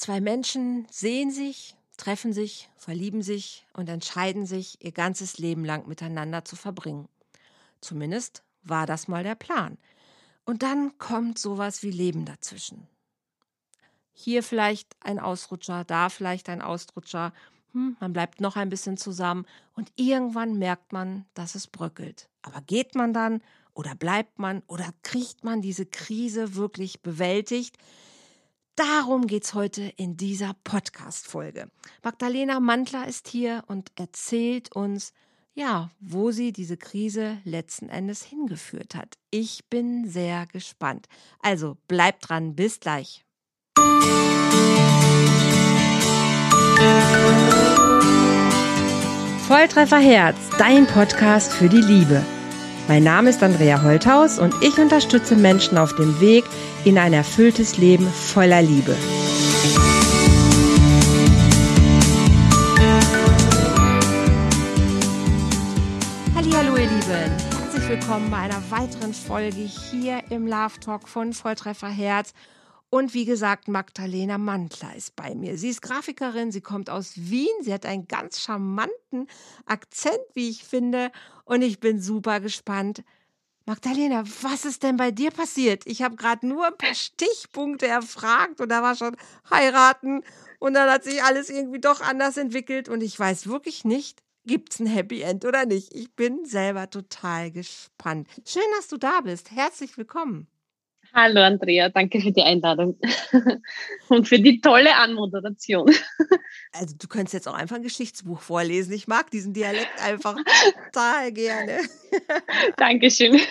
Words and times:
Zwei 0.00 0.22
Menschen 0.22 0.86
sehen 0.90 1.30
sich, 1.30 1.76
treffen 1.98 2.32
sich, 2.32 2.70
verlieben 2.78 3.20
sich 3.20 3.66
und 3.74 3.86
entscheiden 3.90 4.46
sich, 4.46 4.82
ihr 4.82 4.92
ganzes 4.92 5.36
Leben 5.36 5.62
lang 5.62 5.86
miteinander 5.86 6.42
zu 6.42 6.56
verbringen. 6.56 7.06
Zumindest 7.82 8.42
war 8.62 8.86
das 8.86 9.08
mal 9.08 9.24
der 9.24 9.34
Plan. 9.34 9.76
Und 10.46 10.62
dann 10.62 10.96
kommt 10.96 11.38
sowas 11.38 11.82
wie 11.82 11.90
Leben 11.90 12.24
dazwischen. 12.24 12.88
Hier 14.14 14.42
vielleicht 14.42 14.96
ein 15.00 15.18
Ausrutscher, 15.18 15.84
da 15.84 16.08
vielleicht 16.08 16.48
ein 16.48 16.62
Ausrutscher. 16.62 17.34
Hm, 17.72 17.98
man 18.00 18.14
bleibt 18.14 18.40
noch 18.40 18.56
ein 18.56 18.70
bisschen 18.70 18.96
zusammen 18.96 19.44
und 19.74 19.92
irgendwann 19.96 20.58
merkt 20.58 20.94
man, 20.94 21.26
dass 21.34 21.54
es 21.54 21.66
bröckelt. 21.66 22.30
Aber 22.40 22.62
geht 22.62 22.94
man 22.94 23.12
dann 23.12 23.42
oder 23.74 23.94
bleibt 23.94 24.38
man 24.38 24.62
oder 24.66 24.94
kriegt 25.02 25.44
man 25.44 25.60
diese 25.60 25.84
Krise 25.84 26.54
wirklich 26.54 27.02
bewältigt? 27.02 27.76
Darum 28.76 29.26
geht 29.26 29.44
es 29.44 29.54
heute 29.54 29.82
in 29.96 30.16
dieser 30.16 30.54
Podcast-Folge. 30.64 31.70
Magdalena 32.02 32.60
Mantler 32.60 33.06
ist 33.06 33.28
hier 33.28 33.64
und 33.66 33.92
erzählt 33.96 34.74
uns, 34.74 35.12
ja, 35.54 35.90
wo 36.00 36.30
sie 36.30 36.52
diese 36.52 36.76
Krise 36.76 37.38
letzten 37.44 37.88
Endes 37.88 38.22
hingeführt 38.22 38.94
hat. 38.94 39.18
Ich 39.30 39.68
bin 39.68 40.08
sehr 40.08 40.46
gespannt. 40.46 41.08
Also 41.40 41.76
bleibt 41.88 42.28
dran, 42.28 42.54
bis 42.54 42.80
gleich. 42.80 43.24
Volltreffer 49.46 49.98
Herz, 49.98 50.36
dein 50.58 50.86
Podcast 50.86 51.52
für 51.52 51.68
die 51.68 51.82
Liebe. 51.82 52.24
Mein 52.90 53.04
Name 53.04 53.30
ist 53.30 53.40
Andrea 53.40 53.84
Holthaus 53.84 54.40
und 54.40 54.52
ich 54.62 54.76
unterstütze 54.76 55.36
Menschen 55.36 55.78
auf 55.78 55.94
dem 55.94 56.20
Weg 56.20 56.44
in 56.84 56.98
ein 56.98 57.12
erfülltes 57.12 57.78
Leben 57.78 58.04
voller 58.08 58.62
Liebe. 58.62 58.96
Hallo 66.34 66.76
ihr 66.76 66.88
Lieben, 66.88 67.30
herzlich 67.60 67.88
willkommen 67.88 68.28
bei 68.28 68.38
einer 68.38 68.60
weiteren 68.70 69.14
Folge 69.14 69.60
hier 69.60 70.24
im 70.30 70.48
Love 70.48 70.80
Talk 70.84 71.08
von 71.08 71.32
Volltreffer 71.32 71.90
Herz. 71.90 72.34
Und 72.90 73.14
wie 73.14 73.24
gesagt, 73.24 73.68
Magdalena 73.68 74.36
Mantler 74.36 74.94
ist 74.96 75.14
bei 75.14 75.36
mir. 75.36 75.56
Sie 75.56 75.68
ist 75.68 75.80
Grafikerin, 75.80 76.50
sie 76.50 76.60
kommt 76.60 76.90
aus 76.90 77.12
Wien, 77.14 77.46
sie 77.62 77.72
hat 77.72 77.86
einen 77.86 78.08
ganz 78.08 78.40
charmanten 78.40 79.28
Akzent, 79.64 80.18
wie 80.34 80.50
ich 80.50 80.64
finde. 80.64 81.12
Und 81.44 81.62
ich 81.62 81.78
bin 81.78 82.02
super 82.02 82.40
gespannt. 82.40 83.04
Magdalena, 83.64 84.24
was 84.42 84.64
ist 84.64 84.82
denn 84.82 84.96
bei 84.96 85.12
dir 85.12 85.30
passiert? 85.30 85.86
Ich 85.86 86.02
habe 86.02 86.16
gerade 86.16 86.44
nur 86.44 86.66
ein 86.66 86.76
paar 86.76 86.94
Stichpunkte 86.94 87.86
erfragt 87.86 88.60
und 88.60 88.70
da 88.70 88.82
war 88.82 88.96
schon 88.96 89.16
heiraten 89.48 90.24
und 90.58 90.74
dann 90.74 90.90
hat 90.90 91.04
sich 91.04 91.22
alles 91.22 91.48
irgendwie 91.48 91.80
doch 91.80 92.00
anders 92.00 92.36
entwickelt 92.36 92.88
und 92.88 93.02
ich 93.02 93.16
weiß 93.16 93.46
wirklich 93.46 93.84
nicht, 93.84 94.24
gibt 94.44 94.72
es 94.72 94.80
ein 94.80 94.86
Happy 94.86 95.20
End 95.20 95.44
oder 95.44 95.66
nicht. 95.66 95.94
Ich 95.94 96.12
bin 96.16 96.44
selber 96.44 96.90
total 96.90 97.52
gespannt. 97.52 98.26
Schön, 98.44 98.62
dass 98.76 98.88
du 98.88 98.96
da 98.96 99.20
bist. 99.20 99.52
Herzlich 99.52 99.96
willkommen. 99.96 100.49
Hallo 101.12 101.40
Andrea, 101.40 101.88
danke 101.88 102.20
für 102.20 102.30
die 102.30 102.42
Einladung 102.42 102.98
und 104.08 104.28
für 104.28 104.38
die 104.38 104.60
tolle 104.60 104.94
Anmoderation. 104.94 105.90
Also 106.72 106.94
du 106.96 107.08
könntest 107.08 107.34
jetzt 107.34 107.48
auch 107.48 107.54
einfach 107.54 107.76
ein 107.76 107.82
Geschichtsbuch 107.82 108.40
vorlesen. 108.40 108.92
Ich 108.92 109.08
mag 109.08 109.30
diesen 109.30 109.52
Dialekt 109.52 110.00
einfach 110.00 110.36
total 110.92 111.32
gerne. 111.32 111.80
Dankeschön. 112.76 113.40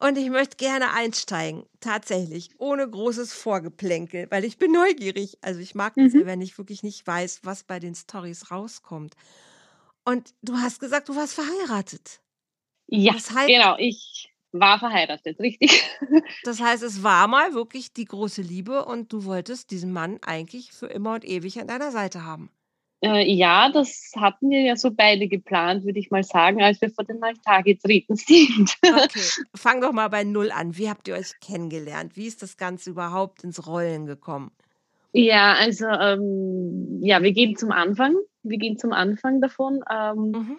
Und 0.00 0.18
ich 0.18 0.30
möchte 0.30 0.56
gerne 0.56 0.92
einsteigen, 0.92 1.64
tatsächlich, 1.80 2.50
ohne 2.58 2.88
großes 2.88 3.32
Vorgeplänkel, 3.32 4.26
weil 4.30 4.44
ich 4.44 4.58
bin 4.58 4.72
neugierig. 4.72 5.38
Also 5.42 5.60
ich 5.60 5.76
mag 5.76 5.94
das 5.94 6.12
mhm. 6.12 6.26
wenn 6.26 6.40
ich 6.40 6.58
wirklich 6.58 6.82
nicht 6.82 7.06
weiß, 7.06 7.40
was 7.44 7.62
bei 7.62 7.78
den 7.78 7.94
Stories 7.94 8.50
rauskommt. 8.50 9.14
Und 10.04 10.34
du 10.42 10.54
hast 10.54 10.80
gesagt, 10.80 11.08
du 11.08 11.14
warst 11.14 11.34
verheiratet. 11.34 12.20
Ja, 12.88 13.12
das 13.12 13.30
heißt, 13.32 13.48
genau. 13.48 13.76
Ich 13.78 14.30
war 14.52 14.78
verheiratet, 14.78 15.38
richtig. 15.40 15.82
Das 16.44 16.60
heißt, 16.60 16.82
es 16.82 17.02
war 17.02 17.26
mal 17.28 17.54
wirklich 17.54 17.92
die 17.92 18.04
große 18.04 18.42
Liebe 18.42 18.84
und 18.84 19.12
du 19.12 19.24
wolltest 19.24 19.70
diesen 19.70 19.92
Mann 19.92 20.18
eigentlich 20.24 20.72
für 20.72 20.86
immer 20.86 21.14
und 21.14 21.24
ewig 21.24 21.60
an 21.60 21.66
deiner 21.66 21.90
Seite 21.90 22.24
haben. 22.24 22.50
Äh, 23.02 23.30
ja, 23.30 23.70
das 23.70 24.12
hatten 24.16 24.48
wir 24.48 24.62
ja 24.62 24.76
so 24.76 24.90
beide 24.90 25.28
geplant, 25.28 25.84
würde 25.84 25.98
ich 25.98 26.10
mal 26.10 26.24
sagen, 26.24 26.62
als 26.62 26.80
wir 26.80 26.90
vor 26.90 27.04
den 27.04 27.22
Altar 27.22 27.62
getreten 27.62 28.16
sind. 28.16 28.74
Okay, 28.82 29.44
fang 29.54 29.80
doch 29.80 29.92
mal 29.92 30.08
bei 30.08 30.24
Null 30.24 30.50
an. 30.50 30.76
Wie 30.76 30.88
habt 30.88 31.06
ihr 31.08 31.14
euch 31.14 31.38
kennengelernt? 31.40 32.16
Wie 32.16 32.26
ist 32.26 32.42
das 32.42 32.56
Ganze 32.56 32.90
überhaupt 32.90 33.44
ins 33.44 33.66
Rollen 33.66 34.06
gekommen? 34.06 34.50
Ja, 35.12 35.54
also 35.54 35.86
ähm, 35.86 37.00
ja, 37.02 37.22
wir 37.22 37.32
gehen 37.32 37.56
zum 37.56 37.70
Anfang. 37.70 38.16
Wir 38.42 38.58
gehen 38.58 38.78
zum 38.78 38.92
Anfang 38.92 39.40
davon. 39.40 39.80
Ähm, 39.90 40.30
mhm. 40.30 40.58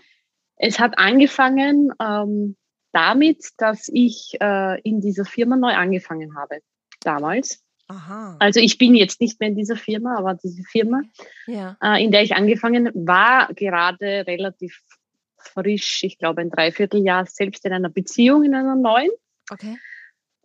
Es 0.57 0.79
hat 0.79 0.97
angefangen, 0.97 1.91
ähm, 2.01 2.55
damit, 2.91 3.49
dass 3.57 3.89
ich 3.91 4.37
äh, 4.39 4.81
in 4.81 5.01
dieser 5.01 5.25
Firma 5.25 5.55
neu 5.55 5.73
angefangen 5.73 6.35
habe, 6.35 6.59
damals. 7.01 7.63
Aha. 7.89 8.35
Also 8.39 8.59
ich 8.59 8.77
bin 8.77 8.95
jetzt 8.95 9.21
nicht 9.21 9.39
mehr 9.39 9.49
in 9.49 9.55
dieser 9.55 9.77
Firma, 9.77 10.17
aber 10.17 10.33
diese 10.35 10.63
Firma, 10.63 11.01
ja. 11.45 11.77
äh, 11.81 12.03
in 12.03 12.11
der 12.11 12.21
ich 12.21 12.35
angefangen 12.35 12.91
war, 12.93 13.53
gerade 13.53 14.25
relativ 14.27 14.81
frisch, 15.37 16.03
ich 16.03 16.17
glaube 16.17 16.41
ein 16.41 16.49
Dreivierteljahr 16.49 17.25
selbst 17.25 17.65
in 17.65 17.73
einer 17.73 17.89
Beziehung, 17.89 18.43
in 18.43 18.55
einer 18.55 18.75
neuen. 18.75 19.11
Okay. 19.49 19.77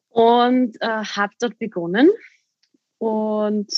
Und 0.09 0.81
äh, 0.81 0.87
habe 0.87 1.33
dort 1.41 1.59
begonnen. 1.59 2.11
Und 2.99 3.73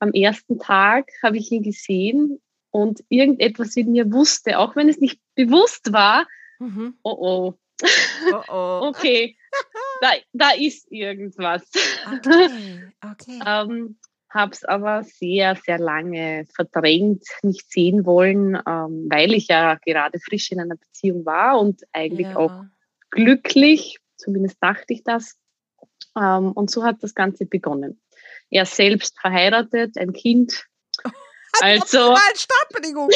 am 0.00 0.12
ersten 0.12 0.58
Tag 0.58 1.08
habe 1.22 1.36
ich 1.36 1.52
ihn 1.52 1.62
gesehen 1.62 2.40
und 2.70 3.04
irgendetwas 3.08 3.76
in 3.76 3.92
mir 3.92 4.12
wusste, 4.12 4.58
auch 4.58 4.74
wenn 4.74 4.88
es 4.88 4.98
nicht 4.98 5.20
bewusst 5.36 5.92
war, 5.92 6.26
mhm. 6.58 6.98
oh 7.04 7.16
oh, 7.16 7.54
Oh 7.82 8.42
oh. 8.48 8.80
okay, 8.88 9.36
da, 10.00 10.12
da 10.32 10.50
ist 10.50 10.90
irgendwas. 10.90 11.62
Okay, 12.06 12.90
okay. 13.02 13.40
ähm, 13.46 13.98
hab's 14.30 14.64
aber 14.64 15.04
sehr, 15.04 15.56
sehr 15.56 15.78
lange 15.78 16.46
verdrängt, 16.54 17.24
nicht 17.42 17.70
sehen 17.70 18.04
wollen, 18.04 18.56
ähm, 18.66 19.06
weil 19.08 19.32
ich 19.32 19.48
ja 19.48 19.76
gerade 19.76 20.18
frisch 20.18 20.50
in 20.50 20.60
einer 20.60 20.76
Beziehung 20.76 21.24
war 21.24 21.60
und 21.60 21.82
eigentlich 21.92 22.26
ja. 22.26 22.36
auch 22.36 22.64
glücklich, 23.10 23.98
zumindest 24.16 24.56
dachte 24.60 24.92
ich 24.92 25.04
das. 25.04 25.36
Ähm, 26.16 26.52
und 26.52 26.70
so 26.70 26.84
hat 26.84 26.96
das 27.00 27.14
Ganze 27.14 27.46
begonnen. 27.46 28.00
Er 28.50 28.66
selbst 28.66 29.18
verheiratet, 29.20 29.96
ein 29.96 30.12
Kind. 30.12 30.66
Also, 31.60 32.16
Startbedingung. 32.34 33.08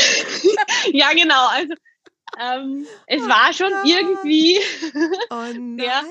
ja, 0.92 1.12
genau. 1.12 1.48
Also 1.48 1.74
ähm, 2.40 2.86
es 3.06 3.22
oh, 3.22 3.28
war 3.28 3.52
schon 3.52 3.72
ja. 3.84 3.98
irgendwie 3.98 4.58
oh 5.30 5.76
sehr, 5.78 6.02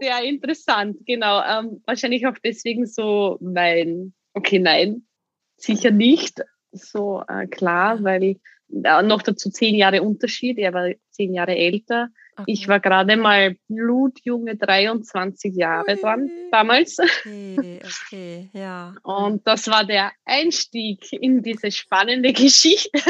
sehr 0.00 0.22
interessant. 0.22 0.98
Genau. 1.06 1.42
Ähm, 1.42 1.82
wahrscheinlich 1.86 2.26
auch 2.26 2.36
deswegen 2.42 2.86
so 2.86 3.38
mein, 3.40 4.14
okay, 4.34 4.58
nein, 4.58 5.06
sicher 5.56 5.90
nicht 5.90 6.42
so 6.72 7.22
äh, 7.28 7.46
klar, 7.46 8.02
weil 8.02 8.36
äh, 8.82 9.02
noch 9.02 9.22
dazu 9.22 9.50
zehn 9.50 9.74
Jahre 9.74 10.02
Unterschied. 10.02 10.58
Er 10.58 10.72
war 10.72 10.90
zehn 11.10 11.34
Jahre 11.34 11.56
älter. 11.56 12.08
Okay. 12.36 12.44
Ich 12.46 12.66
war 12.66 12.80
gerade 12.80 13.16
mal 13.16 13.56
blutjunge 13.68 14.56
23 14.56 15.54
Jahre 15.54 15.96
dran, 15.96 16.28
damals. 16.50 16.96
Okay, 17.24 17.80
okay, 17.84 18.50
ja. 18.52 18.94
Und 19.02 19.46
das 19.46 19.68
war 19.68 19.84
der 19.84 20.10
Einstieg 20.24 21.12
in 21.12 21.42
diese 21.42 21.70
spannende 21.70 22.32
Geschichte. 22.32 23.00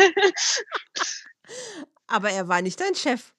Aber 2.15 2.31
er 2.31 2.47
war 2.47 2.63
nicht 2.63 2.81
dein 2.81 2.95
Chef. 2.95 3.35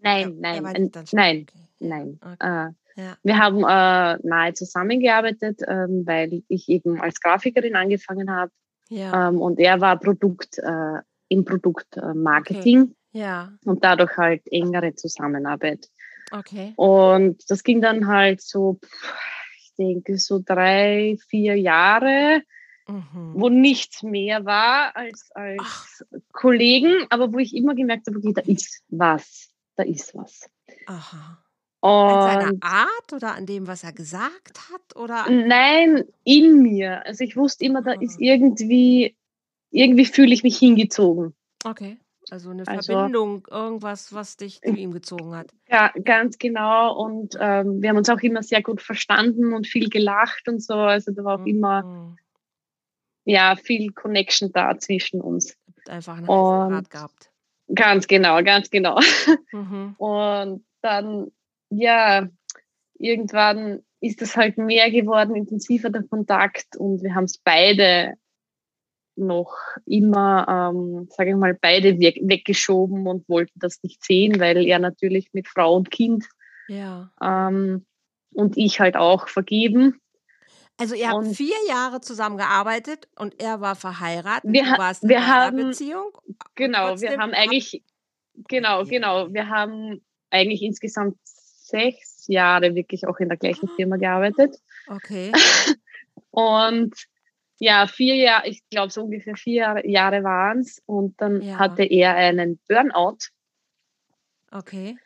Nein, 0.00 0.38
nein, 0.40 0.64
nein, 0.64 0.90
okay. 0.92 1.54
nein. 1.78 2.20
Okay. 2.20 2.34
Äh, 2.40 3.00
ja. 3.00 3.16
Wir 3.22 3.38
haben 3.38 3.58
äh, 3.58 4.18
nahe 4.26 4.54
zusammengearbeitet, 4.54 5.60
ähm, 5.68 6.02
weil 6.04 6.42
ich 6.48 6.68
eben 6.68 7.00
als 7.00 7.20
Grafikerin 7.20 7.76
angefangen 7.76 8.28
habe. 8.28 8.50
Ja. 8.88 9.28
Ähm, 9.28 9.40
und 9.40 9.60
er 9.60 9.80
war 9.80 10.00
Produkt 10.00 10.58
äh, 10.58 11.00
im 11.28 11.44
Produktmarketing. 11.44 12.82
Okay. 12.82 12.94
Ja. 13.12 13.52
Und 13.64 13.84
dadurch 13.84 14.16
halt 14.16 14.42
engere 14.50 14.96
Zusammenarbeit. 14.96 15.88
Okay. 16.32 16.72
Und 16.74 17.48
das 17.48 17.62
ging 17.62 17.80
dann 17.80 18.08
halt 18.08 18.40
so, 18.40 18.80
ich 19.58 19.74
denke, 19.78 20.18
so 20.18 20.40
drei, 20.44 21.16
vier 21.28 21.54
Jahre 21.54 22.42
mhm. 22.92 23.32
wo 23.34 23.48
nichts 23.48 24.02
mehr 24.02 24.44
war 24.44 24.96
als, 24.96 25.30
als 25.34 26.04
Kollegen, 26.32 27.06
aber 27.10 27.32
wo 27.32 27.38
ich 27.38 27.54
immer 27.54 27.74
gemerkt 27.74 28.06
habe, 28.06 28.18
okay, 28.18 28.32
da 28.34 28.42
ist 28.42 28.82
was, 28.88 29.50
da 29.76 29.82
ist 29.82 30.14
was. 30.14 30.48
Aha. 30.86 31.42
Und 31.82 31.90
an 31.90 32.40
seiner 32.40 32.58
Art 32.60 33.12
oder 33.14 33.34
an 33.34 33.46
dem, 33.46 33.66
was 33.66 33.84
er 33.84 33.92
gesagt 33.92 34.70
hat? 34.70 34.96
Oder 34.96 35.30
Nein, 35.30 36.04
in 36.24 36.62
mir. 36.62 37.06
Also 37.06 37.24
ich 37.24 37.36
wusste 37.36 37.64
immer, 37.64 37.80
da 37.80 37.92
ist 37.92 38.16
ah. 38.16 38.22
irgendwie, 38.22 39.16
irgendwie 39.70 40.04
fühle 40.04 40.34
ich 40.34 40.42
mich 40.42 40.58
hingezogen. 40.58 41.34
Okay. 41.64 41.98
Also 42.30 42.50
eine 42.50 42.66
also, 42.66 42.92
Verbindung, 42.92 43.46
irgendwas, 43.50 44.12
was 44.12 44.36
dich 44.36 44.60
zu 44.60 44.70
ihm 44.70 44.92
gezogen 44.92 45.34
hat. 45.34 45.48
Ja, 45.68 45.90
ganz 46.04 46.38
genau. 46.38 46.94
Und 46.96 47.36
ähm, 47.40 47.82
wir 47.82 47.88
haben 47.88 47.96
uns 47.96 48.08
auch 48.10 48.20
immer 48.20 48.42
sehr 48.42 48.62
gut 48.62 48.82
verstanden 48.82 49.52
und 49.52 49.66
viel 49.66 49.88
gelacht 49.88 50.48
und 50.48 50.62
so. 50.62 50.74
Also 50.74 51.12
da 51.12 51.24
war 51.24 51.36
auch 51.36 51.40
mhm. 51.40 51.46
immer 51.46 52.16
ja, 53.24 53.56
viel 53.56 53.92
Connection 53.92 54.52
da 54.52 54.78
zwischen 54.78 55.20
uns. 55.20 55.56
Einfach 55.88 56.18
einen 56.18 56.28
Rat 56.28 56.90
gehabt. 56.90 57.30
Ganz 57.74 58.06
genau, 58.06 58.42
ganz 58.42 58.70
genau. 58.70 58.98
Mhm. 59.52 59.94
Und 59.98 60.64
dann, 60.80 61.32
ja, 61.70 62.28
irgendwann 62.98 63.82
ist 64.00 64.22
es 64.22 64.36
halt 64.36 64.58
mehr 64.58 64.90
geworden, 64.90 65.34
intensiver 65.34 65.90
der 65.90 66.04
Kontakt 66.04 66.76
und 66.76 67.02
wir 67.02 67.14
haben 67.14 67.24
es 67.24 67.38
beide 67.38 68.14
noch 69.16 69.56
immer, 69.86 70.72
ähm, 70.72 71.08
sage 71.10 71.30
ich 71.30 71.36
mal, 71.36 71.56
beide 71.60 71.98
weggeschoben 71.98 73.06
und 73.06 73.28
wollten 73.28 73.58
das 73.58 73.82
nicht 73.82 74.02
sehen, 74.04 74.40
weil 74.40 74.66
er 74.66 74.78
natürlich 74.78 75.32
mit 75.32 75.48
Frau 75.48 75.76
und 75.76 75.90
Kind 75.90 76.26
ja. 76.68 77.12
ähm, 77.20 77.84
und 78.32 78.56
ich 78.56 78.80
halt 78.80 78.96
auch 78.96 79.28
vergeben. 79.28 79.99
Also 80.80 80.94
ihr 80.94 81.08
habt 81.08 81.18
und 81.18 81.34
vier 81.34 81.56
Jahre 81.68 82.00
zusammengearbeitet 82.00 83.06
und 83.16 83.40
er 83.40 83.60
war 83.60 83.76
verheiratet. 83.76 84.50
Wir, 84.50 84.64
du 84.64 84.78
warst 84.78 85.02
in 85.02 85.10
wir 85.10 85.26
haben, 85.26 85.56
Beziehung. 85.56 86.16
Genau, 86.54 86.98
wir 87.00 87.18
haben 87.18 87.32
eigentlich, 87.32 87.84
genau, 88.48 88.84
genau, 88.84 89.32
wir 89.32 89.48
haben 89.48 90.00
eigentlich 90.30 90.62
insgesamt 90.62 91.18
sechs 91.24 92.26
Jahre 92.28 92.74
wirklich 92.74 93.06
auch 93.06 93.18
in 93.18 93.28
der 93.28 93.36
gleichen. 93.36 93.68
Firma 93.76 93.96
gearbeitet. 93.96 94.56
Okay. 94.88 95.32
und 96.30 96.94
ja, 97.58 97.86
vier 97.86 98.14
Jahre, 98.16 98.48
ich 98.48 98.66
glaube 98.70 98.90
so 98.90 99.02
ungefähr 99.02 99.36
vier 99.36 99.82
Jahre 99.84 100.24
waren 100.24 100.60
es 100.60 100.82
und 100.86 101.20
dann 101.20 101.42
ja. 101.42 101.58
hatte 101.58 101.84
er 101.84 102.14
einen 102.14 102.58
Burnout. 102.66 103.18
Okay. 104.50 104.96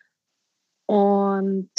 Und 0.87 1.71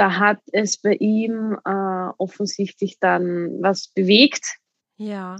da 0.00 0.18
hat 0.18 0.40
es 0.52 0.78
bei 0.78 0.94
ihm 0.94 1.58
äh, 1.62 2.08
offensichtlich 2.16 2.98
dann 3.00 3.60
was 3.60 3.88
bewegt. 3.88 4.56
Ja. 4.96 5.36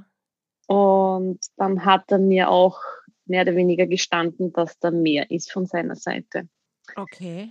Und 0.66 1.38
dann 1.56 1.86
hat 1.86 2.12
er 2.12 2.18
mir 2.18 2.50
auch 2.50 2.78
mehr 3.24 3.40
oder 3.42 3.56
weniger 3.56 3.86
gestanden, 3.86 4.52
dass 4.52 4.78
da 4.78 4.90
mehr 4.90 5.30
ist 5.30 5.50
von 5.50 5.64
seiner 5.64 5.96
Seite. 5.96 6.46
Okay. 6.94 7.50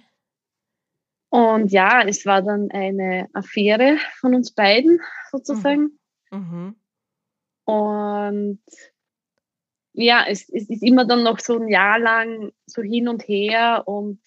Und 1.29 1.71
ja, 1.71 2.03
es 2.03 2.27
war 2.27 2.43
dann 2.43 2.69
eine 2.69 3.27
Affäre 3.33 3.97
von 4.19 4.35
uns 4.35 4.53
beiden 4.53 5.01
sozusagen. 5.31 5.97
Mhm. 6.29 6.37
Mhm. 6.37 6.75
Und 7.65 8.61
ja, 9.93 10.25
es, 10.27 10.47
es, 10.49 10.69
ist 10.69 10.83
immer 10.83 11.05
dann 11.05 11.23
noch 11.23 11.39
so 11.39 11.57
ein 11.57 11.69
Jahr 11.69 11.97
lang 11.97 12.51
so 12.67 12.83
hin 12.83 13.07
und 13.07 13.27
her 13.27 13.87
und 13.87 14.21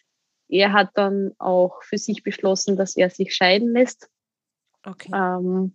er 0.53 0.73
hat 0.73 0.91
dann 0.95 1.33
auch 1.39 1.83
für 1.83 1.99
sich 1.99 2.23
beschlossen, 2.23 2.77
dass 2.77 2.97
er 2.97 3.09
sich 3.09 3.35
scheiden 3.35 3.73
lässt. 3.73 4.11
Okay. 4.85 5.11
Ähm, 5.15 5.75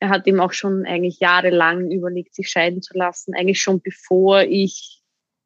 er 0.00 0.08
hat 0.08 0.26
ihm 0.26 0.40
auch 0.40 0.52
schon 0.52 0.84
eigentlich 0.84 1.20
jahrelang 1.20 1.90
überlegt, 1.90 2.34
sich 2.34 2.50
scheiden 2.50 2.82
zu 2.82 2.98
lassen, 2.98 3.34
eigentlich 3.34 3.62
schon 3.62 3.80
bevor 3.80 4.42
ich 4.42 5.02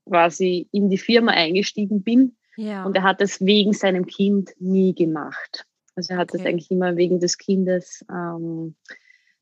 quasi 0.08 0.68
in 0.72 0.88
die 0.88 0.98
Firma 0.98 1.32
eingestiegen 1.32 2.02
bin. 2.02 2.36
Ja. 2.56 2.84
Und 2.84 2.96
er 2.96 3.02
hat 3.02 3.20
es 3.20 3.44
wegen 3.44 3.72
seinem 3.72 4.06
Kind 4.06 4.50
nie 4.58 4.94
gemacht. 4.94 5.66
Also 5.94 6.14
er 6.14 6.18
hat 6.18 6.34
es 6.34 6.44
eigentlich 6.44 6.70
immer 6.70 6.96
wegen 6.96 7.20
des 7.20 7.36
Kindes 7.36 8.04
ähm, 8.10 8.74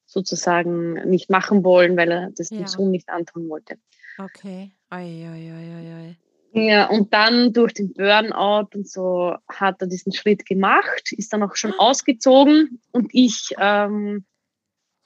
sozusagen 0.07 0.95
nicht 1.09 1.31
machen 1.31 1.63
wollen, 1.65 1.97
weil 1.97 2.11
er 2.11 2.31
das 2.33 2.51
ja. 2.51 2.59
dem 2.59 2.67
Sohn 2.67 2.91
nicht 2.91 3.09
antun 3.09 3.49
wollte. 3.49 3.79
Okay. 4.19 4.73
Ei, 4.91 5.05
ei, 5.05 5.53
ei, 5.53 6.11
ei, 6.11 6.17
ja, 6.53 6.89
und 6.89 7.13
dann 7.13 7.53
durch 7.53 7.75
den 7.75 7.93
Burnout 7.93 8.69
und 8.75 8.89
so 8.89 9.37
hat 9.49 9.81
er 9.81 9.87
diesen 9.87 10.13
Schritt 10.13 10.47
gemacht, 10.47 11.13
ist 11.13 11.33
dann 11.33 11.43
auch 11.43 11.57
schon 11.57 11.75
ausgezogen 11.75 12.81
und 12.93 13.11
ich 13.13 13.55
ähm, 13.59 14.25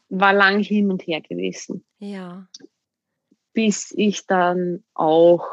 war 0.08 0.32
lang 0.32 0.60
hin 0.60 0.90
und 0.90 1.02
her 1.06 1.20
gewesen. 1.20 1.84
Ja. 1.98 2.46
Bis 3.54 3.92
ich 3.96 4.26
dann 4.26 4.84
auch 4.94 5.46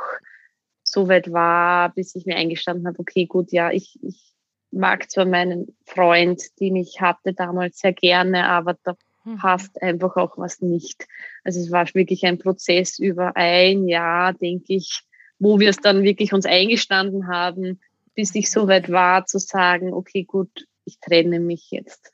so 0.83 1.07
weit 1.07 1.31
war, 1.31 1.93
bis 1.93 2.15
ich 2.15 2.25
mir 2.25 2.35
eingestanden 2.35 2.87
habe, 2.87 2.99
okay, 2.99 3.25
gut, 3.25 3.51
ja, 3.51 3.71
ich, 3.71 3.97
ich 4.01 4.33
mag 4.71 5.09
zwar 5.09 5.25
meinen 5.25 5.75
Freund, 5.85 6.41
den 6.59 6.75
ich 6.75 7.01
hatte 7.01 7.33
damals 7.33 7.79
sehr 7.79 7.93
gerne, 7.93 8.47
aber 8.47 8.77
da 8.83 8.95
mhm. 9.23 9.37
passt 9.37 9.81
einfach 9.81 10.15
auch 10.17 10.37
was 10.37 10.61
nicht. 10.61 11.07
Also 11.43 11.59
es 11.59 11.71
war 11.71 11.87
wirklich 11.93 12.25
ein 12.25 12.37
Prozess 12.37 12.99
über 12.99 13.35
ein 13.35 13.87
Jahr, 13.87 14.33
denke 14.33 14.73
ich, 14.73 15.03
wo 15.39 15.59
wir 15.59 15.69
es 15.69 15.77
dann 15.77 16.03
wirklich 16.03 16.33
uns 16.33 16.45
eingestanden 16.45 17.27
haben, 17.27 17.79
bis 18.13 18.35
ich 18.35 18.51
so 18.51 18.67
weit 18.67 18.91
war 18.91 19.25
zu 19.25 19.39
sagen, 19.39 19.93
okay, 19.93 20.23
gut, 20.23 20.67
ich 20.85 20.99
trenne 20.99 21.39
mich 21.39 21.71
jetzt. 21.71 22.13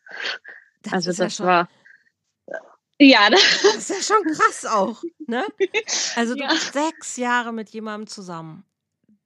Das 0.84 0.94
also 0.94 1.12
das 1.12 1.40
ja 1.40 1.46
war 1.46 1.70
ja, 3.00 3.30
das, 3.30 3.64
ist 3.76 3.90
ja 3.90 4.02
schon 4.02 4.24
krass 4.34 4.66
auch, 4.66 5.04
ne? 5.28 5.46
Also 6.16 6.36
du 6.36 6.42
ja. 6.44 6.50
bist 6.50 6.74
sechs 6.74 7.18
Jahre 7.18 7.52
mit 7.52 7.70
jemandem 7.72 8.08
zusammen 8.08 8.64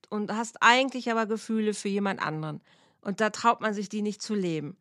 und 0.09 0.31
hast 0.33 0.57
eigentlich 0.61 1.11
aber 1.11 1.27
Gefühle 1.27 1.73
für 1.73 1.89
jemand 1.89 2.21
anderen. 2.21 2.61
Und 3.01 3.21
da 3.21 3.29
traut 3.29 3.61
man 3.61 3.73
sich 3.73 3.89
die 3.89 4.01
nicht 4.01 4.21
zu 4.21 4.33
leben. 4.33 4.77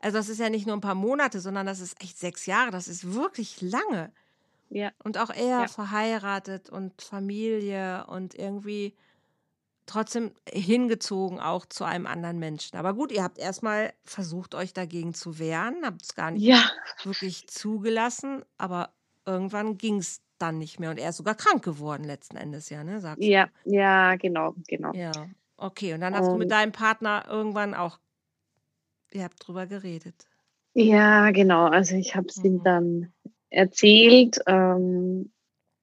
Also 0.00 0.18
das 0.18 0.28
ist 0.28 0.40
ja 0.40 0.50
nicht 0.50 0.66
nur 0.66 0.76
ein 0.76 0.80
paar 0.80 0.96
Monate, 0.96 1.40
sondern 1.40 1.66
das 1.66 1.80
ist 1.80 2.02
echt 2.02 2.18
sechs 2.18 2.46
Jahre. 2.46 2.72
Das 2.72 2.88
ist 2.88 3.14
wirklich 3.14 3.60
lange. 3.60 4.12
Ja. 4.72 4.90
Und 5.04 5.18
auch 5.18 5.28
er 5.28 5.60
ja. 5.60 5.68
verheiratet 5.68 6.70
und 6.70 7.02
Familie 7.02 8.06
und 8.08 8.34
irgendwie 8.34 8.94
trotzdem 9.84 10.32
hingezogen 10.48 11.40
auch 11.40 11.66
zu 11.66 11.84
einem 11.84 12.06
anderen 12.06 12.38
Menschen. 12.38 12.78
Aber 12.78 12.94
gut, 12.94 13.12
ihr 13.12 13.22
habt 13.22 13.38
erstmal 13.38 13.92
versucht, 14.04 14.54
euch 14.54 14.72
dagegen 14.72 15.12
zu 15.12 15.38
wehren, 15.38 15.84
habt 15.84 16.02
es 16.02 16.14
gar 16.14 16.30
nicht 16.30 16.44
ja. 16.44 16.62
wirklich 17.02 17.48
zugelassen, 17.48 18.44
aber 18.56 18.94
irgendwann 19.26 19.76
ging 19.76 19.98
es 19.98 20.22
dann 20.38 20.56
nicht 20.56 20.80
mehr 20.80 20.90
und 20.90 20.98
er 20.98 21.10
ist 21.10 21.18
sogar 21.18 21.34
krank 21.34 21.62
geworden 21.62 22.04
letzten 22.04 22.36
Endes, 22.36 22.70
ja, 22.70 22.82
ne? 22.82 23.00
Sagst 23.00 23.22
ja, 23.22 23.48
du? 23.64 23.74
ja, 23.74 24.16
genau, 24.16 24.54
genau. 24.66 24.92
Ja, 24.94 25.12
okay. 25.58 25.92
Und 25.92 26.00
dann 26.00 26.14
hast 26.14 26.26
und, 26.26 26.32
du 26.32 26.38
mit 26.38 26.50
deinem 26.50 26.72
Partner 26.72 27.24
irgendwann 27.28 27.74
auch, 27.74 27.98
ihr 29.10 29.24
habt 29.24 29.46
drüber 29.46 29.66
geredet. 29.66 30.26
Ja, 30.74 31.30
genau. 31.30 31.66
Also 31.66 31.96
ich 31.96 32.16
habe 32.16 32.28
es 32.28 32.38
mhm. 32.38 32.44
ihm 32.44 32.62
dann 32.64 33.12
erzählt. 33.52 34.40
Ähm, 34.46 35.30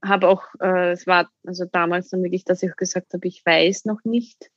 habe 0.04 0.30
auch, 0.30 0.44
äh, 0.62 0.92
es 0.92 1.08
war 1.08 1.30
also 1.46 1.66
damals 1.66 2.10
dann 2.10 2.24
wirklich, 2.24 2.46
dass 2.46 2.64
ich 2.64 2.76
gesagt 2.76 3.14
habe, 3.14 3.28
ich 3.28 3.46
weiß 3.46 3.86
noch 3.86 4.04
nicht, 4.04 4.50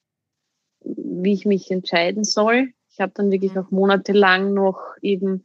wie 0.84 1.32
ich 1.32 1.46
mich 1.46 1.70
entscheiden 1.70 2.24
soll. 2.24 2.72
Ich 2.90 3.00
habe 3.00 3.12
dann 3.14 3.30
wirklich 3.30 3.56
auch 3.58 3.70
monatelang 3.70 4.54
noch 4.54 4.80
eben 5.00 5.44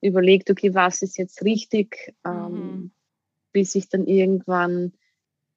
überlegt, 0.00 0.50
okay, 0.50 0.74
was 0.74 1.02
ist 1.02 1.18
jetzt 1.18 1.44
richtig, 1.44 2.14
ähm, 2.24 2.52
mhm. 2.52 2.90
bis 3.52 3.74
ich 3.74 3.88
dann 3.88 4.06
irgendwann 4.06 4.92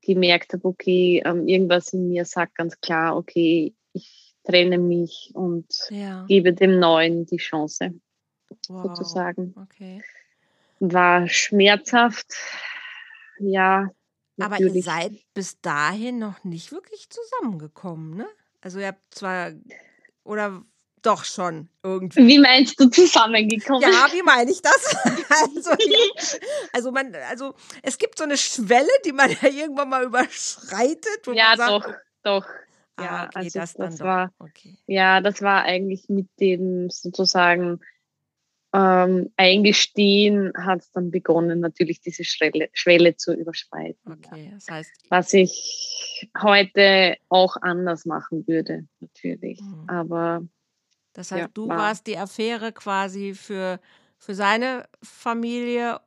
gemerkt 0.01 0.53
habe, 0.53 0.67
okay, 0.67 1.21
ähm, 1.25 1.47
irgendwas 1.47 1.93
in 1.93 2.07
mir 2.07 2.25
sagt 2.25 2.55
ganz 2.55 2.79
klar, 2.79 3.17
okay, 3.17 3.73
ich 3.93 4.35
trenne 4.43 4.77
mich 4.77 5.31
und 5.33 5.67
ja. 5.89 6.25
gebe 6.27 6.53
dem 6.53 6.79
Neuen 6.79 7.25
die 7.25 7.37
Chance, 7.37 7.95
wow. 8.67 8.83
sozusagen. 8.83 9.55
Okay 9.57 10.01
war 10.93 11.27
schmerzhaft. 11.27 12.27
Ja. 13.39 13.89
Aber 14.39 14.59
ihr 14.59 14.83
seid 14.83 15.13
bis 15.33 15.61
dahin 15.61 16.19
noch 16.19 16.43
nicht 16.43 16.71
wirklich 16.71 17.09
zusammengekommen, 17.09 18.17
ne? 18.17 18.27
Also 18.61 18.79
ihr 18.79 18.87
habt 18.87 19.13
zwar 19.13 19.51
oder 20.23 20.61
doch 21.05 21.23
schon 21.23 21.69
irgendwie. 21.83 22.27
Wie 22.27 22.39
meinst 22.39 22.79
du 22.79 22.89
zusammengekommen? 22.89 23.81
Ja, 23.81 24.07
wie 24.11 24.23
meine 24.23 24.51
ich 24.51 24.61
das? 24.61 24.95
also, 25.29 25.71
ja, 25.71 26.37
also 26.73 26.91
man, 26.91 27.15
also 27.29 27.53
es 27.83 27.97
gibt 27.97 28.17
so 28.17 28.23
eine 28.23 28.37
Schwelle, 28.37 28.89
die 29.05 29.11
man 29.11 29.29
ja 29.29 29.49
irgendwann 29.49 29.89
mal 29.89 30.03
überschreitet. 30.03 31.27
ja, 31.33 31.55
sagt, 31.55 31.69
doch, 31.69 31.93
doch. 32.23 32.45
Ah, 32.97 33.03
ja, 33.03 33.25
okay, 33.25 33.37
also 33.39 33.59
das, 33.59 33.73
das 33.73 33.99
war, 33.99 34.31
okay. 34.39 34.77
ja, 34.87 35.19
das 35.19 35.41
war 35.41 35.63
eigentlich 35.63 36.07
mit 36.07 36.27
dem 36.39 36.89
sozusagen 36.89 37.81
ähm, 38.75 39.31
eingestehen, 39.37 40.51
hat 40.57 40.81
es 40.81 40.91
dann 40.91 41.09
begonnen, 41.09 41.61
natürlich 41.61 42.01
diese 42.01 42.25
Schwelle, 42.25 42.69
Schwelle 42.73 43.15
zu 43.15 43.33
überschreiten. 43.33 44.11
Okay, 44.11 44.51
das 44.53 44.67
heißt. 44.69 44.91
Was 45.09 45.33
ich 45.33 46.29
heute 46.41 47.15
auch 47.29 47.55
anders 47.61 48.05
machen 48.05 48.45
würde, 48.47 48.87
natürlich. 48.99 49.61
Mhm. 49.61 49.89
Aber. 49.89 50.47
Das 51.13 51.31
heißt, 51.31 51.41
ja, 51.41 51.47
du 51.53 51.69
war. 51.69 51.77
warst 51.77 52.07
die 52.07 52.17
Affäre 52.17 52.73
quasi 52.73 53.33
für, 53.33 53.79
für 54.17 54.35
seine 54.35 54.85
Familie 55.01 56.01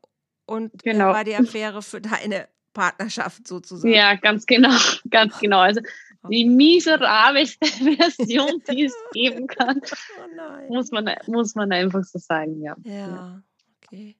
und 0.44 0.82
genau. 0.82 1.08
er 1.08 1.14
war 1.14 1.25
die 1.25 1.34
Affäre 1.34 1.80
für 1.80 2.00
deine 2.02 2.48
Partnerschaft 2.75 3.48
sozusagen. 3.48 3.92
Ja, 3.92 4.14
ganz 4.14 4.44
genau, 4.46 4.70
ganz 5.10 5.38
genau. 5.40 5.60
Also 5.60 5.80
die 6.30 6.44
miserabelste 6.44 7.66
Version, 7.66 8.62
die 8.70 8.84
es 8.84 8.94
geben 9.12 9.46
kann. 9.46 9.80
Oh 9.80 10.72
muss, 10.72 10.90
man, 10.90 11.10
muss 11.26 11.54
man 11.54 11.72
einfach 11.72 12.04
so 12.04 12.18
sagen, 12.18 12.60
ja. 12.60 12.76
Ja, 12.84 13.42
okay. 13.82 14.16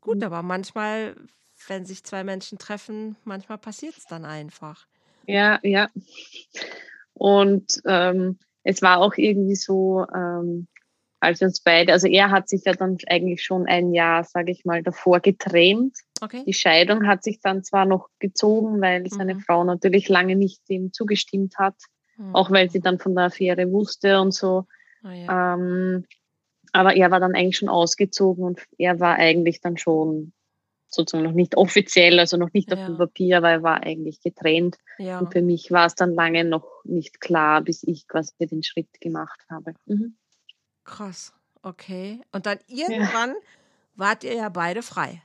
Gut, 0.00 0.22
aber 0.22 0.42
manchmal, 0.42 1.16
wenn 1.68 1.86
sich 1.86 2.04
zwei 2.04 2.24
Menschen 2.24 2.58
treffen, 2.58 3.16
manchmal 3.24 3.58
passiert 3.58 3.96
es 3.96 4.06
dann 4.06 4.24
einfach. 4.24 4.86
Ja, 5.26 5.60
ja. 5.62 5.88
Und 7.14 7.80
ähm, 7.86 8.38
es 8.64 8.82
war 8.82 8.98
auch 8.98 9.14
irgendwie 9.16 9.54
so, 9.54 10.06
ähm, 10.14 10.66
als 11.20 11.40
wir 11.40 11.46
uns 11.48 11.60
beide, 11.60 11.92
also 11.92 12.08
er 12.08 12.30
hat 12.30 12.48
sich 12.48 12.62
ja 12.64 12.72
dann 12.72 12.98
eigentlich 13.06 13.44
schon 13.44 13.66
ein 13.66 13.92
Jahr, 13.92 14.24
sage 14.24 14.50
ich 14.50 14.64
mal, 14.64 14.82
davor 14.82 15.20
getrennt. 15.20 15.96
Okay. 16.22 16.44
Die 16.46 16.54
Scheidung 16.54 17.08
hat 17.08 17.24
sich 17.24 17.40
dann 17.40 17.64
zwar 17.64 17.84
noch 17.84 18.08
gezogen, 18.20 18.80
weil 18.80 19.08
seine 19.08 19.34
mhm. 19.34 19.40
Frau 19.40 19.64
natürlich 19.64 20.08
lange 20.08 20.36
nicht 20.36 20.62
ihm 20.68 20.92
zugestimmt 20.92 21.58
hat, 21.58 21.74
mhm. 22.16 22.32
auch 22.32 22.48
weil 22.52 22.70
sie 22.70 22.78
dann 22.78 23.00
von 23.00 23.16
der 23.16 23.24
Affäre 23.24 23.72
wusste 23.72 24.20
und 24.20 24.32
so. 24.32 24.66
Oh 25.04 25.08
ja. 25.08 25.54
ähm, 25.54 26.04
aber 26.72 26.94
er 26.94 27.10
war 27.10 27.18
dann 27.18 27.34
eigentlich 27.34 27.56
schon 27.56 27.68
ausgezogen 27.68 28.44
und 28.44 28.60
er 28.78 29.00
war 29.00 29.16
eigentlich 29.16 29.60
dann 29.60 29.76
schon 29.76 30.32
sozusagen 30.86 31.24
noch 31.24 31.34
nicht 31.34 31.56
offiziell, 31.56 32.20
also 32.20 32.36
noch 32.36 32.52
nicht 32.52 32.70
ja. 32.70 32.76
auf 32.76 32.86
dem 32.86 32.98
Papier, 32.98 33.42
weil 33.42 33.54
er 33.54 33.62
war 33.64 33.82
eigentlich 33.82 34.20
getrennt. 34.20 34.76
Ja. 34.98 35.18
Und 35.18 35.32
für 35.32 35.42
mich 35.42 35.72
war 35.72 35.86
es 35.86 35.96
dann 35.96 36.14
lange 36.14 36.44
noch 36.44 36.84
nicht 36.84 37.20
klar, 37.20 37.62
bis 37.62 37.82
ich 37.82 38.06
quasi 38.06 38.32
den 38.38 38.62
Schritt 38.62 39.00
gemacht 39.00 39.40
habe. 39.50 39.74
Mhm. 39.86 40.14
Krass, 40.84 41.32
okay. 41.62 42.20
Und 42.30 42.46
dann 42.46 42.58
irgendwann 42.68 43.34
wart 43.96 44.22
ihr 44.22 44.34
ja 44.34 44.48
beide 44.50 44.82
frei. 44.82 45.20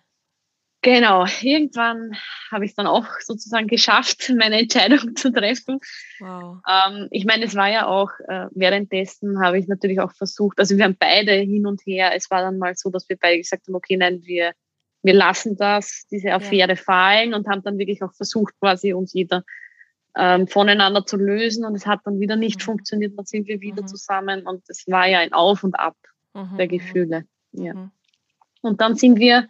Genau, 0.88 1.25
irgendwann 1.41 2.15
habe 2.50 2.63
ich 2.63 2.74
dann 2.74 2.88
auch 2.88 3.06
sozusagen 3.20 3.67
geschafft, 3.67 4.32
meine 4.38 4.58
Entscheidung 4.58 5.00
zu 5.17 5.34
treffen. 5.34 5.79
Wow. 6.20 6.60
Ähm, 6.65 7.10
ich 7.12 7.25
meine, 7.25 7.44
es 7.44 7.56
war 7.56 7.67
ja 7.70 7.88
auch, 7.88 8.10
äh, 8.29 8.46
währenddessen 8.51 9.44
habe 9.44 9.60
ich 9.60 9.67
natürlich 9.67 10.00
auch 10.00 10.13
versucht, 10.13 10.60
also 10.60 10.77
wir 10.77 10.86
haben 10.86 10.96
beide 10.98 11.34
hin 11.34 11.67
und 11.67 11.82
her, 11.86 12.12
es 12.15 12.32
war 12.32 12.39
dann 12.39 12.58
mal 12.58 12.74
so, 12.77 12.89
dass 12.89 13.10
wir 13.10 13.17
beide 13.20 13.38
gesagt 13.38 13.67
haben, 13.67 13.75
okay, 13.75 13.98
nein, 13.98 14.22
wir 14.24 14.53
wir 15.03 15.13
lassen 15.13 15.58
das, 15.58 16.08
diese 16.10 16.34
Affäre 16.34 16.70
ja. 16.70 16.75
fallen 16.75 17.34
und 17.34 17.48
haben 17.48 17.63
dann 17.63 17.77
wirklich 17.77 18.01
auch 18.01 18.13
versucht, 18.13 18.53
quasi 18.60 18.94
uns 18.94 19.13
jeder 19.13 19.44
ähm, 20.15 20.48
voneinander 20.48 21.06
zu 21.06 21.17
lösen 21.17 21.65
und 21.65 21.75
es 21.75 21.86
hat 21.86 22.00
dann 22.06 22.22
wieder 22.22 22.38
nicht 22.38 22.60
mhm. 22.62 22.63
funktioniert, 22.63 23.13
dann 23.17 23.25
sind 23.25 23.48
wir 23.48 23.60
wieder 23.60 23.82
mhm. 23.84 23.88
zusammen 23.88 24.48
und 24.48 24.63
es 24.70 24.86
war 24.88 25.06
ja 25.08 25.20
ein 25.20 25.34
Auf 25.34 25.65
und 25.65 25.77
Ab 25.77 25.98
mhm. 26.34 26.56
der 26.58 26.65
mhm. 26.65 26.70
Gefühle. 26.70 27.25
Ja. 27.51 27.74
Mhm. 27.74 27.91
Und 28.62 28.79
dann 28.79 28.96
sind 28.96 29.20
wir 29.20 29.48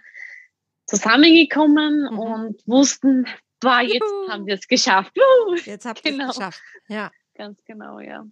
zusammengekommen 0.87 2.07
mhm. 2.11 2.19
und 2.19 2.67
wussten, 2.67 3.27
boah, 3.59 3.81
jetzt 3.81 4.01
Juhu. 4.01 4.29
haben 4.29 4.45
wir 4.45 4.55
es 4.55 4.67
geschafft. 4.67 5.11
Juhu. 5.15 5.55
Jetzt 5.65 5.85
habt 5.85 6.03
ihr 6.05 6.11
genau. 6.11 6.29
es 6.29 6.37
geschafft. 6.37 6.61
Ja. 6.87 7.11
Ganz 7.35 7.63
genau, 7.65 7.99
ja. 7.99 8.25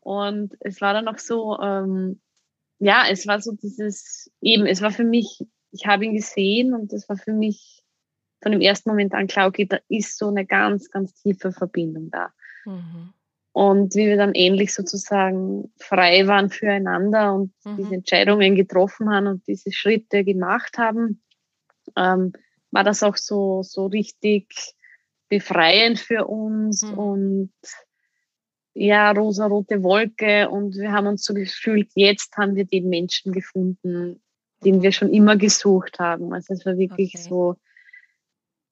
Und 0.00 0.56
es 0.60 0.80
war 0.80 0.94
dann 0.94 1.06
auch 1.08 1.18
so, 1.18 1.58
ähm, 1.60 2.20
ja, 2.78 3.04
es 3.10 3.26
war 3.26 3.40
so 3.40 3.52
dieses, 3.52 4.32
eben, 4.40 4.66
es 4.66 4.80
war 4.80 4.90
für 4.90 5.04
mich 5.04 5.44
ich 5.72 5.86
habe 5.86 6.04
ihn 6.04 6.14
gesehen 6.14 6.74
und 6.74 6.92
das 6.92 7.08
war 7.08 7.16
für 7.16 7.32
mich 7.32 7.82
von 8.42 8.52
dem 8.52 8.60
ersten 8.60 8.90
Moment 8.90 9.14
an 9.14 9.26
klar, 9.26 9.48
okay, 9.48 9.66
da 9.66 9.78
ist 9.88 10.18
so 10.18 10.28
eine 10.28 10.46
ganz, 10.46 10.90
ganz 10.90 11.14
tiefe 11.14 11.52
Verbindung 11.52 12.10
da. 12.10 12.32
Mhm. 12.64 13.12
Und 13.52 13.94
wie 13.94 14.06
wir 14.06 14.16
dann 14.16 14.34
ähnlich 14.34 14.72
sozusagen 14.72 15.72
frei 15.78 16.26
waren 16.26 16.50
füreinander 16.50 17.34
und 17.34 17.52
mhm. 17.64 17.76
diese 17.76 17.94
Entscheidungen 17.94 18.54
getroffen 18.54 19.10
haben 19.10 19.26
und 19.26 19.46
diese 19.46 19.72
Schritte 19.72 20.24
gemacht 20.24 20.78
haben, 20.78 21.22
ähm, 21.96 22.32
war 22.70 22.84
das 22.84 23.02
auch 23.02 23.16
so, 23.16 23.62
so 23.62 23.86
richtig 23.86 24.74
befreiend 25.28 25.98
für 25.98 26.26
uns 26.26 26.82
mhm. 26.82 26.98
und 26.98 27.52
ja, 28.74 29.10
rosa-rote 29.12 29.82
Wolke 29.82 30.48
und 30.48 30.76
wir 30.76 30.92
haben 30.92 31.06
uns 31.06 31.24
so 31.24 31.34
gefühlt, 31.34 31.90
jetzt 31.94 32.36
haben 32.36 32.54
wir 32.54 32.64
den 32.64 32.88
Menschen 32.88 33.32
gefunden, 33.32 34.22
den 34.64 34.82
wir 34.82 34.92
schon 34.92 35.12
immer 35.12 35.36
gesucht 35.36 35.98
haben. 35.98 36.32
Also 36.32 36.54
es 36.54 36.64
war 36.64 36.78
wirklich 36.78 37.14
okay. 37.14 37.28
so, 37.28 37.56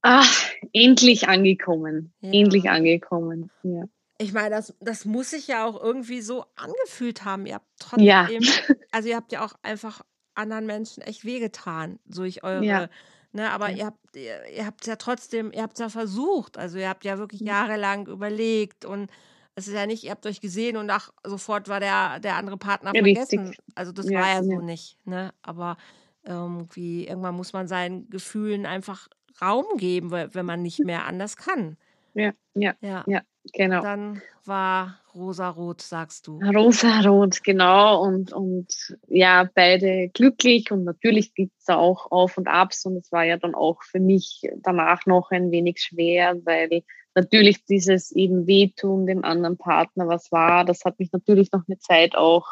ach, 0.03 0.51
endlich 0.73 1.29
angekommen, 1.29 2.13
ja. 2.21 2.33
endlich 2.33 2.71
angekommen. 2.71 3.51
Ja. 3.63 3.85
Ich 4.19 4.33
meine, 4.33 4.51
das, 4.51 4.75
das 4.81 5.05
muss 5.05 5.31
sich 5.31 5.49
ja 5.49 5.67
auch 5.67 5.83
irgendwie 5.83 6.21
so 6.21 6.45
angefühlt 6.57 7.25
haben. 7.25 7.47
Ihr 7.47 7.55
habt 7.55 7.69
trotzdem, 7.79 8.07
ja. 8.07 8.29
also 8.91 9.09
ihr 9.09 9.17
habt 9.17 9.33
ja 9.33 9.45
auch 9.45 9.55
einfach 9.63 10.03
anderen 10.35 10.67
Menschen 10.67 11.03
echt 11.03 11.25
wehgetan 11.25 11.99
durch 12.07 12.43
eure, 12.43 12.65
ja. 12.65 12.89
ne, 13.33 13.51
aber 13.51 13.71
ihr 13.71 13.87
habt, 13.87 14.17
ihr, 14.17 14.47
ihr 14.55 14.67
habt 14.67 14.87
ja 14.87 14.97
trotzdem, 14.97 15.53
ihr 15.53 15.63
habt 15.63 15.75
es 15.75 15.81
ja 15.81 15.89
versucht. 15.89 16.59
Also 16.59 16.79
ihr 16.79 16.89
habt 16.89 17.05
ja 17.05 17.19
wirklich 17.19 17.41
jahrelang 17.41 18.07
überlegt 18.07 18.85
und 18.85 19.11
es 19.55 19.69
ist 19.69 19.75
ja 19.75 19.87
nicht, 19.87 20.05
ihr 20.05 20.11
habt 20.11 20.27
euch 20.27 20.41
gesehen 20.41 20.77
und 20.77 20.91
ach, 20.91 21.13
sofort 21.25 21.69
war 21.69 21.81
der, 21.81 22.21
der 22.21 22.37
andere 22.37 22.57
Partner 22.57 22.93
vergessen. 22.93 23.41
Richtig. 23.49 23.59
Also 23.75 23.93
das 23.93 24.09
ja, 24.09 24.21
war 24.21 24.29
ja 24.29 24.43
so 24.43 24.53
ja. 24.53 24.61
nicht. 24.61 24.97
Ne? 25.05 25.33
Aber 25.43 25.77
irgendwie, 26.23 27.07
irgendwann 27.07 27.35
muss 27.35 27.53
man 27.53 27.67
seinen 27.67 28.09
Gefühlen 28.11 28.67
einfach 28.67 29.09
Raum 29.43 29.67
geben, 29.77 30.11
wenn 30.11 30.47
man 30.47 30.63
nicht 30.63 30.81
mehr 30.81 31.07
anders 31.07 31.37
kann. 31.37 31.77
Ja, 32.15 32.33
ja, 32.55 32.75
ja, 32.81 33.05
ja 33.07 33.21
genau. 33.53 33.83
Dann 33.83 34.23
war 34.45 35.01
Rosa-Rot, 35.15 35.81
sagst 35.83 36.27
du. 36.27 36.41
Rosa-Rot, 36.41 37.43
genau. 37.43 38.03
Und, 38.03 38.33
und 38.33 38.97
ja, 39.09 39.49
beide 39.55 40.09
glücklich 40.09 40.71
und 40.71 40.85
natürlich 40.85 41.35
gibt 41.35 41.53
es 41.59 41.65
da 41.65 41.77
auch 41.77 42.11
Auf 42.11 42.39
und 42.39 42.49
Abs 42.49 42.85
und 42.87 42.97
es 42.97 43.11
war 43.13 43.25
ja 43.25 43.37
dann 43.37 43.55
auch 43.55 43.83
für 43.83 44.01
mich 44.01 44.43
danach 44.59 45.07
noch 45.07 45.31
ein 45.31 45.51
wenig 45.51 45.81
schwer, 45.81 46.37
weil 46.45 46.83
natürlich 47.15 47.65
dieses 47.65 48.13
eben 48.13 48.47
Wehtun 48.47 49.07
dem 49.07 49.25
anderen 49.25 49.57
Partner 49.57 50.07
was 50.09 50.31
war, 50.31 50.65
das 50.65 50.85
hat 50.85 50.99
mich 50.99 51.13
natürlich 51.13 51.51
noch 51.53 51.63
eine 51.67 51.79
Zeit 51.79 52.15
auch 52.15 52.47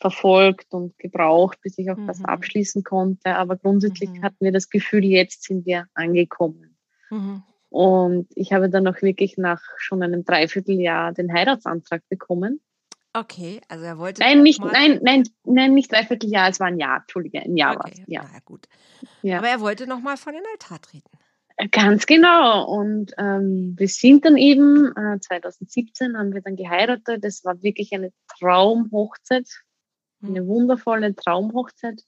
verfolgt 0.00 0.74
und 0.74 0.98
gebraucht, 0.98 1.58
bis 1.62 1.78
ich 1.78 1.90
auch 1.90 1.96
mhm. 1.96 2.08
das 2.08 2.24
abschließen 2.24 2.82
konnte. 2.82 3.36
Aber 3.36 3.56
grundsätzlich 3.56 4.10
mhm. 4.10 4.22
hatten 4.22 4.44
wir 4.44 4.50
das 4.50 4.68
Gefühl, 4.68 5.04
jetzt 5.04 5.44
sind 5.44 5.64
wir 5.64 5.86
angekommen. 5.94 6.76
Mhm. 7.08 7.42
Und 7.72 8.28
ich 8.34 8.52
habe 8.52 8.68
dann 8.68 8.86
auch 8.86 9.00
wirklich 9.00 9.38
nach 9.38 9.62
schon 9.78 10.02
einem 10.02 10.24
Dreivierteljahr 10.24 11.12
den 11.12 11.32
Heiratsantrag 11.32 12.02
bekommen. 12.10 12.60
Okay, 13.14 13.60
also 13.68 13.84
er 13.84 13.98
wollte. 13.98 14.20
Nein, 14.20 14.42
nicht, 14.42 14.62
nein, 14.62 15.00
nein, 15.02 15.24
nein, 15.44 15.74
nicht 15.74 15.90
Dreivierteljahr, 15.90 16.50
es 16.50 16.60
war 16.60 16.66
ein 16.66 16.78
Jahr, 16.78 17.00
Entschuldige, 17.00 17.40
ein 17.40 17.56
Jahr 17.56 17.76
okay, 17.76 17.82
war 17.82 17.92
es. 17.92 17.98
Ja. 18.06 18.22
ja, 18.22 18.38
gut. 18.44 18.66
Ja. 19.22 19.38
Aber 19.38 19.48
er 19.48 19.60
wollte 19.60 19.86
nochmal 19.86 20.18
von 20.18 20.34
den 20.34 20.42
Altar 20.52 20.80
treten. 20.80 21.10
Ganz 21.70 22.06
genau. 22.06 22.64
Und 22.66 23.12
ähm, 23.18 23.74
wir 23.78 23.88
sind 23.88 24.24
dann 24.24 24.36
eben, 24.36 24.92
äh, 24.96 25.18
2017 25.18 26.16
haben 26.16 26.34
wir 26.34 26.42
dann 26.42 26.56
geheiratet. 26.56 27.24
Das 27.24 27.44
war 27.44 27.62
wirklich 27.62 27.92
eine 27.92 28.12
Traumhochzeit, 28.38 29.48
eine 30.22 30.40
hm. 30.40 30.46
wundervolle 30.46 31.14
Traumhochzeit. 31.14 32.02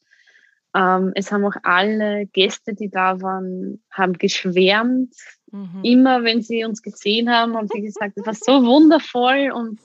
Ähm, 0.74 1.12
es 1.14 1.30
haben 1.30 1.44
auch 1.44 1.56
alle 1.62 2.26
Gäste, 2.26 2.74
die 2.74 2.90
da 2.90 3.20
waren, 3.20 3.82
haben 3.90 4.14
geschwärmt. 4.14 5.14
Mhm. 5.54 5.84
Immer 5.84 6.24
wenn 6.24 6.42
sie 6.42 6.64
uns 6.64 6.82
gesehen 6.82 7.30
haben, 7.30 7.56
haben 7.56 7.68
sie 7.68 7.80
gesagt, 7.80 8.14
es 8.16 8.26
war 8.26 8.34
so 8.34 8.66
wundervoll 8.66 9.52
und 9.54 9.78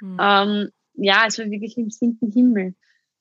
mhm. 0.00 0.16
ähm, 0.20 0.68
ja, 0.94 1.24
es 1.26 1.40
war 1.40 1.50
wirklich 1.50 1.76
im 1.76 1.90
siebten 1.90 2.30
Himmel. 2.30 2.74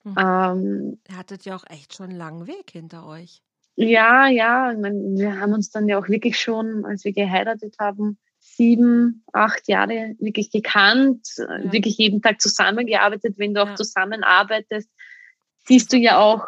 Mhm. 0.04 0.16
Ähm, 0.16 1.00
Ihr 1.10 1.18
hattet 1.18 1.46
ja 1.46 1.56
auch 1.56 1.66
echt 1.68 1.96
schon 1.96 2.10
einen 2.10 2.18
langen 2.20 2.46
Weg 2.46 2.70
hinter 2.70 3.08
euch. 3.08 3.42
Ja, 3.75 4.27
ja, 4.27 4.72
ich 4.72 4.77
meine, 4.77 5.00
wir 5.18 5.39
haben 5.39 5.54
uns 5.54 5.72
dann 5.72 5.88
ja 5.88 5.98
auch 5.98 6.08
wirklich 6.08 6.39
schon, 6.39 6.86
als 6.86 7.04
wir 7.04 7.13
geheiratet 7.13 7.75
haben, 7.80 8.20
sieben, 8.38 9.24
acht 9.34 9.68
Jahre 9.68 10.16
wirklich 10.20 10.51
gekannt, 10.51 11.27
ja. 11.38 11.72
wirklich 11.72 11.98
jeden 11.98 12.22
Tag 12.22 12.42
zusammengearbeitet. 12.42 13.36
Wenn 13.38 13.56
du 13.56 13.63
auch 13.63 13.74
zusammenarbeitest, 13.74 14.89
siehst 15.66 15.92
du 15.94 15.98
ja 15.98 16.20
auch 16.20 16.46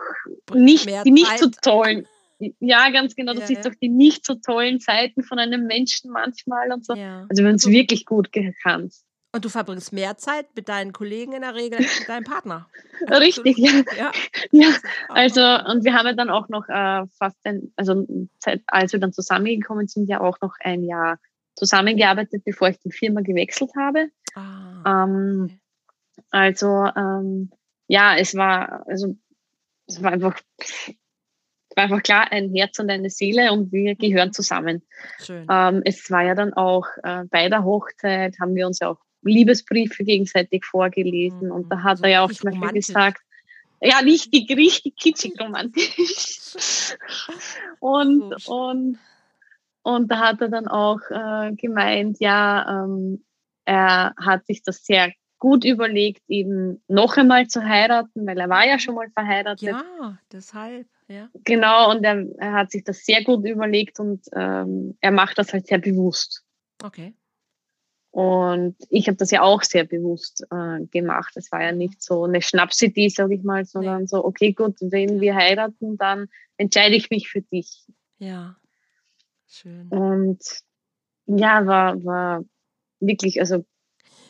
nicht, 0.54 0.88
die 1.06 1.12
nicht 1.12 1.40
so 1.40 1.50
tollen. 1.50 2.06
Ja, 2.60 2.90
ganz 2.90 3.16
genau. 3.16 3.34
Du 3.34 3.42
ja, 3.42 3.46
siehst 3.46 3.66
ja. 3.66 3.72
auch 3.72 3.76
die 3.76 3.90
nicht 3.90 4.26
so 4.26 4.36
tollen 4.36 4.80
Seiten 4.80 5.24
von 5.24 5.40
einem 5.40 5.66
Menschen 5.66 6.12
manchmal 6.12 6.72
und 6.72 6.86
so. 6.86 6.94
Ja. 6.96 7.26
Also 7.30 7.44
wir 7.44 7.48
haben 7.48 7.54
uns 7.54 7.68
wirklich 7.68 8.06
gut 8.06 8.32
gekannt. 8.32 8.94
Und 9.32 9.46
du 9.46 9.50
verbringst 9.50 9.94
mehr 9.94 10.18
Zeit 10.18 10.48
mit 10.56 10.70
deinen 10.70 10.92
Kollegen 10.92 11.34
in 11.34 11.42
der 11.42 11.54
Regel 11.54 11.78
als 11.78 12.00
mit 12.00 12.10
deinem 12.10 12.24
Partner. 12.24 12.68
Richtig, 13.10 13.58
ja. 13.58 13.84
ja. 13.96 14.12
ja. 14.52 14.70
Also, 15.08 15.42
und 15.42 15.84
wir 15.84 15.94
haben 15.94 16.08
ja 16.08 16.14
dann 16.14 16.32
auch 16.32 16.50
noch 16.50 16.68
äh, 16.68 17.06
fast 17.16 17.38
ein, 17.44 17.72
also 17.76 18.08
als 18.66 18.92
wir 18.92 19.00
dann 19.00 19.14
zusammengekommen 19.14 19.88
sind, 19.88 20.10
ja 20.10 20.22
auch 20.22 20.42
noch 20.42 20.56
ein 20.62 20.84
Jahr 20.84 21.20
zusammengearbeitet, 21.56 22.44
bevor 22.44 22.70
ich 22.70 22.80
die 22.80 22.92
Firma 22.92 23.22
gewechselt 23.22 23.70
habe. 23.78 24.10
Ah, 24.34 25.04
ähm, 25.04 25.60
also, 26.32 26.90
ähm, 26.96 27.52
ja, 27.88 28.18
es 28.18 28.34
war, 28.34 28.88
also, 28.88 29.16
es 29.86 30.02
war 30.02 30.12
einfach, 30.12 30.40
es 31.70 31.78
war 31.78 31.84
einfach 31.84 32.04
klar, 32.04 32.32
ein 32.32 32.54
Herz 32.54 32.80
und 32.80 32.90
eine 32.90 33.10
Seele 33.10 33.52
und 33.52 33.72
wir 33.72 33.96
gehören 33.96 34.34
zusammen. 34.34 34.82
Ähm, 35.28 35.82
es 35.86 36.10
war 36.10 36.24
ja 36.24 36.36
dann 36.36 36.54
auch 36.54 36.88
äh, 37.04 37.26
bei 37.30 37.48
der 37.48 37.64
Hochzeit 37.64 38.40
haben 38.40 38.56
wir 38.56 38.66
uns 38.66 38.80
ja 38.80 38.90
auch 38.90 39.00
Liebesbriefe 39.22 40.04
gegenseitig 40.04 40.66
vorgelesen. 40.66 41.48
Mhm. 41.48 41.52
Und 41.52 41.72
da 41.72 41.84
hat 41.84 42.00
so 42.00 42.04
er 42.06 42.10
ja 42.10 42.22
auch 42.24 42.32
zum 42.32 42.52
Beispiel 42.52 42.72
gesagt, 42.72 43.22
ja, 43.82 44.00
richtig, 44.00 44.50
richtig 44.50 44.98
kitschig 44.98 45.40
romantisch. 45.40 46.96
und, 47.80 48.48
und, 48.48 48.98
und 49.84 50.12
da 50.12 50.20
hat 50.20 50.42
er 50.42 50.50
dann 50.50 50.68
auch 50.68 51.00
äh, 51.10 51.54
gemeint, 51.56 52.18
ja, 52.20 52.84
ähm, 52.84 53.24
er 53.66 54.14
hat 54.18 54.46
sich 54.48 54.64
das 54.64 54.84
sehr 54.84 55.12
gut 55.38 55.64
überlegt, 55.64 56.24
eben 56.28 56.84
noch 56.88 57.16
einmal 57.16 57.48
zu 57.48 57.64
heiraten, 57.64 58.28
weil 58.28 58.38
er 58.38 58.50
war 58.50 58.68
ja 58.68 58.78
schon 58.78 58.96
mal 58.96 59.10
verheiratet. 59.12 59.70
Ja, 59.70 60.18
deshalb, 60.32 60.88
ja. 61.10 61.30
Genau, 61.44 61.92
und 61.92 62.04
er, 62.04 62.26
er 62.38 62.54
hat 62.54 62.72
sich 62.72 62.84
das 62.84 63.04
sehr 63.04 63.24
gut 63.24 63.46
überlegt 63.46 64.00
und 64.00 64.26
ähm, 64.36 64.98
er 65.02 65.12
macht 65.12 65.38
das 65.38 65.52
halt 65.52 65.68
sehr 65.68 65.80
bewusst. 65.80 66.46
Okay. 66.84 67.14
Und 68.12 68.76
ich 68.90 69.08
habe 69.08 69.18
das 69.18 69.32
ja 69.32 69.42
auch 69.42 69.62
sehr 69.64 69.84
bewusst 69.84 70.44
äh, 70.50 70.86
gemacht. 70.88 71.34
Es 71.36 71.52
war 71.52 71.62
ja 71.64 71.72
nicht 71.72 72.02
so 72.02 72.26
eine 72.26 72.42
Schnapsidee, 72.42 73.10
sage 73.10 73.36
ich 73.36 73.44
mal, 73.44 73.66
sondern 73.66 74.02
nee. 74.02 74.08
so, 74.08 74.24
okay, 74.24 74.54
gut, 74.54 74.78
wenn 74.82 75.20
wir 75.20 75.36
heiraten, 75.36 75.98
dann 75.98 76.28
entscheide 76.58 76.96
ich 76.96 77.10
mich 77.10 77.30
für 77.30 77.42
dich. 77.42 77.86
Ja, 78.18 78.56
schön. 79.48 79.88
Und 79.90 80.44
ja, 81.26 81.66
war, 81.68 82.04
war 82.04 82.44
wirklich, 83.00 83.40
also 83.40 83.66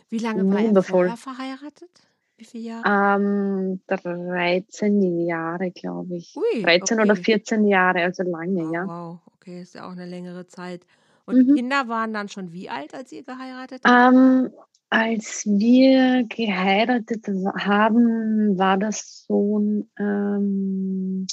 Wie 0.09 0.19
lange 0.19 0.45
war 0.49 0.59
er 0.59 0.67
wundervoll. 0.67 1.07
vorher 1.07 1.17
verheiratet? 1.17 2.08
Wie 2.39 2.45
viele 2.45 2.63
Jahre? 2.63 2.87
Ähm, 2.87 3.81
13 3.87 5.25
Jahre, 5.27 5.71
glaube 5.71 6.15
ich. 6.15 6.35
Ui, 6.35 6.63
13 6.63 6.99
oder 6.99 7.15
okay. 7.15 7.23
14 7.23 7.67
Jahre, 7.67 8.01
also 8.03 8.23
lange, 8.23 8.63
Ah, 8.63 8.71
ja. 8.73 8.85
wow, 8.85 9.19
okay, 9.35 9.61
ist 9.61 9.75
ja 9.75 9.85
auch 9.87 9.91
eine 9.91 10.05
längere 10.05 10.47
Zeit. 10.47 10.85
Und 11.25 11.39
die 11.39 11.45
Mhm. 11.45 11.55
Kinder 11.55 11.87
waren 11.87 12.13
dann 12.13 12.29
schon 12.29 12.51
wie 12.53 12.69
alt, 12.69 12.93
als 12.93 13.11
ihr 13.11 13.23
geheiratet 13.23 13.83
habt? 13.85 14.15
Ähm, 14.15 14.49
als 14.89 15.45
wir 15.45 16.25
geheiratet 16.27 17.27
haben, 17.27 18.57
war 18.57 18.77
das 18.77 19.25
Sohn, 19.27 19.89
ähm, 19.99 21.27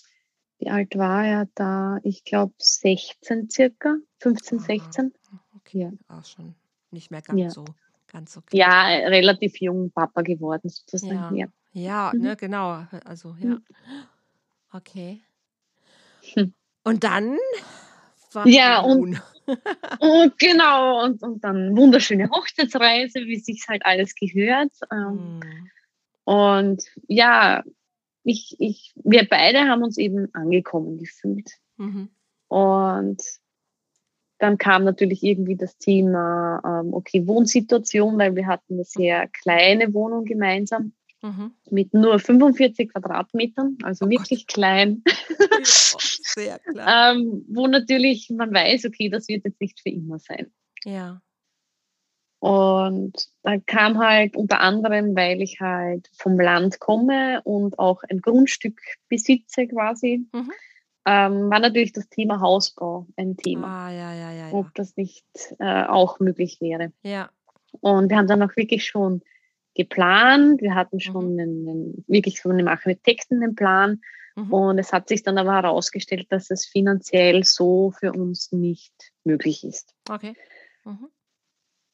wie 0.59 0.69
alt 0.69 0.97
war 0.97 1.25
er 1.27 1.49
da? 1.55 1.99
Ich 2.03 2.25
glaube 2.25 2.55
16 2.59 3.49
circa, 3.51 3.97
15, 4.21 4.59
Aha, 4.59 4.67
16. 4.67 5.13
okay, 5.57 5.81
Ja. 5.81 5.93
auch 6.09 6.25
schon 6.25 6.55
nicht 6.91 7.11
mehr 7.11 7.23
ganz 7.23 7.41
Ja. 7.41 7.53
so, 7.53 7.65
ganz 8.17 8.41
klein. 8.47 8.59
Ja, 8.59 8.87
relativ 9.09 9.61
jung 9.61 9.91
Papa 9.91 10.23
geworden 10.23 10.69
sozusagen, 10.71 11.37
Ja, 11.37 11.47
ja. 11.73 12.11
ja, 12.11 12.13
Mhm. 12.15 12.23
ne, 12.23 12.37
genau. 12.37 12.87
Also, 13.05 13.37
ja. 13.39 13.49
Mhm. 13.51 13.65
Okay. 14.73 15.23
Hm. 16.35 16.55
Und 16.85 17.05
dann 17.05 17.37
war 18.33 18.47
Ja, 18.47 18.81
und, 18.81 19.21
und 20.01 20.39
genau, 20.39 21.05
und, 21.05 21.23
und 21.23 21.45
dann 21.45 21.77
wunderschöne 21.77 22.29
Hochzeitsreise, 22.31 23.21
wie 23.27 23.39
sich's 23.39 23.69
halt 23.69 23.85
alles 23.85 24.15
gehört. 24.15 24.73
Hm. 24.91 25.41
und 26.25 26.85
ja, 27.09 27.63
ich, 28.25 28.57
ich, 28.59 28.93
wir 29.05 29.29
beide 29.29 29.61
haben 29.69 29.83
uns 29.85 29.99
eben 29.99 30.35
angekommen 30.35 30.99
gefühlt. 30.99 31.51
Mhm. 31.77 32.09
Und 32.49 33.23
dann 34.39 34.59
kam 34.59 34.85
natürlich 34.85 35.23
irgendwie 35.23 35.57
das 35.57 35.79
Thema, 35.79 36.61
ähm, 36.65 36.93
okay, 36.95 37.27
Wohnsituation, 37.27 38.19
weil 38.19 38.37
wir 38.37 38.47
hatten 38.47 38.75
eine 38.75 38.85
sehr 38.85 39.29
kleine 39.29 39.93
Wohnung 39.95 40.25
gemeinsam 40.25 40.93
Mhm. 41.23 41.53
mit 41.71 41.95
nur 41.95 42.19
45 42.19 42.93
Quadratmetern, 42.93 43.79
also 43.83 44.05
Oh 44.05 44.09
Gott. 44.09 44.21
wirklich 44.21 44.47
klein, 44.47 45.03
Ja, 45.07 45.99
sehr 45.99 46.59
klar. 46.59 47.15
ähm, 47.17 47.45
wo 47.49 47.67
natürlich 47.67 48.31
man 48.31 48.53
weiß, 48.53 48.85
okay, 48.85 49.09
das 49.09 49.27
wird 49.29 49.45
jetzt 49.45 49.61
nicht 49.61 49.81
für 49.81 49.89
immer 49.89 50.19
sein. 50.19 50.53
Ja. 50.85 51.21
Und 52.39 53.29
dann 53.43 53.65
kam 53.67 53.99
halt 53.99 54.37
unter 54.37 54.61
anderem, 54.61 55.17
weil 55.17 55.41
ich 55.43 55.59
halt 55.61 56.09
vom 56.13 56.39
Land 56.39 56.79
komme 56.81 57.41
und 57.43 57.79
auch 57.79 58.03
ein 58.09 58.21
Grundstück 58.21 58.81
besitze 59.09 59.67
quasi, 59.67 60.27
Mhm. 60.33 60.53
Ähm, 61.07 61.51
war 61.51 61.61
natürlich 61.61 61.93
das 61.93 62.09
Thema 62.09 62.41
Hausbau 62.41 63.07
ein 63.17 63.37
Thema, 63.37 63.87
Ah, 63.87 63.91
ja, 63.93 64.13
ja, 64.13 64.33
ja, 64.33 64.53
ob 64.53 64.75
das 64.75 64.97
nicht 64.97 65.25
äh, 65.59 65.85
auch 65.85 66.19
möglich 66.21 66.61
wäre. 66.61 66.93
Ja. 67.03 67.31
Und 67.81 68.11
wir 68.11 68.17
haben 68.17 68.27
dann 68.27 68.43
auch 68.43 68.57
wirklich 68.57 68.85
schon 68.87 69.23
geplant, 69.75 70.61
wir 70.63 70.75
hatten 70.75 70.97
Mhm. 70.97 71.01
schon 71.01 71.25
einen, 71.41 71.69
einen, 71.69 72.05
wirklich 72.09 72.41
so 72.43 72.49
einen 72.49 72.67
Architekten 72.69 73.43
einen 73.43 73.55
Plan 73.55 74.01
Mhm. 74.35 74.53
und 74.53 74.79
es 74.79 74.93
hat 74.93 75.09
sich 75.09 75.23
dann 75.23 75.39
aber 75.39 75.55
herausgestellt, 75.55 76.27
dass 76.31 76.51
es 76.51 76.67
finanziell 76.67 77.45
so 77.45 77.93
für 77.93 78.13
uns 78.13 78.53
nicht 78.53 78.93
möglich 79.25 79.65
ist. 79.65 79.95
Okay. 80.11 80.35
Mhm. 80.85 81.09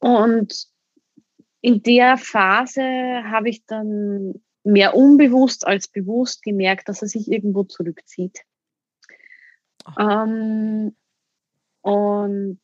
Und 0.00 0.66
in 1.60 1.82
der 1.82 2.16
Phase 2.16 2.82
habe 2.82 3.48
ich 3.48 3.64
dann 3.66 4.42
mehr 4.64 4.94
unbewusst 4.96 5.66
als 5.66 5.86
bewusst 5.88 6.42
gemerkt, 6.42 6.88
dass 6.88 7.02
er 7.02 7.08
sich 7.08 7.30
irgendwo 7.30 7.64
zurückzieht. 7.64 8.40
Ähm, 9.98 10.96
und 11.82 12.60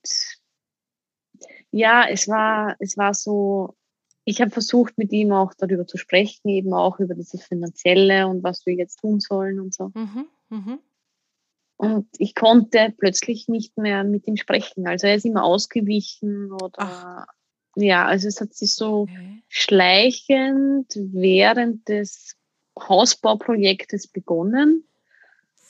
ja, 1.70 2.06
es 2.08 2.28
war, 2.28 2.76
es 2.78 2.96
war 2.96 3.14
so, 3.14 3.76
ich 4.24 4.40
habe 4.40 4.50
versucht, 4.50 4.98
mit 4.98 5.12
ihm 5.12 5.32
auch 5.32 5.54
darüber 5.54 5.86
zu 5.86 5.96
sprechen, 5.98 6.48
eben 6.48 6.72
auch 6.72 6.98
über 6.98 7.14
dieses 7.14 7.44
Finanzielle 7.44 8.26
und 8.28 8.42
was 8.42 8.64
wir 8.66 8.74
jetzt 8.74 9.00
tun 9.00 9.20
sollen 9.20 9.60
und 9.60 9.74
so. 9.74 9.90
Mhm. 9.94 10.26
Mhm. 10.50 10.78
Und 11.76 12.08
ich 12.18 12.34
konnte 12.34 12.92
plötzlich 12.96 13.48
nicht 13.48 13.76
mehr 13.78 14.02
mit 14.02 14.26
ihm 14.26 14.36
sprechen. 14.36 14.88
Also 14.88 15.06
er 15.06 15.14
ist 15.14 15.24
immer 15.24 15.44
ausgewichen 15.44 16.50
oder 16.52 16.72
Ach. 16.78 17.26
ja, 17.76 18.04
also 18.04 18.26
es 18.26 18.40
hat 18.40 18.52
sich 18.54 18.74
so 18.74 19.02
Okay. 19.02 19.42
schleichend 19.48 20.92
während 20.96 21.88
des 21.88 22.36
Hausbauprojektes 22.78 24.08
begonnen. 24.08 24.88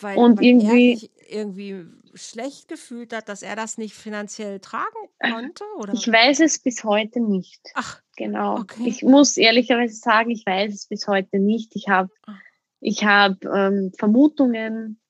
Weil, 0.01 0.17
Und 0.19 0.39
weil 0.39 0.45
er 0.45 0.49
irgendwie, 0.51 0.97
sich 0.97 1.11
irgendwie 1.29 1.87
schlecht 2.15 2.69
gefühlt 2.69 3.13
hat, 3.13 3.29
dass 3.29 3.43
er 3.43 3.57
das 3.57 3.79
nicht 3.79 3.95
finanziell 3.95 4.61
tragen 4.61 5.09
konnte? 5.21 5.65
Oder? 5.79 5.93
ich 5.95 6.07
weiß 6.11 6.41
es 6.41 6.59
bis 6.59 6.85
heute 6.85 7.21
nicht. 7.21 7.61
Ach, 7.75 8.01
Genau. 8.17 8.59
okay. 8.61 8.83
Ich 8.87 9.03
muss 9.03 9.37
ehrlicherweise 9.37 9.95
sagen, 9.95 10.31
ich 10.31 10.45
weiß 10.47 10.75
es 10.75 10.87
bis 10.87 11.07
heute 11.07 11.39
nicht. 11.39 11.75
Ich 11.77 11.89
habe 11.89 12.11
Ah. 12.27 12.35
ich 12.81 13.05
hab, 13.05 13.45
ähm, 13.45 13.93
Vermutungen, 13.97 15.01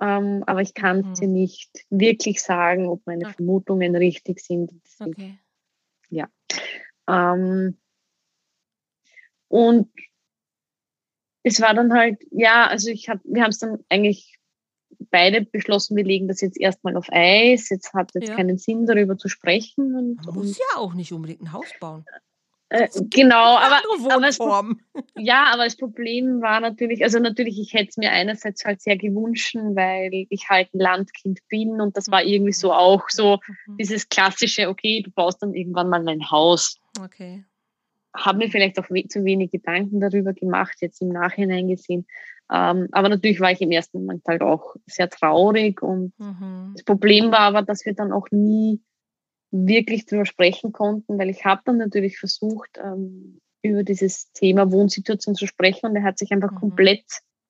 ähm, 0.00 0.42
aber 0.46 0.60
ich 0.62 0.74
kann 0.74 1.00
Mhm. 1.10 1.14
sie 1.14 1.26
nicht 1.26 1.70
wirklich 1.90 2.42
sagen, 2.42 2.86
ob 2.88 3.06
meine 3.06 3.26
Ah. 3.26 3.32
Vermutungen 3.32 3.94
richtig 3.96 4.40
sind. 4.40 4.72
Okay. 5.00 5.38
Ja. 6.10 6.28
Ähm, 7.08 7.78
und 9.48 9.90
es 11.42 11.60
war 11.60 11.74
dann 11.74 11.92
halt, 11.92 12.18
ja, 12.30 12.66
also 12.66 12.90
ich 12.90 13.08
hab, 13.08 13.18
wir 13.24 13.42
haben 13.42 13.50
es 13.50 13.58
dann 13.58 13.78
eigentlich 13.88 14.38
beide 15.10 15.42
beschlossen, 15.42 15.96
wir 15.96 16.04
legen 16.04 16.28
das 16.28 16.40
jetzt 16.40 16.60
erstmal 16.60 16.96
auf 16.96 17.06
Eis. 17.10 17.68
Jetzt 17.70 17.92
hat 17.94 18.12
jetzt 18.14 18.28
Ja. 18.28 18.36
keinen 18.36 18.58
Sinn, 18.58 18.86
darüber 18.86 19.16
zu 19.18 19.28
sprechen. 19.28 19.94
Und, 19.96 20.24
Man 20.26 20.34
muss 20.34 20.58
ja 20.58 20.78
auch 20.78 20.94
nicht 20.94 21.12
unbedingt 21.12 21.42
ein 21.42 21.52
Haus 21.52 21.66
bauen. 21.80 22.04
äh, 22.68 22.88
genau, 23.10 23.56
aber, 23.56 23.80
aber 24.10 24.20
das, 24.22 24.38
ja, 25.16 25.46
aber 25.52 25.64
das 25.64 25.76
Problem 25.76 26.40
war 26.40 26.60
natürlich, 26.60 27.02
also 27.02 27.18
natürlich, 27.18 27.58
ich 27.58 27.72
hätte 27.74 27.88
es 27.90 27.96
mir 27.96 28.12
einerseits 28.12 28.64
halt 28.64 28.80
sehr 28.80 28.96
gewünscht, 28.96 29.56
weil 29.56 30.26
ich 30.28 30.48
halt 30.48 30.72
ein 30.72 30.78
Landkind 30.80 31.40
bin 31.48 31.80
und 31.80 31.96
das 31.96 32.10
war 32.10 32.22
irgendwie 32.22 32.52
so 32.52 32.72
auch 32.72 33.08
so 33.10 33.38
Mhm. 33.66 33.76
dieses 33.78 34.08
klassische, 34.08 34.68
okay, 34.68 35.02
du 35.02 35.10
baust 35.10 35.42
dann 35.42 35.54
irgendwann 35.54 35.88
mal 35.88 36.06
ein 36.06 36.30
Haus. 36.30 36.78
Okay. 37.00 37.44
Habe 38.14 38.38
mir 38.38 38.50
vielleicht 38.50 38.78
auch 38.78 38.90
we 38.90 39.06
zu 39.08 39.24
wenig 39.24 39.50
Gedanken 39.50 40.00
darüber 40.00 40.32
gemacht, 40.32 40.76
jetzt 40.80 41.00
im 41.00 41.08
Nachhinein 41.08 41.68
gesehen. 41.68 42.06
Ähm, 42.50 42.88
aber 42.92 43.08
natürlich 43.08 43.40
war 43.40 43.50
ich 43.52 43.60
im 43.62 43.70
ersten 43.70 44.00
Moment 44.00 44.22
halt 44.26 44.42
auch 44.42 44.76
sehr 44.86 45.08
traurig 45.08 45.82
und 45.82 46.12
Mhm. 46.18 46.72
das 46.74 46.84
Problem 46.84 47.30
war 47.30 47.40
aber, 47.40 47.62
dass 47.62 47.84
wir 47.86 47.94
dann 47.94 48.12
auch 48.12 48.28
nie 48.30 48.80
wirklich 49.50 50.06
drüber 50.06 50.24
sprechen 50.26 50.72
konnten, 50.72 51.18
weil 51.18 51.30
ich 51.30 51.44
habe 51.44 51.62
dann 51.64 51.76
natürlich 51.78 52.18
versucht, 52.18 52.78
ähm, 52.82 53.40
über 53.62 53.82
dieses 53.84 54.32
Thema 54.32 54.70
Wohnsituation 54.72 55.34
zu 55.34 55.46
sprechen 55.46 55.86
und 55.86 55.96
er 55.96 56.02
hat 56.02 56.18
sich 56.18 56.32
einfach 56.32 56.50
Mhm. 56.50 56.56
komplett 56.56 57.04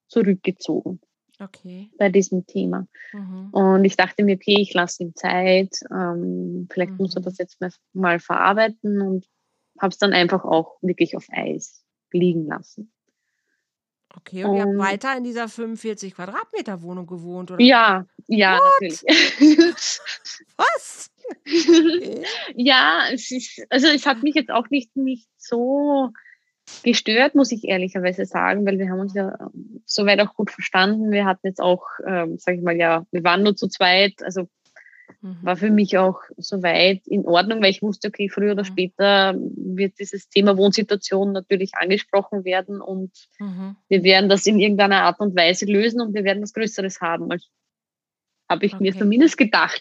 zurückgezogen 0.08 1.00
Okay. 1.40 1.90
bei 1.98 2.08
diesem 2.08 2.46
Thema. 2.46 2.86
Mhm. 3.12 3.48
Und 3.52 3.84
ich 3.84 3.96
dachte 3.96 4.24
mir, 4.24 4.36
okay, 4.36 4.60
ich 4.60 4.74
lasse 4.74 5.04
ihm 5.04 5.14
Zeit, 5.14 5.80
ähm, 5.90 6.68
vielleicht 6.70 6.98
muss 6.98 7.14
er 7.16 7.20
Mhm. 7.20 7.24
das 7.24 7.38
jetzt 7.38 7.60
mal, 7.60 7.70
mal 7.92 8.18
verarbeiten 8.20 9.00
und 9.00 9.26
habe 9.80 9.90
es 9.90 9.98
dann 9.98 10.12
einfach 10.12 10.44
auch 10.44 10.76
wirklich 10.82 11.16
auf 11.16 11.26
Eis 11.30 11.84
liegen 12.12 12.46
lassen. 12.46 12.92
Okay, 14.14 14.44
und 14.44 14.56
ihr 14.56 14.62
habt 14.62 14.72
Und 14.72 14.78
weiter 14.78 15.16
in 15.16 15.24
dieser 15.24 15.48
45 15.48 16.14
Quadratmeter 16.14 16.82
Wohnung 16.82 17.06
gewohnt, 17.06 17.50
oder? 17.50 17.62
ja, 17.62 18.06
ja, 18.26 18.58
What? 18.58 18.62
natürlich. 18.80 19.02
Was? 20.56 21.10
Okay. 21.46 22.22
ja, 22.54 23.04
es 23.10 23.30
ist, 23.30 23.64
also 23.70 23.86
es 23.88 24.04
hat 24.04 24.22
mich 24.22 24.34
jetzt 24.34 24.50
auch 24.50 24.68
nicht, 24.68 24.94
nicht 24.96 25.28
so 25.38 26.10
gestört, 26.82 27.34
muss 27.34 27.52
ich 27.52 27.64
ehrlicherweise 27.64 28.26
sagen, 28.26 28.66
weil 28.66 28.78
wir 28.78 28.90
haben 28.90 29.00
uns 29.00 29.14
ja 29.14 29.36
ähm, 29.40 29.82
soweit 29.86 30.20
auch 30.20 30.34
gut 30.34 30.50
verstanden. 30.50 31.10
Wir 31.10 31.24
hatten 31.24 31.46
jetzt 31.46 31.60
auch, 31.60 31.84
ähm, 32.06 32.36
sag 32.38 32.56
ich 32.56 32.62
mal, 32.62 32.76
ja, 32.76 33.06
wir 33.10 33.24
waren 33.24 33.42
nur 33.42 33.56
zu 33.56 33.68
zweit, 33.68 34.22
also 34.22 34.48
war 35.42 35.54
Mhm. 35.54 35.58
für 35.58 35.70
mich 35.70 35.98
auch 35.98 36.20
soweit 36.36 37.06
in 37.06 37.26
Ordnung, 37.26 37.62
weil 37.62 37.70
ich 37.70 37.82
wusste, 37.82 38.08
okay, 38.08 38.28
früher 38.28 38.52
oder 38.52 38.64
später 38.64 39.34
wird 39.36 39.98
dieses 39.98 40.28
Thema 40.28 40.56
Wohnsituation 40.56 41.32
natürlich 41.32 41.74
angesprochen 41.74 42.44
werden 42.44 42.80
und 42.80 43.10
Mhm. 43.38 43.76
wir 43.88 44.02
werden 44.04 44.28
das 44.28 44.46
in 44.46 44.58
irgendeiner 44.58 45.02
Art 45.02 45.20
und 45.20 45.36
Weise 45.36 45.66
lösen 45.66 46.00
und 46.00 46.14
wir 46.14 46.24
werden 46.24 46.42
was 46.42 46.52
Größeres 46.52 47.00
haben. 47.00 47.30
Also, 47.30 47.46
habe 48.48 48.66
ich 48.66 48.72
mir 48.80 48.90
Okay. 48.90 48.98
zumindest 48.98 49.38
gedacht. 49.38 49.80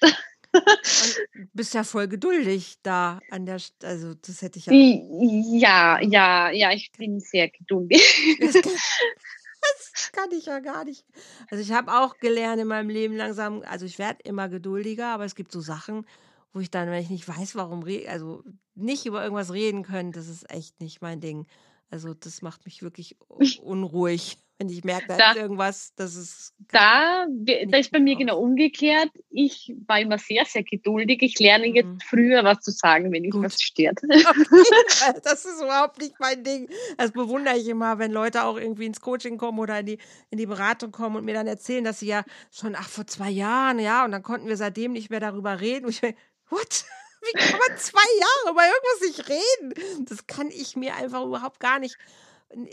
Und 0.54 1.50
bist 1.54 1.74
ja 1.74 1.84
voll 1.84 2.08
geduldig 2.08 2.76
da 2.84 3.22
an 3.30 3.46
der, 3.46 3.58
St- 3.60 3.86
also 3.86 4.14
das 4.14 4.42
hätte 4.42 4.60
ich 4.60 4.66
ja. 4.66 4.74
Ja, 4.74 6.00
ja, 6.02 6.52
ja, 6.52 6.72
ich 6.72 6.92
bin 6.98 7.20
sehr 7.20 7.50
geduldig. 7.50 8.02
Das 9.62 10.12
kann, 10.12 10.32
ich 10.32 10.46
ja 10.46 10.60
gar 10.60 10.84
nicht. 10.86 11.06
Also 11.50 11.62
ich 11.62 11.72
habe 11.72 11.94
auch 11.94 12.18
gelernt 12.18 12.62
in 12.62 12.68
meinem 12.68 12.90
Leben 12.90 13.16
langsam, 13.16 13.64
also 13.66 13.86
ich 13.86 14.00
werde 14.00 14.20
immer 14.24 14.50
geduldiger, 14.50 15.08
aber 15.08 15.26
es 15.26 15.36
gibt 15.36 15.52
so 15.52 15.62
Sachen, 15.62 16.06
wo 16.54 16.60
ich 16.60 16.72
dann, 16.72 16.90
wenn 16.90 17.02
ich 17.02 17.10
nicht 17.10 17.28
weiß, 17.28 17.56
warum, 17.56 17.86
also 18.08 18.44
nicht 18.76 19.06
über 19.06 19.24
irgendwas 19.24 19.54
reden 19.54 19.84
können, 19.84 20.12
das 20.12 20.28
ist 20.28 20.50
echt 20.52 20.82
nicht 20.82 21.02
mein 21.02 21.22
Ding. 21.22 21.48
Also 21.90 22.14
das 22.14 22.42
macht 22.42 22.66
mich 22.66 22.82
wirklich 22.82 23.18
unruhig, 23.62 24.38
Wenn 24.62 24.70
ich 24.70 24.84
merke, 24.84 25.08
da, 25.08 25.18
da 25.18 25.32
ist 25.32 25.38
irgendwas, 25.38 25.94
das 25.96 26.16
ist. 26.16 26.54
Da, 26.72 27.26
da 27.26 27.78
ist 27.80 27.92
bei 27.92 28.00
mir 28.00 28.16
genau 28.16 28.40
umgekehrt. 28.40 29.10
Ich 29.32 29.74
war 29.88 30.00
immer 30.00 30.20
sehr, 30.20 30.46
sehr 30.46 30.62
geduldig. 30.62 31.24
Ich 31.24 31.40
lerne 31.40 31.66
jetzt 31.66 31.88
mhm. 31.88 32.00
früher 32.00 32.44
was 32.44 32.60
zu 32.60 32.70
sagen, 32.70 33.12
wenn 33.12 33.24
mich 33.24 33.34
was 33.34 33.60
stört. 33.60 33.98
das 35.24 35.46
ist 35.46 35.64
überhaupt 35.64 35.98
nicht 35.98 36.14
mein 36.20 36.44
Ding. 36.44 36.70
Das 36.96 37.12
bewundere 37.12 37.58
ich 37.58 37.68
immer, 37.70 37.98
wenn 37.98 38.12
Leute 38.12 38.44
auch 38.44 38.56
irgendwie 38.56 38.86
ins 38.86 39.02
Coaching 39.02 39.40
kommen 39.40 39.58
oder 39.58 39.80
in 39.80 39.88
die, 39.88 39.98
in 40.30 40.38
die 40.38 40.46
Beratung 40.46 40.92
kommen 40.92 41.16
und 41.16 41.26
mir 41.26 41.34
dann 41.34 41.48
erzählen, 41.48 41.84
dass 41.84 42.02
sie 42.02 42.08
ja 42.10 42.24
schon, 42.52 42.76
ach, 42.76 42.88
vor 42.88 43.08
zwei 43.08 43.32
Jahren, 43.32 43.80
ja, 43.80 44.06
und 44.06 44.12
dann 44.12 44.22
konnten 44.22 44.48
wir 44.48 44.58
seitdem 44.58 44.92
nicht 44.92 45.10
mehr 45.10 45.20
darüber 45.20 45.60
reden. 45.60 45.86
Und 45.86 45.92
ich 45.92 46.02
denke, 46.02 46.20
what? 46.52 46.86
Wie 47.24 47.40
kann 47.40 47.60
man 47.68 47.78
zwei 47.80 48.00
Jahre 48.20 48.52
über 48.52 48.62
irgendwas 48.64 49.02
nicht 49.08 49.30
reden? 49.30 50.06
Das 50.06 50.28
kann 50.28 50.50
ich 50.50 50.76
mir 50.76 50.96
einfach 50.96 51.24
überhaupt 51.24 51.60
gar 51.60 51.80
nicht. 51.80 51.98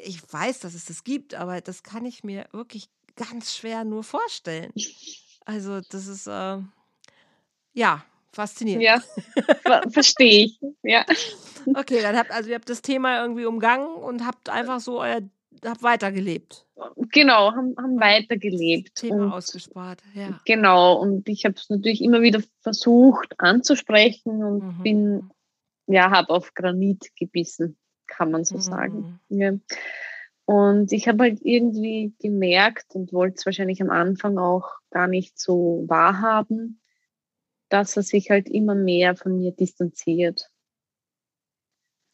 Ich 0.04 0.20
weiß, 0.32 0.60
dass 0.60 0.74
es 0.74 0.86
das 0.86 1.04
gibt, 1.04 1.34
aber 1.34 1.60
das 1.60 1.82
kann 1.82 2.04
ich 2.04 2.24
mir 2.24 2.46
wirklich 2.52 2.88
ganz 3.16 3.56
schwer 3.56 3.84
nur 3.84 4.04
vorstellen. 4.04 4.72
Also, 5.44 5.80
das 5.80 6.06
ist 6.06 6.26
äh, 6.26 6.58
ja 7.72 8.04
faszinierend. 8.32 8.84
Ja, 8.84 9.02
verstehe 9.90 10.46
ich. 10.46 10.60
Ja. 10.82 11.04
Okay, 11.74 12.00
dann 12.02 12.16
habt 12.16 12.30
also 12.30 12.50
ihr 12.50 12.54
habt 12.54 12.70
das 12.70 12.82
Thema 12.82 13.22
irgendwie 13.22 13.46
umgangen 13.46 13.86
und 13.86 14.26
habt 14.26 14.48
einfach 14.48 14.80
so 14.80 15.00
euer 15.00 15.20
habt 15.64 15.82
weitergelebt. 15.82 16.64
Genau, 17.10 17.52
haben, 17.52 17.74
haben 17.76 17.98
weitergelebt. 17.98 18.94
Thema 18.94 19.24
und, 19.24 19.32
ausgespart, 19.32 20.02
ja. 20.14 20.38
Genau, 20.44 21.00
und 21.00 21.28
ich 21.28 21.44
habe 21.44 21.56
es 21.56 21.68
natürlich 21.68 22.02
immer 22.02 22.20
wieder 22.20 22.40
versucht 22.60 23.34
anzusprechen 23.38 24.44
und 24.44 24.78
mhm. 24.78 24.82
bin, 24.82 25.30
ja, 25.86 26.10
habe 26.10 26.30
auf 26.30 26.54
Granit 26.54 27.10
gebissen, 27.16 27.76
kann 28.08 28.30
man 28.30 28.44
so 28.44 28.56
mhm. 28.56 28.60
sagen. 28.60 29.20
Ja. 29.28 29.52
Und 30.44 30.92
ich 30.92 31.06
habe 31.08 31.24
halt 31.24 31.40
irgendwie 31.42 32.14
gemerkt 32.20 32.94
und 32.94 33.12
wollte 33.12 33.36
es 33.36 33.46
wahrscheinlich 33.46 33.82
am 33.82 33.90
Anfang 33.90 34.38
auch 34.38 34.66
gar 34.90 35.06
nicht 35.06 35.38
so 35.38 35.84
wahrhaben, 35.86 36.80
dass 37.68 37.96
er 37.96 38.02
sich 38.02 38.30
halt 38.30 38.48
immer 38.48 38.74
mehr 38.74 39.14
von 39.14 39.36
mir 39.36 39.52
distanziert. 39.52 40.50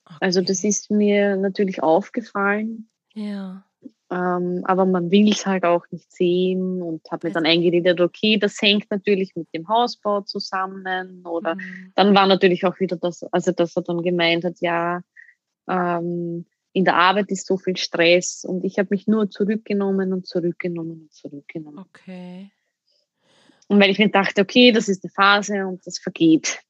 Okay. 0.04 0.18
Also 0.20 0.42
das 0.42 0.64
ist 0.64 0.90
mir 0.90 1.36
natürlich 1.36 1.82
aufgefallen, 1.82 2.90
ja. 3.14 3.64
Ähm, 4.10 4.60
aber 4.64 4.84
man 4.84 5.10
will 5.10 5.30
es 5.30 5.46
halt 5.46 5.64
auch 5.64 5.86
nicht 5.90 6.12
sehen 6.12 6.82
und 6.82 7.10
habe 7.10 7.28
mir 7.28 7.34
dann 7.34 7.46
eingeredet, 7.46 8.00
okay, 8.00 8.36
das 8.36 8.60
hängt 8.60 8.90
natürlich 8.90 9.34
mit 9.34 9.48
dem 9.54 9.66
Hausbau 9.68 10.20
zusammen. 10.20 11.24
Oder 11.24 11.54
mhm. 11.54 11.92
dann 11.94 12.14
war 12.14 12.26
natürlich 12.26 12.64
auch 12.66 12.78
wieder 12.80 12.96
das, 12.96 13.24
also 13.32 13.52
dass 13.52 13.76
er 13.76 13.82
dann 13.82 14.02
gemeint 14.02 14.44
hat, 14.44 14.60
ja, 14.60 15.00
ähm, 15.68 16.46
in 16.72 16.84
der 16.84 16.96
Arbeit 16.96 17.30
ist 17.30 17.46
so 17.46 17.56
viel 17.56 17.76
Stress 17.76 18.44
und 18.44 18.64
ich 18.64 18.78
habe 18.78 18.88
mich 18.90 19.06
nur 19.06 19.30
zurückgenommen 19.30 20.12
und 20.12 20.26
zurückgenommen 20.26 21.02
und 21.02 21.12
zurückgenommen. 21.12 21.78
Okay. 21.78 22.50
Und 23.68 23.80
weil 23.80 23.90
ich 23.90 23.98
mir 23.98 24.10
dachte, 24.10 24.42
okay, 24.42 24.72
das 24.72 24.88
ist 24.88 25.04
eine 25.04 25.10
Phase 25.10 25.66
und 25.66 25.86
das 25.86 25.98
vergeht. 25.98 26.60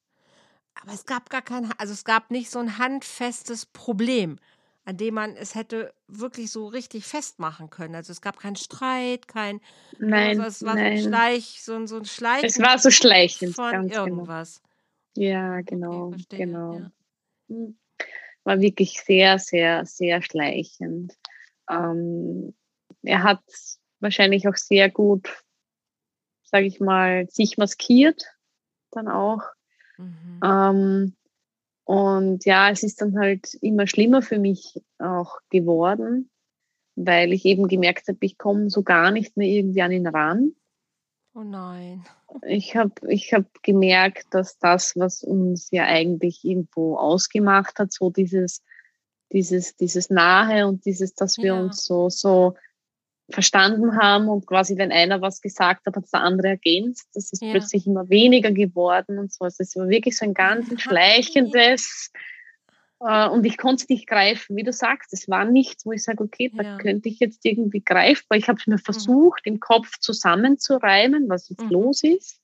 Aber 0.81 0.93
es 0.93 1.07
gab 1.07 1.31
gar 1.31 1.43
kein, 1.43 1.71
also 1.79 1.93
es 1.93 2.05
gab 2.05 2.31
nicht 2.31 2.51
so 2.51 2.59
ein 2.59 2.79
handfestes 2.79 3.67
Problem 3.67 4.39
an 4.85 4.97
dem 4.97 5.15
man 5.15 5.37
es 5.37 5.55
hätte 5.55 5.95
wirklich 6.09 6.51
so 6.51 6.67
richtig 6.67 7.05
festmachen 7.05 7.71
können. 7.71 7.95
Also 7.95 8.13
es 8.13 8.21
gab 8.21 8.39
keinen 8.39 8.57
Streit, 8.57 9.29
kein 9.29 9.61
nein, 9.99 10.41
also 10.41 10.43
es 10.43 10.63
war 10.63 10.75
nein. 10.75 10.99
so 10.99 11.07
ein 11.07 11.13
Schleich, 11.13 11.63
so, 11.63 11.87
so 11.87 11.97
ein 11.97 12.05
Schleichen. 12.05 12.47
Es 12.47 12.61
war 12.61 12.79
so 12.79 12.91
schleichend 12.91 13.55
von 13.55 13.89
genau. 13.89 14.05
irgendwas. 14.05 14.61
Genau. 15.15 15.27
Ja, 15.27 15.61
genau, 15.63 16.07
okay, 16.09 16.37
genau. 16.37 16.91
Ja. 17.49 17.57
War 18.45 18.61
wirklich 18.61 19.01
sehr, 19.03 19.39
sehr, 19.39 19.85
sehr 19.87 20.23
schleichend. 20.23 21.15
Ähm, 21.71 22.55
er 23.03 23.23
hat 23.23 23.43
wahrscheinlich 24.01 24.47
auch 24.49 24.57
sehr 24.57 24.91
gut, 24.91 25.43
sage 26.45 26.67
ich 26.67 26.81
mal, 26.81 27.29
sich 27.31 27.57
maskiert 27.57 28.25
dann 28.91 29.09
auch. 29.09 29.43
Mhm. 29.97 30.41
Ähm, 30.45 31.17
und 31.85 32.45
ja, 32.45 32.71
es 32.71 32.83
ist 32.83 33.01
dann 33.01 33.19
halt 33.19 33.55
immer 33.61 33.87
schlimmer 33.87 34.23
für 34.23 34.39
mich 34.39 34.81
auch 34.99 35.39
geworden, 35.51 36.31
weil 36.97 37.33
ich 37.33 37.45
eben 37.45 37.69
gemerkt 37.69 38.09
habe, 38.09 38.19
ich 38.23 38.39
komme 38.39 38.71
so 38.71 38.83
gar 38.83 39.11
nicht 39.11 39.37
mehr 39.37 39.49
irgendwie 39.49 39.83
an 39.83 39.93
ihn 39.93 40.07
ran. 40.07 40.53
Oh 41.35 41.43
nein. 41.43 42.05
Ich 42.47 42.77
habe 42.77 42.93
ich 43.09 43.33
hab 43.33 43.45
gemerkt, 43.63 44.27
dass 44.31 44.59
das, 44.59 44.95
was 44.97 45.23
uns 45.23 45.69
ja 45.71 45.85
eigentlich 45.85 46.45
irgendwo 46.45 46.97
ausgemacht 46.97 47.79
hat, 47.79 47.93
so 47.93 48.11
dieses, 48.11 48.63
dieses, 49.33 49.77
dieses 49.77 50.11
Nahe 50.11 50.67
und 50.67 50.85
dieses, 50.85 51.15
dass 51.15 51.39
wir 51.39 51.55
ja. 51.55 51.61
uns 51.61 51.85
so, 51.85 52.09
so 52.09 52.55
verstanden 53.31 53.97
haben 53.97 54.29
und 54.29 54.47
quasi, 54.47 54.77
wenn 54.77 54.93
einer 54.93 55.21
was 55.21 55.41
gesagt 55.41 55.87
hat, 55.87 55.97
hat 55.97 56.05
der 56.13 56.21
andere 56.21 56.49
ergänzt. 56.49 57.09
Das 57.15 57.33
ist 57.33 57.43
ja. 57.43 57.51
plötzlich 57.53 57.87
immer 57.87 58.09
weniger 58.11 58.53
geworden 58.53 59.19
und 59.19 59.33
so. 59.33 59.45
Also 59.45 59.63
es 59.63 59.77
war 59.77 59.89
wirklich 59.89 60.17
so 60.17 60.27
ein 60.27 60.35
ganz 60.35 60.81
schleichendes 60.81 62.11
äh, 63.01 63.29
und 63.29 63.45
ich 63.45 63.57
konnte 63.57 63.83
es 63.83 63.89
nicht 63.89 64.07
greifen, 64.07 64.57
wie 64.57 64.63
du 64.63 64.73
sagst. 64.73 65.13
Es 65.13 65.29
war 65.29 65.45
nichts, 65.45 65.85
wo 65.85 65.93
ich 65.93 66.03
sage, 66.03 66.23
okay, 66.23 66.51
da 66.55 66.63
ja. 66.63 66.79
könnte 66.79 67.09
ich 67.09 67.19
jetzt 67.19 67.45
irgendwie 67.45 67.81
greifbar. 67.81 68.39
Ich 68.39 68.49
habe 68.49 68.59
es 68.59 68.67
mir 68.67 68.77
mhm. 68.77 68.81
versucht, 68.81 69.47
mhm. 69.47 69.55
im 69.55 69.61
Kopf 69.61 69.99
zusammenzureimen, 69.99 71.29
was 71.29 71.49
jetzt 71.49 71.65
mhm. 71.65 71.71
los 71.71 72.03
ist. 72.03 72.41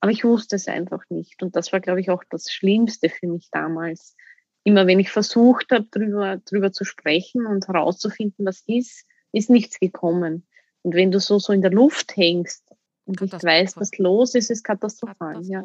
Aber 0.00 0.12
ich 0.12 0.24
wusste 0.24 0.56
es 0.56 0.68
einfach 0.68 1.02
nicht. 1.08 1.42
Und 1.42 1.56
das 1.56 1.72
war, 1.72 1.80
glaube 1.80 2.00
ich, 2.00 2.10
auch 2.10 2.22
das 2.30 2.52
Schlimmste 2.52 3.08
für 3.08 3.26
mich 3.26 3.48
damals. 3.50 4.16
Immer 4.64 4.86
wenn 4.86 5.00
ich 5.00 5.10
versucht 5.10 5.72
habe, 5.72 5.86
drüber, 5.90 6.36
drüber 6.44 6.72
zu 6.72 6.84
sprechen 6.84 7.46
und 7.46 7.66
herauszufinden, 7.66 8.46
was 8.46 8.62
ist, 8.66 9.06
ist 9.32 9.50
nichts 9.50 9.80
gekommen. 9.80 10.46
Und 10.82 10.94
wenn 10.94 11.10
du 11.10 11.20
so, 11.20 11.38
so 11.38 11.52
in 11.52 11.62
der 11.62 11.72
Luft 11.72 12.16
hängst 12.16 12.64
und 13.06 13.20
nicht 13.20 13.42
weißt, 13.42 13.76
was 13.76 13.96
los 13.98 14.34
ist, 14.34 14.50
ist 14.50 14.62
katastrophal. 14.62 15.42
Ja. 15.44 15.64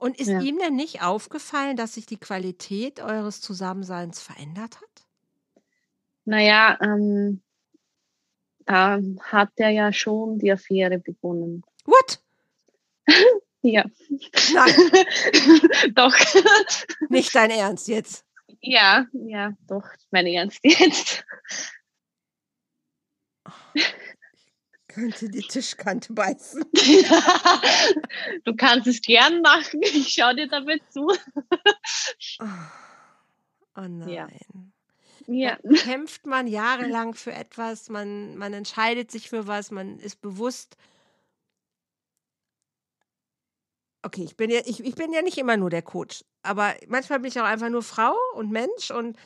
Und 0.00 0.18
ist 0.18 0.28
ja. 0.28 0.40
ihm 0.40 0.58
denn 0.58 0.76
nicht 0.76 1.02
aufgefallen, 1.02 1.76
dass 1.76 1.92
sich 1.92 2.06
die 2.06 2.16
Qualität 2.16 3.00
eures 3.00 3.42
Zusammenseins 3.42 4.22
verändert 4.22 4.76
hat? 4.76 5.06
Naja, 6.24 6.78
ähm, 6.80 7.42
da 8.64 8.98
hat 9.20 9.50
er 9.56 9.68
ja 9.68 9.92
schon 9.92 10.38
die 10.38 10.50
Affäre 10.50 10.98
begonnen. 10.98 11.64
What? 11.84 12.22
ja. 13.62 13.84
Nein. 14.54 14.74
doch. 15.94 16.16
Nicht 17.10 17.34
dein 17.34 17.50
Ernst 17.50 17.86
jetzt? 17.88 18.24
Ja, 18.62 19.06
ja, 19.12 19.52
doch, 19.68 19.86
mein 20.10 20.26
Ernst 20.26 20.60
jetzt. 20.62 21.24
Könnte 24.92 25.28
die 25.28 25.42
Tischkante 25.42 26.12
beißen. 26.12 26.64
du 28.44 28.56
kannst 28.56 28.86
es 28.86 29.00
gern 29.00 29.40
machen. 29.40 29.80
Ich 29.82 30.08
schaue 30.08 30.34
dir 30.34 30.48
dabei 30.48 30.80
zu. 30.90 31.06
oh, 32.40 32.44
oh 33.76 33.88
nein. 33.88 34.08
Ja. 34.08 34.28
Ja. 35.26 35.58
kämpft 35.84 36.26
man 36.26 36.48
jahrelang 36.48 37.14
für 37.14 37.32
etwas, 37.32 37.88
man, 37.88 38.36
man 38.36 38.52
entscheidet 38.52 39.12
sich 39.12 39.28
für 39.28 39.46
was, 39.46 39.70
man 39.70 40.00
ist 40.00 40.20
bewusst. 40.20 40.76
Okay, 44.02 44.24
ich 44.24 44.36
bin 44.36 44.50
ja, 44.50 44.60
ich, 44.64 44.82
ich 44.82 44.94
bin 44.94 45.12
ja 45.12 45.22
nicht 45.22 45.38
immer 45.38 45.56
nur 45.56 45.70
der 45.70 45.82
Coach, 45.82 46.24
aber 46.42 46.74
manchmal 46.88 47.20
bin 47.20 47.28
ich 47.28 47.38
auch 47.38 47.44
einfach 47.44 47.68
nur 47.68 47.82
Frau 47.82 48.14
und 48.34 48.50
Mensch 48.50 48.90
und 48.90 49.16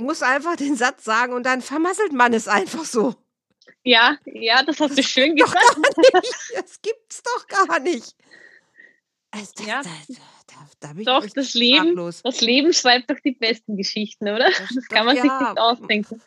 muss 0.00 0.22
einfach 0.22 0.56
den 0.56 0.74
Satz 0.76 1.04
sagen 1.04 1.34
und 1.34 1.44
dann 1.44 1.60
vermasselt 1.60 2.12
man 2.12 2.32
es 2.32 2.48
einfach 2.48 2.84
so. 2.84 3.14
Ja, 3.84 4.18
ja, 4.24 4.62
das 4.62 4.80
hast 4.80 4.90
das 4.90 4.96
du 4.96 5.02
schön 5.02 5.36
gesagt. 5.36 5.78
Das 6.54 6.80
gibt's 6.82 7.22
doch 7.22 7.46
gar 7.46 7.78
nicht. 7.80 8.14
Also, 9.30 9.52
das, 9.56 9.66
ja. 9.66 9.82
Da, 10.46 10.92
da, 10.94 10.94
doch, 10.94 11.26
das 11.34 11.54
Leben, 11.54 11.94
das 11.96 12.40
Leben 12.40 12.72
schreibt 12.72 13.10
doch 13.10 13.18
die 13.24 13.32
besten 13.32 13.76
Geschichten, 13.76 14.28
oder? 14.28 14.48
Das, 14.50 14.68
das 14.74 14.88
kann 14.88 15.06
man 15.06 15.16
ja. 15.16 15.22
sich 15.22 15.30
nicht 15.30 15.58
ausdenken. 15.58 16.22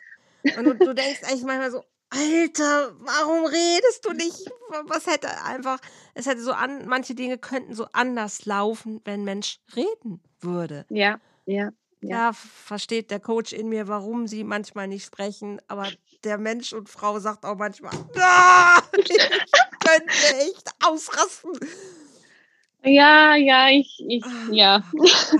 Und 0.56 0.64
du, 0.64 0.74
du 0.74 0.94
denkst 0.94 1.22
eigentlich 1.24 1.44
manchmal 1.44 1.70
so, 1.70 1.84
Alter, 2.10 2.92
warum 2.98 3.46
redest 3.46 4.04
du 4.04 4.12
nicht? 4.12 4.50
Was 4.84 5.06
hätte 5.06 5.28
einfach, 5.44 5.78
es 6.14 6.26
hätte 6.26 6.42
so 6.42 6.52
an, 6.52 6.86
manche 6.86 7.14
Dinge 7.14 7.38
könnten 7.38 7.74
so 7.74 7.86
anders 7.92 8.44
laufen, 8.44 9.00
wenn 9.04 9.24
Mensch 9.24 9.60
reden 9.74 10.22
würde. 10.40 10.84
Ja, 10.90 11.20
ja. 11.46 11.70
Ja. 12.02 12.32
versteht 12.32 13.10
der 13.10 13.20
Coach 13.20 13.52
in 13.52 13.68
mir, 13.68 13.88
warum 13.88 14.26
sie 14.26 14.44
manchmal 14.44 14.88
nicht 14.88 15.06
sprechen, 15.06 15.60
aber 15.68 15.88
der 16.24 16.38
Mensch 16.38 16.72
und 16.72 16.88
Frau 16.88 17.18
sagt 17.18 17.44
auch 17.44 17.56
manchmal, 17.56 17.92
ah, 18.18 18.80
ich 18.96 19.08
könnte 19.08 20.36
echt 20.40 20.68
ausrasten. 20.84 21.52
Ja, 22.84 23.36
ja, 23.36 23.68
ich, 23.70 24.02
ich 24.08 24.24
ah, 24.24 24.48
ja. 24.50 24.82
Ach, 24.84 25.34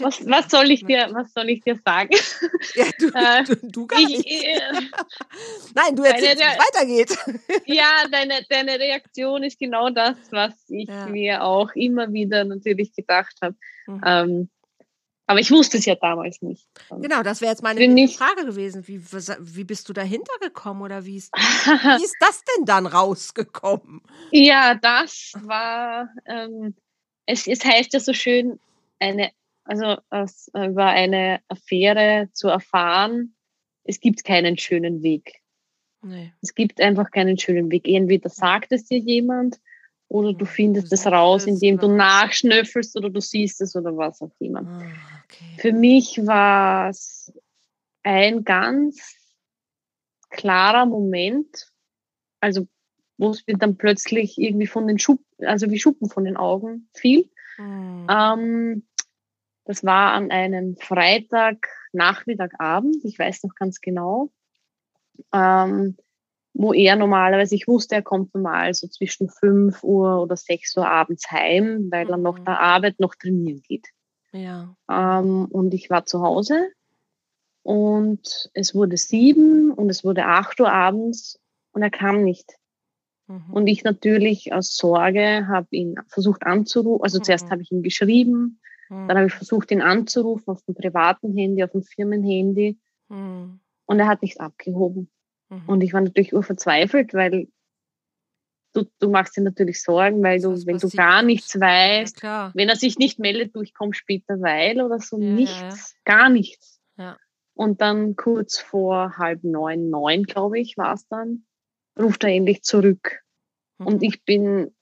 was, 0.00 0.26
was 0.28 0.50
soll 0.50 0.70
ich 0.70 0.84
dir, 0.84 1.08
was 1.12 1.32
soll 1.32 1.48
ich 1.48 1.62
dir 1.62 1.78
sagen? 1.84 2.14
Ja, 2.74 2.84
du, 2.98 3.06
äh, 3.08 3.44
du, 3.44 3.56
du 3.62 3.86
gar 3.86 4.00
nicht. 4.00 4.26
äh, 4.26 4.60
Nein, 5.74 5.96
du 5.96 6.04
erzählst, 6.04 6.38
wie 6.38 6.44
es 6.44 6.58
weitergeht. 6.58 7.62
Ja, 7.66 8.06
deine, 8.10 8.44
deine 8.48 8.78
Reaktion 8.78 9.42
ist 9.42 9.58
genau 9.58 9.90
das, 9.90 10.16
was 10.30 10.52
ich 10.68 10.88
ja. 10.88 11.06
mir 11.06 11.42
auch 11.42 11.70
immer 11.74 12.12
wieder 12.12 12.44
natürlich 12.44 12.94
gedacht 12.94 13.34
habe. 13.42 13.56
Mhm. 13.86 14.00
Ähm, 14.04 14.50
Aber 15.32 15.40
ich 15.40 15.50
wusste 15.50 15.78
es 15.78 15.86
ja 15.86 15.94
damals 15.94 16.42
nicht. 16.42 16.68
Genau, 16.90 17.22
das 17.22 17.40
wäre 17.40 17.52
jetzt 17.52 17.62
meine 17.62 17.88
nicht. 17.88 18.18
Frage 18.18 18.44
gewesen. 18.44 18.86
Wie, 18.86 19.00
wie 19.02 19.64
bist 19.64 19.88
du 19.88 19.94
dahinter 19.94 20.34
gekommen 20.42 20.82
oder 20.82 21.06
wie 21.06 21.16
ist, 21.16 21.32
wie 21.36 22.04
ist 22.04 22.16
das 22.20 22.44
denn 22.44 22.66
dann 22.66 22.84
rausgekommen? 22.84 24.02
Ja, 24.30 24.74
das 24.74 25.32
war, 25.40 26.10
ähm, 26.26 26.74
es, 27.24 27.46
es 27.46 27.64
heißt 27.64 27.94
ja 27.94 28.00
so 28.00 28.12
schön, 28.12 28.60
eine, 28.98 29.30
also 29.64 29.96
es, 30.10 30.48
über 30.48 30.84
eine 30.84 31.40
Affäre 31.48 32.28
zu 32.34 32.48
erfahren, 32.48 33.34
es 33.84 34.00
gibt 34.00 34.24
keinen 34.24 34.58
schönen 34.58 35.02
Weg. 35.02 35.40
Nee. 36.02 36.34
Es 36.42 36.54
gibt 36.54 36.78
einfach 36.78 37.10
keinen 37.10 37.38
schönen 37.38 37.70
Weg. 37.70 37.88
Entweder 37.88 38.28
sagt 38.28 38.70
es 38.72 38.84
dir 38.84 38.98
jemand 38.98 39.58
oder 40.12 40.34
du 40.34 40.44
findest 40.44 40.92
es 40.92 41.06
raus, 41.06 41.46
indem 41.46 41.78
du 41.78 41.88
nachschnüffelst 41.88 42.98
oder 42.98 43.08
du 43.08 43.20
siehst 43.20 43.62
es 43.62 43.74
oder 43.74 43.96
was 43.96 44.20
auch 44.20 44.30
immer. 44.40 44.60
Okay. 45.32 45.56
Für 45.58 45.72
mich 45.72 46.26
war 46.26 46.90
es 46.90 47.32
ein 48.02 48.44
ganz 48.44 49.16
klarer 50.30 50.86
Moment, 50.86 51.70
also 52.40 52.66
wo 53.18 53.30
es 53.30 53.46
mir 53.46 53.56
dann 53.56 53.76
plötzlich 53.76 54.38
irgendwie 54.38 54.66
von 54.66 54.86
den 54.86 54.98
Schuppen, 54.98 55.46
also 55.46 55.70
wie 55.70 55.78
Schuppen 55.78 56.08
von 56.08 56.24
den 56.24 56.36
Augen 56.36 56.88
fiel. 56.94 57.30
Mhm. 57.58 58.06
Ähm, 58.10 58.86
das 59.64 59.84
war 59.84 60.12
an 60.12 60.30
einem 60.30 60.76
Freitag, 60.76 61.68
Nachmittagabend, 61.92 63.04
ich 63.04 63.18
weiß 63.18 63.44
noch 63.44 63.54
ganz 63.54 63.80
genau, 63.80 64.30
ähm, 65.32 65.96
wo 66.54 66.72
er 66.72 66.96
normalerweise, 66.96 67.54
ich 67.54 67.68
wusste, 67.68 67.96
er 67.96 68.02
kommt 68.02 68.34
normal 68.34 68.74
so 68.74 68.88
zwischen 68.88 69.28
5 69.28 69.82
Uhr 69.84 70.22
oder 70.22 70.36
6 70.36 70.76
Uhr 70.76 70.88
abends 70.88 71.30
heim, 71.30 71.88
weil 71.90 72.10
er 72.10 72.16
noch 72.16 72.38
mhm. 72.38 72.44
der 72.44 72.60
Arbeit 72.60 72.98
noch 72.98 73.14
trainieren 73.14 73.62
geht. 73.62 73.88
Ja. 74.32 74.74
Ähm, 74.90 75.46
und 75.46 75.74
ich 75.74 75.90
war 75.90 76.06
zu 76.06 76.22
Hause 76.22 76.70
und 77.62 78.50
es 78.54 78.74
wurde 78.74 78.96
sieben 78.96 79.72
und 79.72 79.90
es 79.90 80.04
wurde 80.04 80.24
acht 80.26 80.58
Uhr 80.60 80.72
abends 80.72 81.38
und 81.72 81.82
er 81.82 81.90
kam 81.90 82.24
nicht. 82.24 82.56
Mhm. 83.28 83.52
Und 83.52 83.66
ich 83.66 83.84
natürlich 83.84 84.52
aus 84.52 84.76
Sorge 84.76 85.46
habe 85.48 85.68
ihn 85.70 85.96
versucht 86.08 86.44
anzurufen. 86.44 87.04
Also 87.04 87.18
mhm. 87.18 87.24
zuerst 87.24 87.50
habe 87.50 87.62
ich 87.62 87.70
ihn 87.70 87.82
geschrieben, 87.82 88.60
mhm. 88.88 89.08
dann 89.08 89.16
habe 89.16 89.26
ich 89.26 89.34
versucht, 89.34 89.70
ihn 89.70 89.82
anzurufen 89.82 90.50
auf 90.50 90.62
dem 90.62 90.74
privaten 90.74 91.36
Handy, 91.36 91.62
auf 91.62 91.72
dem 91.72 91.82
Firmenhandy. 91.82 92.78
Mhm. 93.08 93.60
Und 93.86 94.00
er 94.00 94.08
hat 94.08 94.22
nicht 94.22 94.40
abgehoben. 94.40 95.10
Mhm. 95.50 95.62
Und 95.66 95.82
ich 95.82 95.92
war 95.92 96.00
natürlich 96.00 96.34
urverzweifelt, 96.34 97.14
weil 97.14 97.48
du, 98.72 98.84
du 98.98 99.10
machst 99.10 99.36
dir 99.36 99.42
natürlich 99.42 99.82
Sorgen, 99.82 100.22
weil 100.22 100.40
du, 100.40 100.50
wenn 100.66 100.78
du 100.78 100.88
gar 100.90 101.22
nichts 101.22 101.58
weißt, 101.58 102.22
ja, 102.22 102.50
wenn 102.54 102.68
er 102.68 102.76
sich 102.76 102.98
nicht 102.98 103.18
meldet, 103.18 103.54
du, 103.54 103.62
ich 103.62 103.74
komme 103.74 103.94
später, 103.94 104.40
weil 104.40 104.80
oder 104.80 104.98
so, 104.98 105.18
ja, 105.18 105.30
nichts, 105.30 105.94
ja, 106.06 106.16
gar 106.16 106.28
nichts. 106.28 106.80
Und 107.54 107.80
dann 107.80 108.16
kurz 108.16 108.58
vor 108.58 109.18
halb 109.18 109.44
neun, 109.44 109.90
neun, 109.90 110.24
glaube 110.24 110.58
ich, 110.58 110.76
war 110.78 110.94
es 110.94 111.06
dann, 111.08 111.44
ruft 111.98 112.24
er 112.24 112.30
endlich 112.30 112.62
zurück. 112.62 113.20
Mhm. 113.78 113.86
Und 113.86 114.02
ich 114.02 114.24
bin 114.24 114.74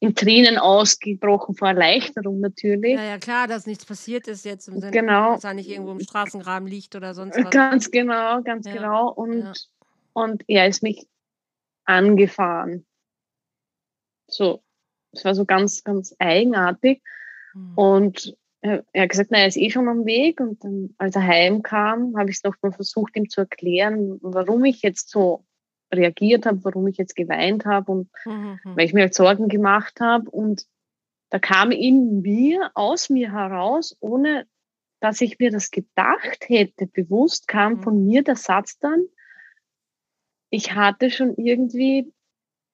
in 0.00 0.16
Tränen 0.16 0.58
ausgebrochen 0.58 1.54
vor 1.54 1.68
Erleichterung 1.68 2.40
natürlich. 2.40 2.94
Ja, 2.94 3.04
ja, 3.04 3.18
klar, 3.18 3.46
dass 3.46 3.66
nichts 3.66 3.86
passiert 3.86 4.26
ist 4.26 4.44
jetzt 4.44 4.66
im 4.66 4.80
Sinne, 4.80 4.90
genau. 4.90 5.34
dass 5.34 5.44
er 5.44 5.54
nicht 5.54 5.70
irgendwo 5.70 5.92
im 5.92 6.00
Straßengraben 6.00 6.66
liegt 6.66 6.96
oder 6.96 7.14
sonst 7.14 7.36
was. 7.36 7.50
Ganz 7.50 7.90
genau, 7.92 8.42
ganz 8.42 8.66
ja. 8.66 8.72
genau. 8.72 9.12
Und, 9.12 9.42
ja. 9.42 9.52
und 10.12 10.42
er 10.48 10.66
ist 10.66 10.82
mich 10.82 11.06
angefahren. 11.84 12.84
So, 14.32 14.62
es 15.12 15.24
war 15.24 15.34
so 15.34 15.44
ganz, 15.44 15.84
ganz 15.84 16.14
eigenartig. 16.18 17.02
Mhm. 17.54 17.72
Und 17.74 18.36
er 18.62 18.84
hat 18.96 19.08
gesagt, 19.08 19.30
na, 19.32 19.38
er 19.38 19.48
ist 19.48 19.56
eh 19.56 19.70
schon 19.70 19.88
am 19.88 20.06
Weg. 20.06 20.40
Und 20.40 20.62
dann, 20.64 20.94
als 20.98 21.16
er 21.16 21.26
heimkam, 21.26 22.16
habe 22.16 22.30
ich 22.30 22.36
es 22.36 22.44
nochmal 22.44 22.72
versucht, 22.72 23.16
ihm 23.16 23.28
zu 23.28 23.40
erklären, 23.42 24.18
warum 24.22 24.64
ich 24.64 24.82
jetzt 24.82 25.10
so 25.10 25.44
reagiert 25.92 26.46
habe, 26.46 26.64
warum 26.64 26.86
ich 26.86 26.96
jetzt 26.96 27.16
geweint 27.16 27.66
habe 27.66 27.92
und 27.92 28.08
mhm. 28.24 28.58
weil 28.64 28.86
ich 28.86 28.94
mir 28.94 29.02
halt 29.02 29.14
Sorgen 29.14 29.48
gemacht 29.48 30.00
habe. 30.00 30.30
Und 30.30 30.66
da 31.30 31.38
kam 31.38 31.70
in 31.70 32.22
mir, 32.22 32.70
aus 32.74 33.10
mir 33.10 33.32
heraus, 33.32 33.96
ohne 34.00 34.46
dass 35.00 35.20
ich 35.20 35.38
mir 35.38 35.50
das 35.50 35.70
gedacht 35.70 36.48
hätte, 36.48 36.86
bewusst 36.86 37.48
kam 37.48 37.74
mhm. 37.74 37.82
von 37.82 38.06
mir 38.06 38.22
der 38.22 38.36
Satz 38.36 38.78
dann, 38.78 39.04
ich 40.50 40.74
hatte 40.74 41.10
schon 41.10 41.34
irgendwie 41.36 42.12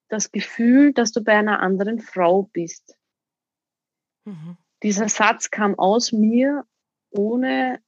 das 0.09 0.33
Gefühl, 0.33 0.93
dass 0.93 1.13
du 1.13 1.23
bei 1.23 1.35
einer 1.35 1.61
anderen 1.61 2.01
Frau 2.01 2.45
bist. 2.53 2.97
Mhm. 4.25 4.57
Dieser 4.83 5.09
Satz 5.09 5.51
kam 5.51 5.79
aus 5.79 6.13
mir, 6.13 6.65
ohne 7.11 7.81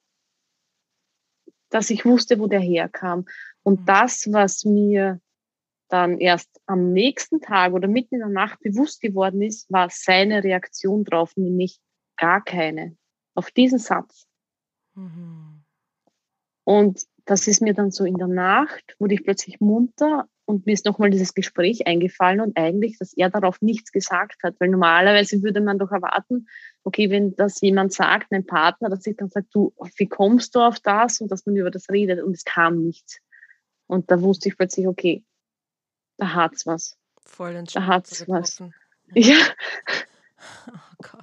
dass 1.70 1.90
ich 1.90 2.04
wusste, 2.04 2.38
wo 2.38 2.46
der 2.46 2.60
herkam. 2.60 3.26
Und 3.62 3.80
mhm. 3.80 3.86
das, 3.86 4.32
was 4.32 4.64
mir 4.64 5.20
dann 5.88 6.18
erst 6.18 6.60
am 6.66 6.92
nächsten 6.92 7.40
Tag 7.40 7.72
oder 7.72 7.88
mitten 7.88 8.16
in 8.16 8.20
der 8.20 8.28
Nacht 8.28 8.60
bewusst 8.60 9.00
geworden 9.00 9.42
ist, 9.42 9.70
war 9.70 9.88
seine 9.90 10.44
Reaktion 10.44 11.04
drauf, 11.04 11.36
nämlich 11.36 11.80
gar 12.16 12.42
keine. 12.42 12.96
Auf 13.34 13.50
diesen 13.50 13.78
Satz. 13.78 14.26
Mhm. 14.94 15.64
Und 16.64 17.04
das 17.24 17.46
ist 17.46 17.62
mir 17.62 17.74
dann 17.74 17.90
so 17.90 18.04
in 18.04 18.16
der 18.16 18.28
Nacht, 18.28 18.96
wurde 18.98 19.14
ich 19.14 19.24
plötzlich 19.24 19.60
munter 19.60 20.28
und 20.50 20.66
mir 20.66 20.72
ist 20.72 20.84
nochmal 20.84 21.10
dieses 21.10 21.32
Gespräch 21.34 21.86
eingefallen 21.86 22.40
und 22.40 22.56
eigentlich, 22.56 22.98
dass 22.98 23.12
er 23.12 23.30
darauf 23.30 23.62
nichts 23.62 23.92
gesagt 23.92 24.42
hat, 24.42 24.56
weil 24.58 24.68
normalerweise 24.68 25.42
würde 25.42 25.60
man 25.60 25.78
doch 25.78 25.92
erwarten, 25.92 26.48
okay, 26.82 27.08
wenn 27.08 27.36
das 27.36 27.60
jemand 27.60 27.92
sagt, 27.92 28.32
ein 28.32 28.44
Partner, 28.44 28.90
dass 28.90 29.06
ich 29.06 29.16
dann 29.16 29.28
sagt, 29.28 29.54
du, 29.54 29.72
wie 29.96 30.08
kommst 30.08 30.56
du 30.56 30.60
auf 30.60 30.80
das 30.80 31.20
und 31.20 31.30
dass 31.30 31.46
man 31.46 31.54
über 31.54 31.70
das 31.70 31.88
redet 31.88 32.20
und 32.20 32.32
es 32.32 32.44
kam 32.44 32.82
nichts. 32.82 33.20
Und 33.86 34.10
da 34.10 34.20
wusste 34.20 34.48
ich 34.48 34.56
plötzlich, 34.56 34.88
okay, 34.88 35.24
da 36.16 36.34
hat's 36.34 36.66
was. 36.66 36.98
Voll 37.24 37.54
ins 37.54 37.72
Da 37.72 37.86
hat's 37.86 38.28
was. 38.28 38.62
Ja. 39.12 39.34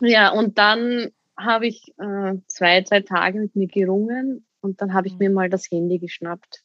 Oh 0.02 0.06
ja, 0.06 0.30
und 0.30 0.58
dann 0.58 1.12
habe 1.38 1.68
ich 1.68 1.94
äh, 1.98 2.34
zwei, 2.48 2.82
drei 2.82 3.02
Tage 3.02 3.40
mit 3.40 3.56
mir 3.56 3.68
gerungen 3.68 4.46
und 4.62 4.82
dann 4.82 4.94
habe 4.94 5.08
ich 5.08 5.14
mhm. 5.14 5.20
mir 5.20 5.30
mal 5.30 5.50
das 5.50 5.72
Handy 5.72 5.98
geschnappt. 5.98 6.64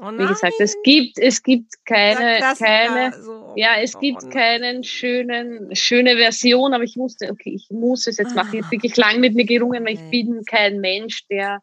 Oh 0.00 0.10
Wie 0.10 0.26
gesagt, 0.26 0.54
es 0.58 0.76
gibt, 0.82 1.18
es 1.18 1.42
gibt 1.42 1.86
keine, 1.86 2.40
keine, 2.58 3.12
so. 3.12 3.52
ja, 3.56 3.76
es 3.80 3.98
gibt 3.98 4.24
oh 4.24 4.28
keinen 4.28 4.82
schönen, 4.82 5.74
schöne 5.74 6.16
Version, 6.16 6.74
aber 6.74 6.84
ich 6.84 6.96
wusste, 6.96 7.30
okay, 7.30 7.52
ich 7.54 7.70
muss 7.70 8.06
es 8.06 8.16
jetzt 8.16 8.34
machen. 8.34 8.50
Ich 8.54 8.58
habe 8.58 8.66
ah. 8.68 8.72
wirklich 8.72 8.96
lang 8.96 9.20
mit 9.20 9.34
mir 9.34 9.44
gerungen, 9.44 9.84
weil 9.84 9.94
ich 9.94 10.10
bin 10.10 10.44
kein 10.44 10.80
Mensch, 10.80 11.26
der 11.28 11.60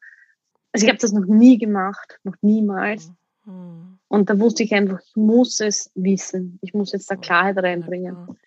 also 0.72 0.86
ich 0.86 0.90
habe 0.90 1.00
das 1.00 1.12
noch 1.12 1.26
nie 1.26 1.58
gemacht, 1.58 2.20
noch 2.24 2.36
niemals. 2.42 3.12
Mhm. 3.46 4.00
Und 4.08 4.30
da 4.30 4.40
wusste 4.40 4.64
ich 4.64 4.74
einfach, 4.74 5.00
ich 5.06 5.16
muss 5.16 5.60
es 5.60 5.92
wissen. 5.96 6.60
Ich 6.62 6.74
muss 6.74 6.92
jetzt 6.92 7.10
da 7.12 7.16
Klarheit 7.16 7.58
reinbringen. 7.58 8.38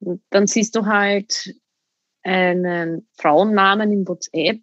Und 0.00 0.22
dann 0.30 0.46
siehst 0.46 0.74
du 0.76 0.86
halt 0.86 1.54
einen 2.22 3.06
Frauennamen 3.14 3.92
in 3.92 4.08
WhatsApp, 4.08 4.62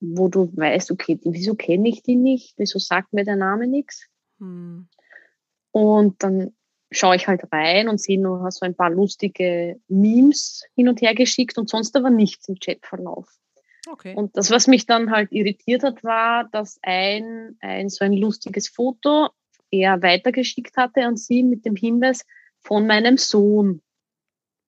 wo 0.00 0.28
du 0.28 0.50
weißt, 0.56 0.90
okay, 0.90 1.18
wieso 1.24 1.54
kenne 1.54 1.88
ich 1.88 2.02
die 2.02 2.16
nicht? 2.16 2.54
Wieso 2.56 2.78
sagt 2.78 3.12
mir 3.12 3.24
der 3.24 3.36
Name 3.36 3.66
nichts? 3.66 4.06
Mhm. 4.38 4.88
Und 5.70 6.22
dann 6.22 6.54
schaue 6.90 7.16
ich 7.16 7.26
halt 7.26 7.42
rein 7.52 7.88
und 7.88 8.00
sehe 8.00 8.20
nur 8.20 8.50
so 8.50 8.64
ein 8.64 8.74
paar 8.74 8.90
lustige 8.90 9.80
Memes 9.88 10.64
hin 10.74 10.88
und 10.88 11.00
her 11.00 11.14
geschickt 11.14 11.58
und 11.58 11.68
sonst 11.68 11.96
aber 11.96 12.10
nichts 12.10 12.48
im 12.48 12.56
Chatverlauf. 12.56 13.28
Okay. 13.88 14.14
Und 14.14 14.36
das, 14.36 14.50
was 14.50 14.66
mich 14.66 14.86
dann 14.86 15.10
halt 15.10 15.30
irritiert 15.32 15.82
hat, 15.82 16.02
war, 16.02 16.48
dass 16.50 16.78
ein, 16.82 17.56
ein 17.60 17.88
so 17.88 18.04
ein 18.04 18.12
lustiges 18.12 18.68
Foto 18.68 19.28
er 19.70 20.02
weitergeschickt 20.02 20.76
hatte 20.76 21.04
an 21.04 21.16
sie 21.16 21.42
mit 21.42 21.64
dem 21.64 21.76
Hinweis 21.76 22.24
von 22.60 22.86
meinem 22.86 23.16
Sohn. 23.16 23.82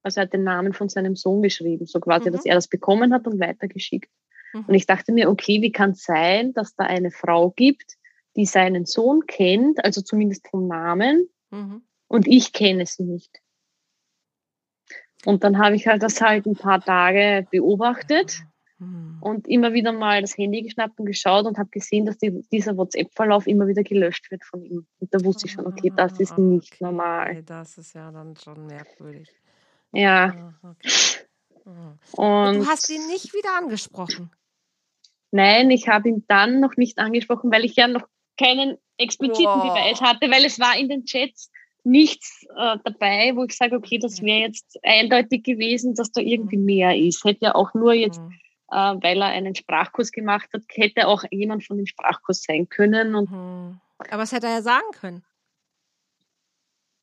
Also 0.02 0.20
er 0.20 0.24
hat 0.24 0.32
den 0.32 0.44
Namen 0.44 0.72
von 0.72 0.88
seinem 0.88 1.16
Sohn 1.16 1.42
geschrieben, 1.42 1.86
so 1.86 2.00
quasi, 2.00 2.30
mhm. 2.30 2.34
dass 2.34 2.44
er 2.44 2.54
das 2.54 2.68
bekommen 2.68 3.12
hat 3.12 3.26
und 3.26 3.40
weitergeschickt. 3.40 4.10
Mhm. 4.52 4.64
Und 4.66 4.74
ich 4.74 4.86
dachte 4.86 5.12
mir, 5.12 5.30
okay, 5.30 5.62
wie 5.62 5.72
kann 5.72 5.90
es 5.90 6.02
sein, 6.02 6.52
dass 6.52 6.74
da 6.74 6.84
eine 6.84 7.10
Frau 7.10 7.50
gibt, 7.50 7.96
die 8.36 8.46
seinen 8.46 8.86
Sohn 8.86 9.26
kennt, 9.26 9.84
also 9.84 10.00
zumindest 10.00 10.48
vom 10.48 10.68
Namen, 10.68 11.28
mhm. 11.50 11.82
und 12.06 12.26
ich 12.26 12.52
kenne 12.52 12.86
sie 12.86 13.04
nicht. 13.04 13.40
Und 15.24 15.42
dann 15.42 15.58
habe 15.58 15.74
ich 15.74 15.86
halt 15.86 16.02
das 16.02 16.20
halt 16.20 16.46
ein 16.46 16.54
paar 16.54 16.80
Tage 16.80 17.46
beobachtet 17.50 18.42
hm. 18.78 19.18
Und 19.20 19.48
immer 19.48 19.72
wieder 19.72 19.92
mal 19.92 20.20
das 20.20 20.38
Handy 20.38 20.62
geschnappt 20.62 21.00
und 21.00 21.06
geschaut 21.06 21.46
und 21.46 21.58
habe 21.58 21.68
gesehen, 21.70 22.06
dass 22.06 22.16
die, 22.18 22.42
dieser 22.52 22.76
WhatsApp-Verlauf 22.76 23.46
immer 23.48 23.66
wieder 23.66 23.82
gelöscht 23.82 24.30
wird 24.30 24.44
von 24.44 24.64
ihm. 24.64 24.86
Und 25.00 25.12
da 25.12 25.22
wusste 25.24 25.46
ich 25.46 25.52
schon, 25.52 25.66
okay, 25.66 25.92
das 25.94 26.20
ist 26.20 26.32
ah, 26.32 26.40
nicht 26.40 26.74
okay. 26.74 26.84
normal. 26.84 27.42
Das 27.42 27.76
ist 27.76 27.94
ja 27.94 28.12
dann 28.12 28.36
schon 28.36 28.66
merkwürdig. 28.66 29.28
Ja. 29.92 30.54
Ah, 30.62 30.70
okay. 30.70 30.90
Und 32.12 32.60
du 32.60 32.66
hast 32.66 32.88
ihn 32.88 33.06
nicht 33.08 33.34
wieder 33.34 33.58
angesprochen? 33.58 34.30
Nein, 35.30 35.70
ich 35.70 35.88
habe 35.88 36.08
ihn 36.08 36.24
dann 36.28 36.60
noch 36.60 36.76
nicht 36.76 36.98
angesprochen, 36.98 37.50
weil 37.52 37.64
ich 37.64 37.76
ja 37.76 37.88
noch 37.88 38.06
keinen 38.38 38.78
expliziten 38.96 39.46
wow. 39.46 39.62
Beweis 39.62 40.00
hatte, 40.00 40.30
weil 40.30 40.44
es 40.44 40.58
war 40.58 40.76
in 40.78 40.88
den 40.88 41.04
Chats 41.04 41.50
nichts 41.84 42.44
äh, 42.56 42.76
dabei, 42.84 43.32
wo 43.34 43.44
ich 43.44 43.56
sage, 43.56 43.76
okay, 43.76 43.98
das 43.98 44.22
wäre 44.22 44.40
jetzt 44.40 44.78
eindeutig 44.82 45.42
gewesen, 45.42 45.94
dass 45.94 46.12
da 46.12 46.20
irgendwie 46.20 46.56
mehr 46.56 46.96
ist. 46.96 47.24
Hätte 47.24 47.46
ja 47.46 47.54
auch 47.54 47.74
nur 47.74 47.94
jetzt 47.94 48.20
mhm 48.20 48.32
äh, 48.70 48.74
weil 48.74 49.20
er 49.20 49.28
einen 49.28 49.54
Sprachkurs 49.54 50.12
gemacht 50.12 50.50
hat, 50.52 50.62
hätte 50.70 51.08
auch 51.08 51.24
jemand 51.30 51.64
von 51.64 51.76
dem 51.76 51.86
Sprachkurs 51.86 52.42
sein 52.42 52.68
können. 52.68 53.14
Und 53.14 53.30
mhm. 53.30 53.80
Aber 53.98 54.22
was 54.22 54.32
hätte 54.32 54.46
er 54.46 54.54
ja 54.54 54.62
sagen 54.62 54.90
können? 54.92 55.24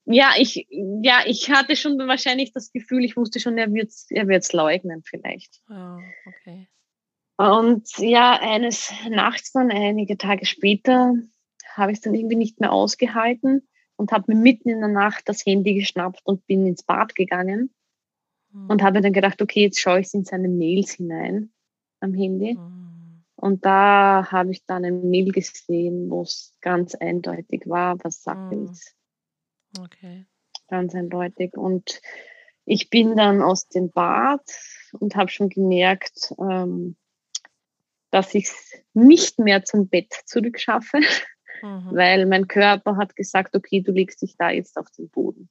Ja, 0.07 0.33
ich, 0.38 0.67
ja, 0.69 1.23
ich 1.25 1.49
hatte 1.49 1.75
schon 1.75 1.97
wahrscheinlich 2.07 2.53
das 2.53 2.71
Gefühl, 2.71 3.03
ich 3.03 3.17
wusste 3.17 3.39
schon, 3.39 3.57
er 3.57 3.73
wird 3.73 3.89
es 3.89 4.05
er 4.11 4.27
wird's 4.27 4.53
leugnen 4.53 5.01
vielleicht. 5.03 5.61
Oh, 5.67 5.97
okay. 6.27 6.67
Und 7.38 7.89
ja, 7.98 8.39
eines 8.39 8.93
Nachts 9.10 9.52
dann, 9.52 9.71
einige 9.71 10.17
Tage 10.17 10.45
später, 10.45 11.15
habe 11.74 11.91
ich 11.91 11.98
es 11.98 12.02
dann 12.02 12.15
irgendwie 12.15 12.38
nicht 12.38 12.62
mehr 12.62 12.71
ausgehalten 12.71 13.67
und 13.98 14.12
habe 14.12 14.34
mir 14.34 14.39
mitten 14.39 14.69
in 14.69 14.80
der 14.80 14.89
Nacht 14.89 15.28
das 15.28 15.45
Handy 15.45 15.76
geschnappt 15.76 16.21
und 16.24 16.45
bin 16.48 16.65
ins 16.65 16.84
Bad 16.84 17.15
gegangen 17.15 17.74
mhm. 18.52 18.69
und 18.69 18.84
habe 18.84 19.02
dann 19.02 19.13
gedacht, 19.13 19.41
okay, 19.41 19.62
jetzt 19.62 19.80
schaue 19.80 20.00
ich 20.00 20.13
in 20.13 20.24
seine 20.24 20.48
Mails 20.48 20.93
hinein 20.93 21.52
am 22.00 22.13
Handy. 22.13 22.56
Mhm. 22.56 23.24
Und 23.36 23.65
da 23.65 24.32
habe 24.32 24.52
ich 24.52 24.65
dann 24.65 24.86
ein 24.86 25.10
Mail 25.10 25.32
gesehen, 25.32 26.10
wo 26.10 26.21
es 26.21 26.56
ganz 26.62 26.95
eindeutig 26.95 27.63
war, 27.65 28.02
was 28.04 28.24
Sache 28.24 28.56
mhm. 28.56 28.69
ist. 28.69 28.95
Okay. 29.78 30.26
Ganz 30.67 30.95
eindeutig. 30.95 31.58
Und 31.58 32.02
ich 32.63 32.89
bin 32.89 33.15
dann 33.15 33.41
aus 33.41 33.67
dem 33.67 33.91
Bad 33.91 34.41
und 34.93 35.15
habe 35.15 35.30
schon 35.30 35.50
gemerkt, 35.50 36.34
ähm, 36.39 36.95
dass 38.15 38.34
ich 38.34 38.45
es 38.45 38.71
nicht 38.93 39.39
mehr 39.39 39.65
zum 39.65 39.89
Bett 39.89 40.13
zurückschaffe, 40.25 40.99
mhm. 41.62 41.89
weil 41.91 42.25
mein 42.28 42.47
Körper 42.47 42.95
hat 42.95 43.17
gesagt, 43.17 43.58
okay, 43.58 43.82
du 43.82 43.91
legst 43.91 44.21
dich 44.21 44.38
da 44.38 44.51
jetzt 44.51 44.78
auf 44.78 44.89
den 44.91 45.10
Boden. 45.10 45.49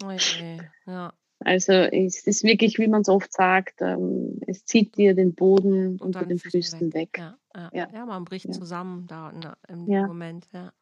Okay. 0.00 0.60
Ja. 0.86 1.12
Also 1.40 1.72
es 1.72 2.24
ist 2.24 2.44
wirklich, 2.44 2.78
wie 2.78 2.86
man 2.86 3.00
es 3.00 3.08
oft 3.08 3.32
sagt, 3.32 3.80
ähm, 3.80 4.38
es 4.46 4.64
zieht 4.64 4.96
dir 4.96 5.16
den 5.16 5.34
Boden 5.34 5.88
und 5.88 6.02
unter 6.02 6.24
den 6.24 6.38
Füßen 6.38 6.94
weg. 6.94 7.10
weg. 7.14 7.18
Ja, 7.18 7.38
ja. 7.56 7.70
Ja. 7.72 7.88
ja, 7.92 8.06
man 8.06 8.24
bricht 8.24 8.54
zusammen 8.54 9.08
da 9.08 9.32
im 9.68 9.86
Moment. 9.86 10.46
Ja. 10.52 10.72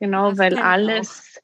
Genau, 0.00 0.30
das 0.30 0.38
weil 0.38 0.58
alles, 0.58 1.38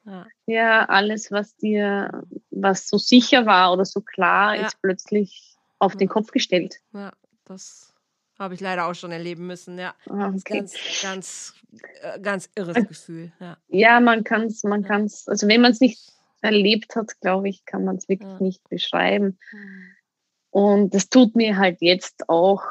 ja. 0.47 0.85
alles, 0.85 1.31
was 1.31 1.55
dir, 1.57 2.23
was 2.49 2.89
so 2.89 2.97
sicher 2.97 3.45
war 3.45 3.73
oder 3.73 3.85
so 3.85 4.01
klar, 4.01 4.55
ist 4.57 4.81
plötzlich 4.81 5.55
auf 5.77 5.95
den 5.95 6.07
Kopf 6.07 6.31
gestellt. 6.31 6.79
Ja, 6.93 7.13
das 7.43 7.94
habe 8.37 8.53
ich 8.53 8.59
leider 8.59 8.87
auch 8.87 8.93
schon 8.93 9.11
erleben 9.11 9.47
müssen, 9.47 9.77
ja. 9.79 9.93
Ah, 10.09 10.29
okay. 10.29 10.59
Ganz, 10.59 11.01
ganz, 11.01 11.53
äh, 12.01 12.19
ganz 12.19 12.49
irres 12.55 12.87
Gefühl. 12.87 13.31
Ja, 13.39 13.57
ja 13.67 13.99
man 13.99 14.23
kann 14.23 14.43
es, 14.43 14.63
man 14.63 14.81
ja. 14.81 14.87
kann 14.87 15.05
es, 15.05 15.27
also 15.27 15.47
wenn 15.47 15.61
man 15.61 15.71
es 15.71 15.79
nicht 15.79 15.99
erlebt 16.41 16.95
hat, 16.95 17.19
glaube 17.21 17.49
ich, 17.49 17.65
kann 17.65 17.85
man 17.85 17.95
es 17.95 18.09
wirklich 18.09 18.29
ja. 18.29 18.39
nicht 18.39 18.67
beschreiben. 18.69 19.39
Mhm. 19.51 19.95
Und 20.51 20.95
es 20.95 21.09
tut 21.09 21.35
mir 21.35 21.57
halt 21.57 21.81
jetzt 21.81 22.29
auch 22.29 22.63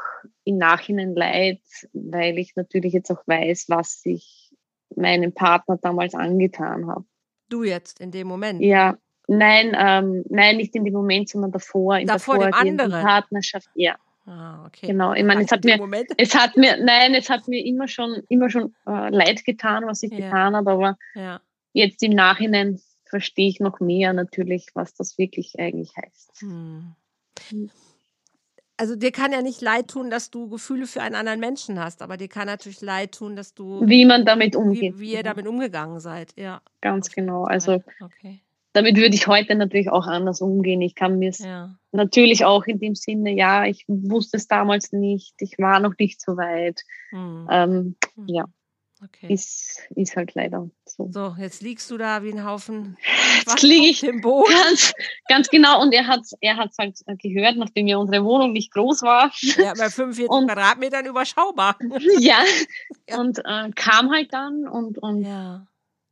im 0.43 0.57
Nachhinein 0.57 1.13
leid, 1.13 1.61
weil 1.93 2.39
ich 2.39 2.55
natürlich 2.55 2.93
jetzt 2.93 3.11
auch 3.11 3.21
weiß, 3.27 3.65
was 3.67 4.01
ich 4.05 4.51
meinem 4.95 5.33
Partner 5.33 5.77
damals 5.77 6.15
angetan 6.15 6.87
habe. 6.87 7.05
Du 7.49 7.63
jetzt 7.63 7.99
in 7.99 8.11
dem 8.11 8.27
Moment? 8.27 8.61
Ja, 8.61 8.97
nein, 9.27 9.75
ähm, 9.77 10.23
nein, 10.29 10.57
nicht 10.57 10.75
in 10.75 10.83
dem 10.83 10.93
Moment, 10.93 11.29
sondern 11.29 11.51
davor, 11.51 11.97
in 11.97 12.07
davor 12.07 12.39
der 12.39 12.49
vorhergehenden 12.49 12.89
Partnerschaft. 12.89 13.69
Ja, 13.75 13.97
Ah, 14.25 14.65
okay. 14.65 14.87
Genau, 14.87 15.13
ich 15.13 15.23
meine, 15.23 15.43
es 15.43 15.51
hat 15.51 15.63
mir, 15.63 15.77
Moment? 15.77 16.07
es 16.17 16.33
hat 16.33 16.57
mir, 16.57 16.77
nein, 16.83 17.13
es 17.13 17.29
hat 17.29 17.47
mir 17.47 17.63
immer 17.63 17.87
schon, 17.87 18.23
immer 18.27 18.49
schon 18.49 18.73
äh, 18.87 19.09
leid 19.09 19.45
getan, 19.45 19.85
was 19.85 20.01
ich 20.01 20.11
ja. 20.11 20.17
getan 20.17 20.55
habe, 20.55 20.71
aber 20.71 20.97
ja. 21.13 21.41
jetzt 21.73 22.01
im 22.01 22.13
Nachhinein 22.13 22.79
verstehe 23.05 23.47
ich 23.47 23.59
noch 23.59 23.79
mehr 23.79 24.13
natürlich, 24.13 24.67
was 24.73 24.95
das 24.95 25.19
wirklich 25.19 25.59
eigentlich 25.59 25.91
heißt. 25.95 26.41
Hm. 26.41 26.95
hm. 27.49 27.69
Also 28.77 28.97
dir 28.97 29.13
kann 29.13 29.31
ja 29.31 29.41
nicht 29.41 29.61
leid 29.61 29.87
tun, 29.89 30.09
dass 30.09 30.31
du 30.31 30.49
Gefühle 30.49 30.85
für 30.85 31.01
einen 31.01 31.15
anderen 31.15 31.39
Menschen 31.39 31.79
hast, 31.79 32.01
aber 32.01 32.17
dir 32.17 32.27
kann 32.27 32.47
natürlich 32.47 32.81
leid 32.81 33.13
tun, 33.13 33.37
dass 33.37 33.53
du 33.53 33.87
wie 33.87 34.05
man 34.05 34.25
damit 34.25 34.53
umgeht, 34.55 34.95
wie, 34.95 34.99
wie 34.99 35.13
ihr 35.13 35.23
damit 35.23 35.47
umgegangen 35.47 36.01
seid, 36.01 36.33
ja. 36.35 36.61
Ganz 36.81 37.09
genau. 37.09 37.45
Also 37.45 37.81
okay 38.01 38.41
damit 38.75 38.97
würde 38.97 39.15
ich 39.15 39.27
heute 39.27 39.55
natürlich 39.55 39.89
auch 39.89 40.05
anders 40.05 40.41
umgehen. 40.41 40.81
Ich 40.81 40.95
kann 40.95 41.17
mir 41.17 41.29
es 41.29 41.39
ja. 41.39 41.77
natürlich 41.93 42.43
auch 42.43 42.65
in 42.65 42.79
dem 42.79 42.93
Sinne, 42.93 43.31
ja, 43.31 43.65
ich 43.65 43.85
wusste 43.87 44.37
es 44.37 44.47
damals 44.47 44.91
nicht, 44.91 45.33
ich 45.39 45.57
war 45.57 45.79
noch 45.79 45.93
nicht 45.97 46.21
so 46.21 46.35
weit. 46.35 46.81
Mhm. 47.11 47.47
Ähm, 47.49 47.95
mhm. 48.15 48.27
Ja. 48.27 48.45
Okay. 49.03 49.31
Ist, 49.31 49.81
ist 49.95 50.15
halt 50.15 50.33
leider 50.35 50.69
so. 50.85 51.09
So, 51.11 51.35
jetzt 51.37 51.61
liegst 51.61 51.91
du 51.91 51.97
da 51.97 52.23
wie 52.23 52.31
ein 52.31 52.45
Haufen. 52.45 52.97
Jetzt 53.39 53.61
liege 53.61 53.87
ich 53.87 54.03
im 54.03 54.21
Boden. 54.21 54.51
Ganz, 54.51 54.93
ganz 55.27 55.49
genau. 55.49 55.81
Und 55.81 55.93
er 55.93 56.07
hat 56.07 56.21
es 56.21 56.33
er 56.39 56.57
hat's 56.57 56.77
halt 56.77 56.97
gehört, 57.21 57.57
nachdem 57.57 57.87
ja 57.87 57.97
unsere 57.97 58.23
Wohnung 58.23 58.53
nicht 58.53 58.71
groß 58.71 59.03
war. 59.03 59.31
Ja, 59.57 59.73
bei 59.77 59.89
45 59.89 60.29
und, 60.29 60.47
Quadratmetern 60.47 61.05
überschaubar. 61.05 61.77
Ja, 62.19 62.39
ja. 63.09 63.19
und 63.19 63.39
äh, 63.39 63.69
kam 63.75 64.11
halt 64.11 64.33
dann 64.33 64.67
und, 64.67 64.97
und 64.97 65.23
ja. 65.23 65.67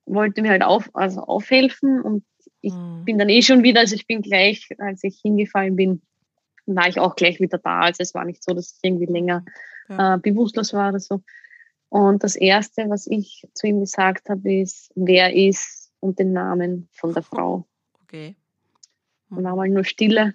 wollte 0.05 0.41
mir 0.41 0.51
halt 0.51 0.63
auf, 0.63 0.89
also 0.93 1.21
aufhelfen. 1.21 2.01
Und 2.01 2.23
ich 2.63 2.73
mhm. 2.73 3.03
bin 3.05 3.17
dann 3.19 3.29
eh 3.29 3.41
schon 3.41 3.61
wieder, 3.61 3.81
also 3.81 3.93
ich 3.93 4.07
bin 4.07 4.21
gleich, 4.21 4.69
als 4.79 5.03
ich 5.03 5.19
hingefallen 5.21 5.75
bin, 5.75 6.01
war 6.65 6.87
ich 6.87 6.99
auch 6.99 7.15
gleich 7.15 7.39
wieder 7.41 7.57
da. 7.57 7.81
Also 7.81 8.01
es 8.01 8.13
war 8.13 8.23
nicht 8.23 8.41
so, 8.41 8.53
dass 8.53 8.71
ich 8.71 8.89
irgendwie 8.89 9.05
länger 9.05 9.43
ja. 9.89 10.15
äh, 10.15 10.17
bewusstlos 10.17 10.73
war 10.73 10.89
oder 10.89 10.99
so. 10.99 11.21
Und 11.89 12.23
das 12.23 12.35
Erste, 12.35 12.89
was 12.89 13.05
ich 13.05 13.45
zu 13.53 13.67
ihm 13.67 13.81
gesagt 13.81 14.29
habe, 14.29 14.61
ist, 14.61 14.91
wer 14.95 15.35
ist 15.35 15.91
und 15.99 16.19
den 16.19 16.31
Namen 16.31 16.87
von 16.93 17.13
der 17.13 17.23
Frau. 17.23 17.67
Okay. 18.03 18.35
Mhm. 19.27 19.37
Und 19.37 19.45
einmal 19.45 19.69
nur 19.69 19.83
Stille. 19.83 20.33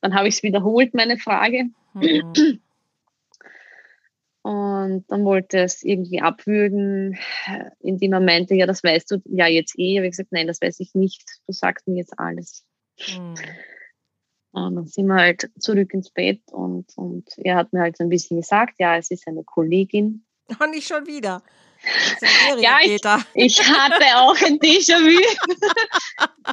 Dann 0.00 0.14
habe 0.14 0.28
ich 0.28 0.36
es 0.36 0.42
wiederholt, 0.42 0.94
meine 0.94 1.18
Frage. 1.18 1.66
Mhm. 1.92 2.60
Und 4.48 5.04
dann 5.08 5.26
wollte 5.26 5.58
es 5.58 5.82
irgendwie 5.82 6.22
abwürgen, 6.22 7.18
indem 7.80 8.14
er 8.14 8.20
meinte, 8.20 8.54
ja, 8.54 8.64
das 8.64 8.82
weißt 8.82 9.10
du 9.10 9.18
ja 9.26 9.46
jetzt 9.46 9.78
eh. 9.78 9.92
Ich 9.92 9.98
habe 9.98 10.08
gesagt, 10.08 10.32
nein, 10.32 10.46
das 10.46 10.62
weiß 10.62 10.80
ich 10.80 10.94
nicht. 10.94 11.22
Du 11.46 11.52
sagst 11.52 11.86
mir 11.86 11.96
jetzt 11.98 12.18
alles. 12.18 12.64
Mhm. 12.98 13.34
Und 14.52 14.74
dann 14.76 14.86
sind 14.86 15.06
wir 15.06 15.16
halt 15.16 15.50
zurück 15.58 15.92
ins 15.92 16.08
Bett 16.08 16.40
und, 16.50 16.86
und 16.96 17.28
er 17.36 17.56
hat 17.56 17.74
mir 17.74 17.82
halt 17.82 17.98
so 17.98 18.04
ein 18.04 18.08
bisschen 18.08 18.38
gesagt, 18.38 18.76
ja, 18.78 18.96
es 18.96 19.10
ist 19.10 19.28
eine 19.28 19.44
Kollegin. 19.44 20.24
Und 20.58 20.70
nicht 20.70 20.88
schon 20.88 21.06
wieder. 21.06 21.42
Ja, 22.58 22.78
ich, 22.82 23.02
ich, 23.34 23.60
hatte 23.60 24.16
auch 24.16 24.34
ein 24.46 24.58
Déjà-vu. 24.58 25.20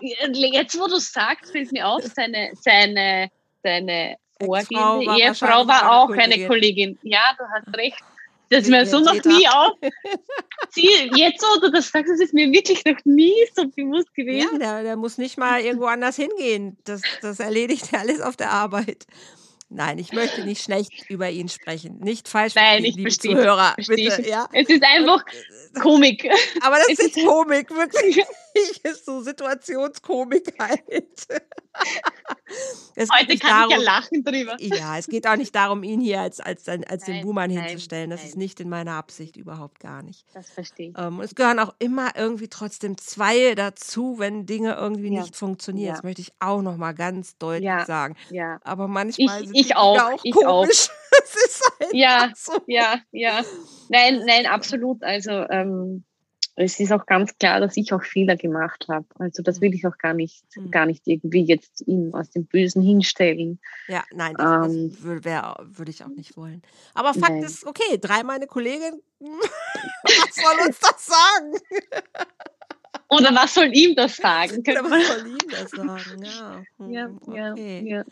Jetzt, 0.51 0.77
wo 0.77 0.87
du 0.87 0.99
sagst, 0.99 1.51
fällt 1.51 1.71
mir 1.71 1.87
auf, 1.87 2.03
seine, 2.03 2.51
seine, 2.55 3.31
seine 3.63 4.17
vorgehende 4.39 5.19
Ehefrau 5.19 5.67
war 5.67 5.91
auch 5.91 6.09
eine 6.11 6.47
Kollegin. 6.47 6.97
Ja, 7.03 7.35
du 7.37 7.43
hast 7.45 7.77
recht. 7.77 7.97
Das 8.49 8.63
ist 8.63 8.69
mir 8.69 8.85
so 8.85 8.99
noch 8.99 9.23
nie 9.23 9.47
auf. 9.47 9.73
Jetzt, 10.75 11.43
du 11.61 11.71
das 11.71 11.89
sagst, 11.89 12.11
das 12.11 12.19
ist 12.19 12.33
mir 12.33 12.51
wirklich 12.51 12.85
noch 12.85 13.03
nie 13.03 13.33
so 13.55 13.67
bewusst 13.67 14.13
gewesen. 14.13 14.49
Ja, 14.53 14.57
der, 14.57 14.83
der 14.83 14.95
muss 14.97 15.17
nicht 15.17 15.37
mal 15.37 15.61
irgendwo 15.61 15.85
anders 15.85 16.15
hingehen. 16.15 16.77
Das, 16.83 17.01
das 17.21 17.39
erledigt 17.39 17.91
er 17.91 17.99
alles 18.01 18.21
auf 18.21 18.35
der 18.35 18.51
Arbeit. 18.51 19.07
Nein, 19.69 19.97
ich 19.97 20.13
möchte 20.13 20.43
nicht 20.43 20.63
schlecht 20.63 21.09
über 21.09 21.29
ihn 21.29 21.49
sprechen. 21.49 21.97
Nicht 21.99 22.27
falsch 22.27 22.53
Nein, 22.53 22.85
ich 22.85 22.95
liebe 22.95 23.09
verstehe, 23.09 23.31
Zuhörer. 23.31 23.73
Verstehe 23.73 24.15
bitte, 24.15 24.29
ja? 24.29 24.47
Es 24.53 24.69
ist 24.69 24.83
einfach 24.83 25.25
Komik. 25.81 26.29
Aber 26.61 26.77
das 26.77 26.99
ist 26.99 27.15
Komik, 27.25 27.71
wirklich. 27.71 28.23
ist 28.83 29.05
so 29.05 29.21
Situationskomik 29.21 30.53
halt. 30.59 31.27
Es 32.95 33.09
Heute 33.09 33.37
kann 33.37 33.49
darum, 33.49 33.71
ich 33.71 33.77
ja 33.77 33.83
lachen 33.83 34.23
drüber. 34.23 34.55
Ja, 34.59 34.97
es 34.97 35.07
geht 35.07 35.27
auch 35.27 35.35
nicht 35.35 35.53
darum, 35.53 35.83
ihn 35.83 35.99
hier 35.99 36.21
als, 36.21 36.39
als, 36.39 36.67
als 36.67 37.07
nein, 37.07 37.17
den 37.17 37.21
Buhmann 37.23 37.49
hinzustellen. 37.49 38.09
Das 38.09 38.21
nein. 38.21 38.29
ist 38.29 38.37
nicht 38.37 38.59
in 38.59 38.69
meiner 38.69 38.93
Absicht, 38.93 39.35
überhaupt 39.35 39.79
gar 39.79 40.03
nicht. 40.03 40.25
Das 40.33 40.49
verstehe 40.49 40.89
ich. 40.89 40.97
Ähm, 40.97 41.19
es 41.19 41.35
gehören 41.35 41.59
auch 41.59 41.73
immer 41.79 42.15
irgendwie 42.15 42.47
trotzdem 42.47 42.97
zwei 42.97 43.55
dazu, 43.55 44.19
wenn 44.19 44.45
Dinge 44.45 44.75
irgendwie 44.75 45.13
ja. 45.13 45.21
nicht 45.21 45.35
funktionieren. 45.35 45.87
Ja. 45.87 45.93
Das 45.93 46.03
möchte 46.03 46.21
ich 46.21 46.31
auch 46.39 46.61
noch 46.61 46.77
mal 46.77 46.93
ganz 46.93 47.37
deutlich 47.37 47.65
ja. 47.65 47.85
sagen. 47.85 48.15
Ja. 48.29 48.59
Aber 48.63 48.87
manchmal 48.87 49.41
ich, 49.41 49.47
sind 49.47 49.57
ich 49.57 49.75
auch, 49.75 49.99
auch 49.99 50.19
ich 50.23 50.33
komisch. 50.33 50.89
Auch. 51.15 51.79
halt 51.79 51.93
ja, 51.93 52.31
so. 52.35 52.53
ja, 52.67 52.99
ja. 53.11 53.41
Nein, 53.89 54.23
nein, 54.25 54.45
absolut. 54.45 55.01
Also 55.03 55.31
ähm, 55.31 56.03
es 56.57 56.79
ist 56.79 56.91
auch 56.93 57.05
ganz 57.05 57.37
klar, 57.37 57.59
dass 57.59 57.75
ich 57.75 57.91
auch 57.91 58.01
Fehler 58.01 58.37
gemacht 58.37 58.85
habe. 58.87 59.05
Also 59.19 59.43
das 59.43 59.59
will 59.59 59.73
ich 59.73 59.85
auch 59.85 59.97
gar 59.97 60.13
nicht, 60.13 60.43
mhm. 60.55 60.71
gar 60.71 60.85
nicht 60.85 61.05
irgendwie 61.05 61.43
jetzt 61.43 61.81
ihm 61.85 62.13
aus 62.13 62.29
dem 62.29 62.45
Bösen 62.45 62.81
hinstellen. 62.81 63.59
Ja, 63.87 64.03
nein, 64.13 64.35
das, 64.37 64.67
ähm, 64.67 64.89
das 64.89 65.01
würde 65.01 65.55
würd 65.63 65.89
ich 65.89 66.03
auch 66.03 66.09
nicht 66.09 66.37
wollen. 66.37 66.61
Aber 66.93 67.13
Fakt 67.13 67.31
nein. 67.31 67.43
ist, 67.43 67.65
okay, 67.65 67.97
drei 67.99 68.23
meine 68.23 68.47
Kollegin, 68.47 69.01
was 69.19 70.35
soll 70.35 70.67
uns 70.67 70.79
das 70.79 71.05
sagen? 71.05 71.53
Oder 73.09 73.35
was 73.35 73.53
soll 73.53 73.75
ihm 73.75 73.95
das 73.95 74.15
sagen? 74.15 74.59
Oder 74.67 74.83
was 74.83 75.07
soll 75.07 75.27
ihm 75.27 75.37
das 75.49 75.71
sagen, 75.71 76.23
ja. 76.23 76.63
Hm, 76.77 76.91
ja, 76.91 77.09
okay. 77.09 77.81
ja, 77.85 77.97
ja. 77.97 78.05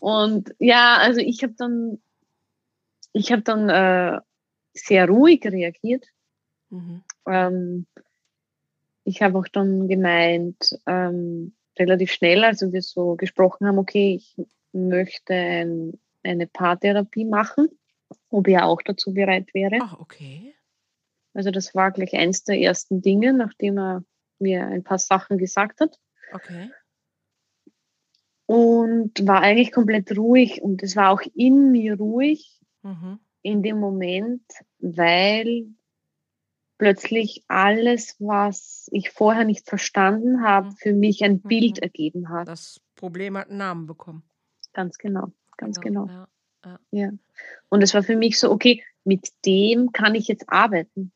Und 0.00 0.54
ja, 0.58 0.96
also 0.96 1.20
ich 1.20 1.42
habe 1.42 1.54
dann, 1.56 2.00
ich 3.12 3.30
habe 3.30 3.42
dann 3.42 3.68
äh, 3.68 4.20
sehr 4.74 5.08
ruhig 5.08 5.44
reagiert. 5.44 6.06
Mhm. 6.70 7.02
Ähm, 7.30 7.86
ich 9.04 9.22
habe 9.22 9.38
auch 9.38 9.48
dann 9.48 9.88
gemeint, 9.88 10.78
ähm, 10.86 11.54
relativ 11.78 12.12
schnell, 12.12 12.44
als 12.44 12.60
wir 12.60 12.82
so 12.82 13.16
gesprochen 13.16 13.66
haben, 13.66 13.78
okay, 13.78 14.14
ich 14.14 14.36
möchte 14.72 15.34
ein 15.34 15.98
eine 16.22 16.46
Paartherapie 16.46 17.24
machen, 17.24 17.68
ob 18.28 18.48
er 18.48 18.66
auch 18.66 18.82
dazu 18.82 19.12
bereit 19.12 19.52
wäre. 19.54 19.78
Ach, 19.82 19.98
okay. 19.98 20.54
Also 21.34 21.50
das 21.50 21.74
war 21.74 21.92
gleich 21.92 22.14
eins 22.14 22.44
der 22.44 22.58
ersten 22.58 23.02
Dinge, 23.02 23.32
nachdem 23.32 23.78
er 23.78 24.04
mir 24.38 24.66
ein 24.66 24.82
paar 24.82 24.98
Sachen 24.98 25.38
gesagt 25.38 25.80
hat. 25.80 25.98
Okay. 26.32 26.70
Und 28.46 29.26
war 29.26 29.42
eigentlich 29.42 29.70
komplett 29.70 30.16
ruhig 30.16 30.60
und 30.60 30.82
es 30.82 30.96
war 30.96 31.10
auch 31.10 31.22
in 31.34 31.70
mir 31.70 31.96
ruhig 31.96 32.60
mhm. 32.82 33.20
in 33.42 33.62
dem 33.62 33.78
Moment, 33.78 34.42
weil 34.78 35.66
plötzlich 36.80 37.44
alles, 37.46 38.16
was 38.20 38.88
ich 38.90 39.10
vorher 39.10 39.44
nicht 39.44 39.68
verstanden 39.68 40.42
habe, 40.42 40.68
mhm. 40.68 40.76
für 40.76 40.92
mich 40.94 41.22
ein 41.22 41.42
Bild 41.42 41.76
mhm. 41.76 41.82
ergeben 41.82 42.28
hat. 42.30 42.48
Das 42.48 42.80
Problem 42.96 43.36
hat 43.36 43.50
einen 43.50 43.58
Namen 43.58 43.86
bekommen. 43.86 44.22
Ganz 44.72 44.96
genau, 44.96 45.30
ganz 45.58 45.78
genau. 45.78 46.06
genau. 46.06 46.26
Ja, 46.64 46.78
ja. 46.90 47.04
ja. 47.04 47.10
Und 47.68 47.82
es 47.82 47.92
war 47.92 48.02
für 48.02 48.16
mich 48.16 48.38
so, 48.38 48.50
okay, 48.50 48.82
mit 49.04 49.28
dem 49.44 49.92
kann 49.92 50.14
ich 50.14 50.26
jetzt 50.26 50.48
arbeiten. 50.48 51.12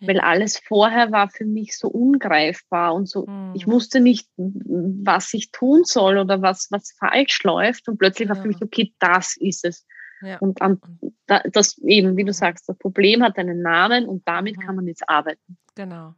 Ja. 0.00 0.08
Weil 0.08 0.20
alles 0.20 0.58
vorher 0.58 1.10
war 1.12 1.30
für 1.30 1.46
mich 1.46 1.78
so 1.78 1.88
ungreifbar 1.88 2.94
und 2.94 3.08
so, 3.08 3.26
mhm. 3.26 3.52
ich 3.54 3.66
wusste 3.66 4.00
nicht, 4.00 4.28
was 4.36 5.32
ich 5.32 5.50
tun 5.50 5.84
soll 5.84 6.18
oder 6.18 6.42
was, 6.42 6.68
was 6.70 6.92
falsch 6.92 7.42
läuft. 7.42 7.88
Und 7.88 7.96
plötzlich 7.96 8.28
war 8.28 8.36
für 8.36 8.48
mich, 8.48 8.60
okay, 8.60 8.92
das 8.98 9.38
ist 9.38 9.64
es. 9.64 9.86
Ja. 10.26 10.38
Und 10.38 10.60
an, 10.60 10.80
das 11.26 11.78
eben, 11.78 12.16
wie 12.16 12.24
du 12.24 12.32
sagst, 12.32 12.68
das 12.68 12.76
Problem 12.78 13.22
hat 13.22 13.38
einen 13.38 13.62
Namen 13.62 14.06
und 14.06 14.26
damit 14.26 14.56
mhm. 14.56 14.60
kann 14.60 14.76
man 14.76 14.86
jetzt 14.86 15.08
arbeiten. 15.08 15.56
Genau. 15.74 16.14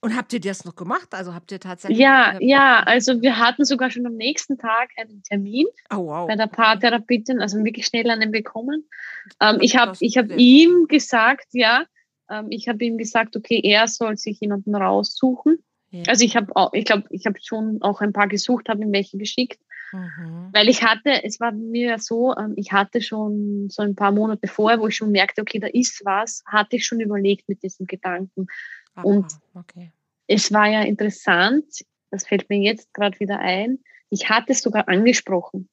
Und 0.00 0.14
habt 0.16 0.32
ihr 0.32 0.40
das 0.40 0.64
noch 0.64 0.76
gemacht? 0.76 1.08
Also 1.12 1.34
habt 1.34 1.50
ihr 1.50 1.58
tatsächlich. 1.58 1.98
Ja, 1.98 2.36
ja, 2.40 2.80
also 2.80 3.22
wir 3.22 3.38
hatten 3.38 3.64
sogar 3.64 3.90
schon 3.90 4.06
am 4.06 4.14
nächsten 4.14 4.58
Tag 4.58 4.90
einen 4.96 5.22
Termin 5.22 5.66
oh, 5.90 6.06
wow. 6.06 6.28
bei 6.28 6.36
der 6.36 6.46
Paartherapeutin, 6.46 7.40
also 7.40 7.64
wirklich 7.64 7.86
schnell 7.86 8.10
einen 8.10 8.30
bekommen. 8.30 8.88
Ähm, 9.40 9.58
ich 9.60 9.76
habe 9.76 9.96
ich 10.00 10.16
hab 10.16 10.30
ihm 10.30 10.86
gesagt, 10.86 11.46
ja, 11.52 11.86
ähm, 12.30 12.46
ich 12.50 12.68
habe 12.68 12.84
ihm 12.84 12.98
gesagt, 12.98 13.36
okay, 13.36 13.60
er 13.64 13.88
soll 13.88 14.16
sich 14.16 14.38
jemanden 14.40 14.74
raussuchen. 14.74 15.64
Ja. 15.90 16.04
Also 16.08 16.24
ich 16.24 16.36
habe 16.36 16.52
ich 16.72 16.84
glaube, 16.84 17.04
ich 17.10 17.26
habe 17.26 17.38
schon 17.42 17.78
auch 17.80 18.00
ein 18.00 18.12
paar 18.12 18.28
gesucht, 18.28 18.68
habe 18.68 18.82
ihm 18.82 18.92
welche 18.92 19.18
geschickt. 19.18 19.60
Mhm. 19.92 20.50
Weil 20.52 20.68
ich 20.68 20.82
hatte, 20.82 21.22
es 21.24 21.40
war 21.40 21.52
mir 21.52 21.98
so, 21.98 22.34
ähm, 22.36 22.54
ich 22.56 22.72
hatte 22.72 23.00
schon 23.00 23.68
so 23.70 23.82
ein 23.82 23.94
paar 23.94 24.12
Monate 24.12 24.48
vorher, 24.48 24.80
wo 24.80 24.88
ich 24.88 24.96
schon 24.96 25.12
merkte, 25.12 25.42
okay, 25.42 25.58
da 25.58 25.68
ist 25.68 26.04
was, 26.04 26.42
hatte 26.46 26.76
ich 26.76 26.86
schon 26.86 27.00
überlegt 27.00 27.48
mit 27.48 27.62
diesem 27.62 27.86
Gedanken. 27.86 28.46
Aha, 28.94 29.04
und 29.04 29.26
okay. 29.54 29.92
es 30.26 30.52
war 30.52 30.66
ja 30.66 30.82
interessant, 30.82 31.64
das 32.10 32.26
fällt 32.26 32.48
mir 32.48 32.58
jetzt 32.58 32.92
gerade 32.94 33.18
wieder 33.20 33.38
ein, 33.38 33.78
ich 34.10 34.28
hatte 34.28 34.52
es 34.52 34.62
sogar 34.62 34.88
angesprochen. 34.88 35.68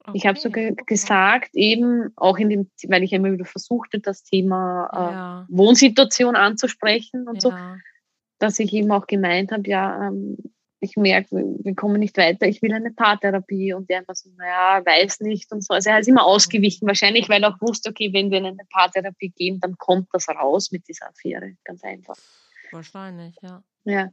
Okay. 0.00 0.12
Ich 0.14 0.26
habe 0.26 0.38
sogar 0.38 0.72
gesagt, 0.86 1.50
eben 1.52 2.12
auch 2.16 2.38
in 2.38 2.48
dem, 2.48 2.70
weil 2.88 3.02
ich 3.02 3.12
immer 3.12 3.32
wieder 3.32 3.44
versuchte, 3.44 4.00
das 4.00 4.22
Thema 4.22 4.88
äh, 4.92 4.96
ja. 4.96 5.46
Wohnsituation 5.50 6.36
anzusprechen 6.36 7.28
und 7.28 7.42
ja. 7.42 7.50
so, 7.50 7.52
dass 8.38 8.58
ich 8.58 8.72
eben 8.72 8.90
auch 8.92 9.06
gemeint 9.06 9.52
habe, 9.52 9.68
ja, 9.68 10.08
ähm, 10.08 10.38
ich 10.80 10.96
merke, 10.96 11.28
wir 11.32 11.74
kommen 11.74 12.00
nicht 12.00 12.16
weiter, 12.16 12.46
ich 12.46 12.62
will 12.62 12.72
eine 12.72 12.90
Paartherapie 12.90 13.74
und 13.74 13.88
der 13.90 13.98
immer 13.98 14.14
so, 14.14 14.30
naja, 14.36 14.84
weiß 14.84 15.20
nicht 15.20 15.52
und 15.52 15.62
so. 15.62 15.74
Also 15.74 15.90
er 15.90 16.00
ist 16.00 16.08
immer 16.08 16.24
ausgewichen, 16.24 16.86
wahrscheinlich, 16.86 17.28
weil 17.28 17.42
er 17.42 17.50
auch 17.50 17.60
wusste, 17.60 17.90
okay, 17.90 18.12
wenn 18.12 18.30
wir 18.30 18.38
in 18.38 18.46
eine 18.46 18.64
Paartherapie 18.70 19.30
gehen, 19.30 19.60
dann 19.60 19.76
kommt 19.76 20.08
das 20.12 20.28
raus 20.28 20.72
mit 20.72 20.88
dieser 20.88 21.08
Affäre, 21.08 21.56
ganz 21.64 21.84
einfach. 21.84 22.16
Wahrscheinlich, 22.72 23.36
ja. 23.42 23.62
Ja, 23.84 24.10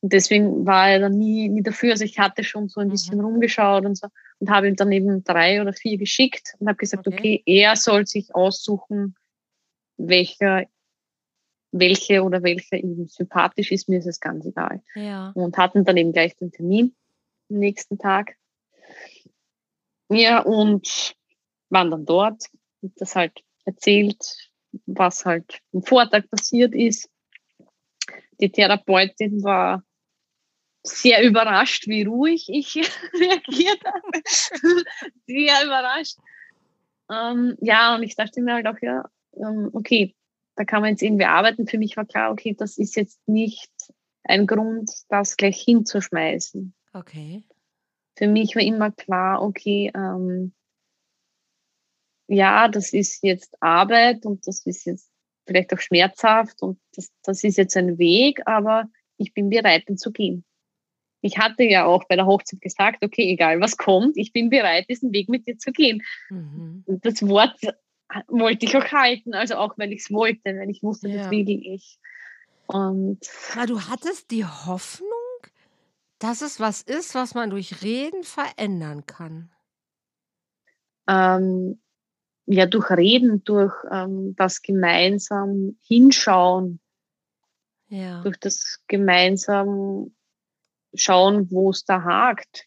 und 0.00 0.12
deswegen 0.12 0.64
war 0.64 0.90
er 0.90 1.00
dann 1.00 1.18
nie, 1.18 1.48
nie 1.48 1.62
dafür. 1.62 1.92
Also 1.92 2.04
ich 2.04 2.18
hatte 2.18 2.44
schon 2.44 2.68
so 2.68 2.80
ein 2.80 2.88
bisschen 2.88 3.18
mhm. 3.18 3.24
rumgeschaut 3.24 3.84
und 3.84 3.96
so 3.96 4.08
und 4.38 4.50
habe 4.50 4.68
ihm 4.68 4.76
dann 4.76 4.92
eben 4.92 5.24
drei 5.24 5.60
oder 5.60 5.72
vier 5.72 5.98
geschickt 5.98 6.54
und 6.58 6.68
habe 6.68 6.76
gesagt, 6.76 7.06
okay. 7.06 7.16
okay, 7.18 7.42
er 7.46 7.74
soll 7.76 8.06
sich 8.06 8.34
aussuchen, 8.34 9.16
welcher 9.96 10.66
welche 11.70 12.22
oder 12.22 12.42
welche 12.42 12.76
ihm 12.76 13.06
sympathisch 13.08 13.72
ist, 13.72 13.88
mir 13.88 13.98
ist 13.98 14.06
es 14.06 14.20
ganz 14.20 14.46
egal. 14.46 14.82
Ja. 14.94 15.32
Und 15.34 15.56
hatten 15.56 15.84
dann 15.84 15.96
eben 15.96 16.12
gleich 16.12 16.36
den 16.36 16.50
Termin 16.50 16.94
am 17.50 17.58
nächsten 17.58 17.98
Tag. 17.98 18.36
Ja, 20.10 20.40
und 20.40 21.14
waren 21.68 21.90
dann 21.90 22.06
dort, 22.06 22.44
das 22.80 23.14
halt 23.14 23.42
erzählt, 23.64 24.50
was 24.86 25.24
halt 25.24 25.60
am 25.72 25.82
Vortag 25.82 26.28
passiert 26.30 26.74
ist. 26.74 27.10
Die 28.40 28.50
Therapeutin 28.50 29.42
war 29.42 29.82
sehr 30.82 31.22
überrascht, 31.22 31.86
wie 31.88 32.02
ruhig 32.04 32.48
ich 32.48 32.74
reagiert 33.12 33.84
habe. 33.84 34.22
sehr 35.26 35.64
überrascht. 35.64 36.16
Ähm, 37.10 37.56
ja, 37.60 37.94
und 37.94 38.02
ich 38.02 38.16
dachte 38.16 38.40
mir 38.40 38.54
halt 38.54 38.66
auch, 38.66 38.80
ja, 38.80 39.04
ähm, 39.36 39.70
okay, 39.72 40.14
da 40.58 40.64
kann 40.64 40.80
man 40.82 40.90
jetzt 40.90 41.02
irgendwie 41.02 41.24
arbeiten. 41.24 41.68
Für 41.68 41.78
mich 41.78 41.96
war 41.96 42.04
klar, 42.04 42.32
okay, 42.32 42.54
das 42.58 42.78
ist 42.78 42.96
jetzt 42.96 43.20
nicht 43.28 43.70
ein 44.24 44.46
Grund, 44.46 44.90
das 45.08 45.36
gleich 45.36 45.60
hinzuschmeißen. 45.62 46.74
Okay. 46.92 47.44
Für 48.16 48.26
mich 48.26 48.56
war 48.56 48.62
immer 48.62 48.90
klar, 48.90 49.40
okay, 49.40 49.92
ähm, 49.94 50.52
ja, 52.26 52.66
das 52.66 52.92
ist 52.92 53.22
jetzt 53.22 53.54
Arbeit 53.60 54.26
und 54.26 54.48
das 54.48 54.66
ist 54.66 54.84
jetzt 54.84 55.08
vielleicht 55.46 55.72
auch 55.72 55.78
schmerzhaft 55.78 56.60
und 56.60 56.80
das, 56.94 57.10
das 57.22 57.44
ist 57.44 57.56
jetzt 57.56 57.76
ein 57.76 57.96
Weg, 57.98 58.42
aber 58.44 58.90
ich 59.16 59.32
bin 59.32 59.48
bereit, 59.48 59.88
den 59.88 59.96
zu 59.96 60.10
gehen. 60.10 60.44
Ich 61.20 61.38
hatte 61.38 61.62
ja 61.62 61.86
auch 61.86 62.04
bei 62.08 62.16
der 62.16 62.26
Hochzeit 62.26 62.60
gesagt, 62.60 63.04
okay, 63.04 63.30
egal 63.30 63.60
was 63.60 63.76
kommt, 63.76 64.16
ich 64.16 64.32
bin 64.32 64.50
bereit, 64.50 64.86
diesen 64.90 65.12
Weg 65.12 65.28
mit 65.28 65.46
dir 65.46 65.56
zu 65.56 65.70
gehen. 65.70 66.02
Mhm. 66.30 66.84
Das 66.86 67.26
Wort 67.26 67.56
wollte 68.26 68.66
ich 68.66 68.76
auch 68.76 68.90
halten, 68.92 69.34
also 69.34 69.56
auch 69.56 69.76
wenn 69.78 69.92
ich 69.92 70.00
es 70.00 70.10
wollte, 70.10 70.44
wenn 70.44 70.70
ich 70.70 70.82
wusste, 70.82 71.08
ja. 71.08 71.22
das 71.22 71.30
will 71.30 71.48
ich. 71.48 71.98
Und 72.66 73.20
Aber 73.54 73.66
du 73.66 73.80
hattest 73.82 74.30
die 74.30 74.44
Hoffnung, 74.44 75.08
dass 76.18 76.42
es 76.42 76.60
was 76.60 76.82
ist, 76.82 77.14
was 77.14 77.34
man 77.34 77.50
durch 77.50 77.82
Reden 77.82 78.24
verändern 78.24 79.06
kann. 79.06 79.50
Ähm, 81.08 81.80
ja, 82.46 82.66
durch 82.66 82.90
Reden, 82.90 83.44
durch 83.44 83.74
ähm, 83.90 84.34
das 84.36 84.62
gemeinsam 84.62 85.78
hinschauen, 85.82 86.80
ja. 87.88 88.22
durch 88.22 88.38
das 88.38 88.82
gemeinsam 88.86 90.14
schauen, 90.94 91.50
wo 91.50 91.70
es 91.70 91.84
da 91.84 92.02
hakt. 92.02 92.66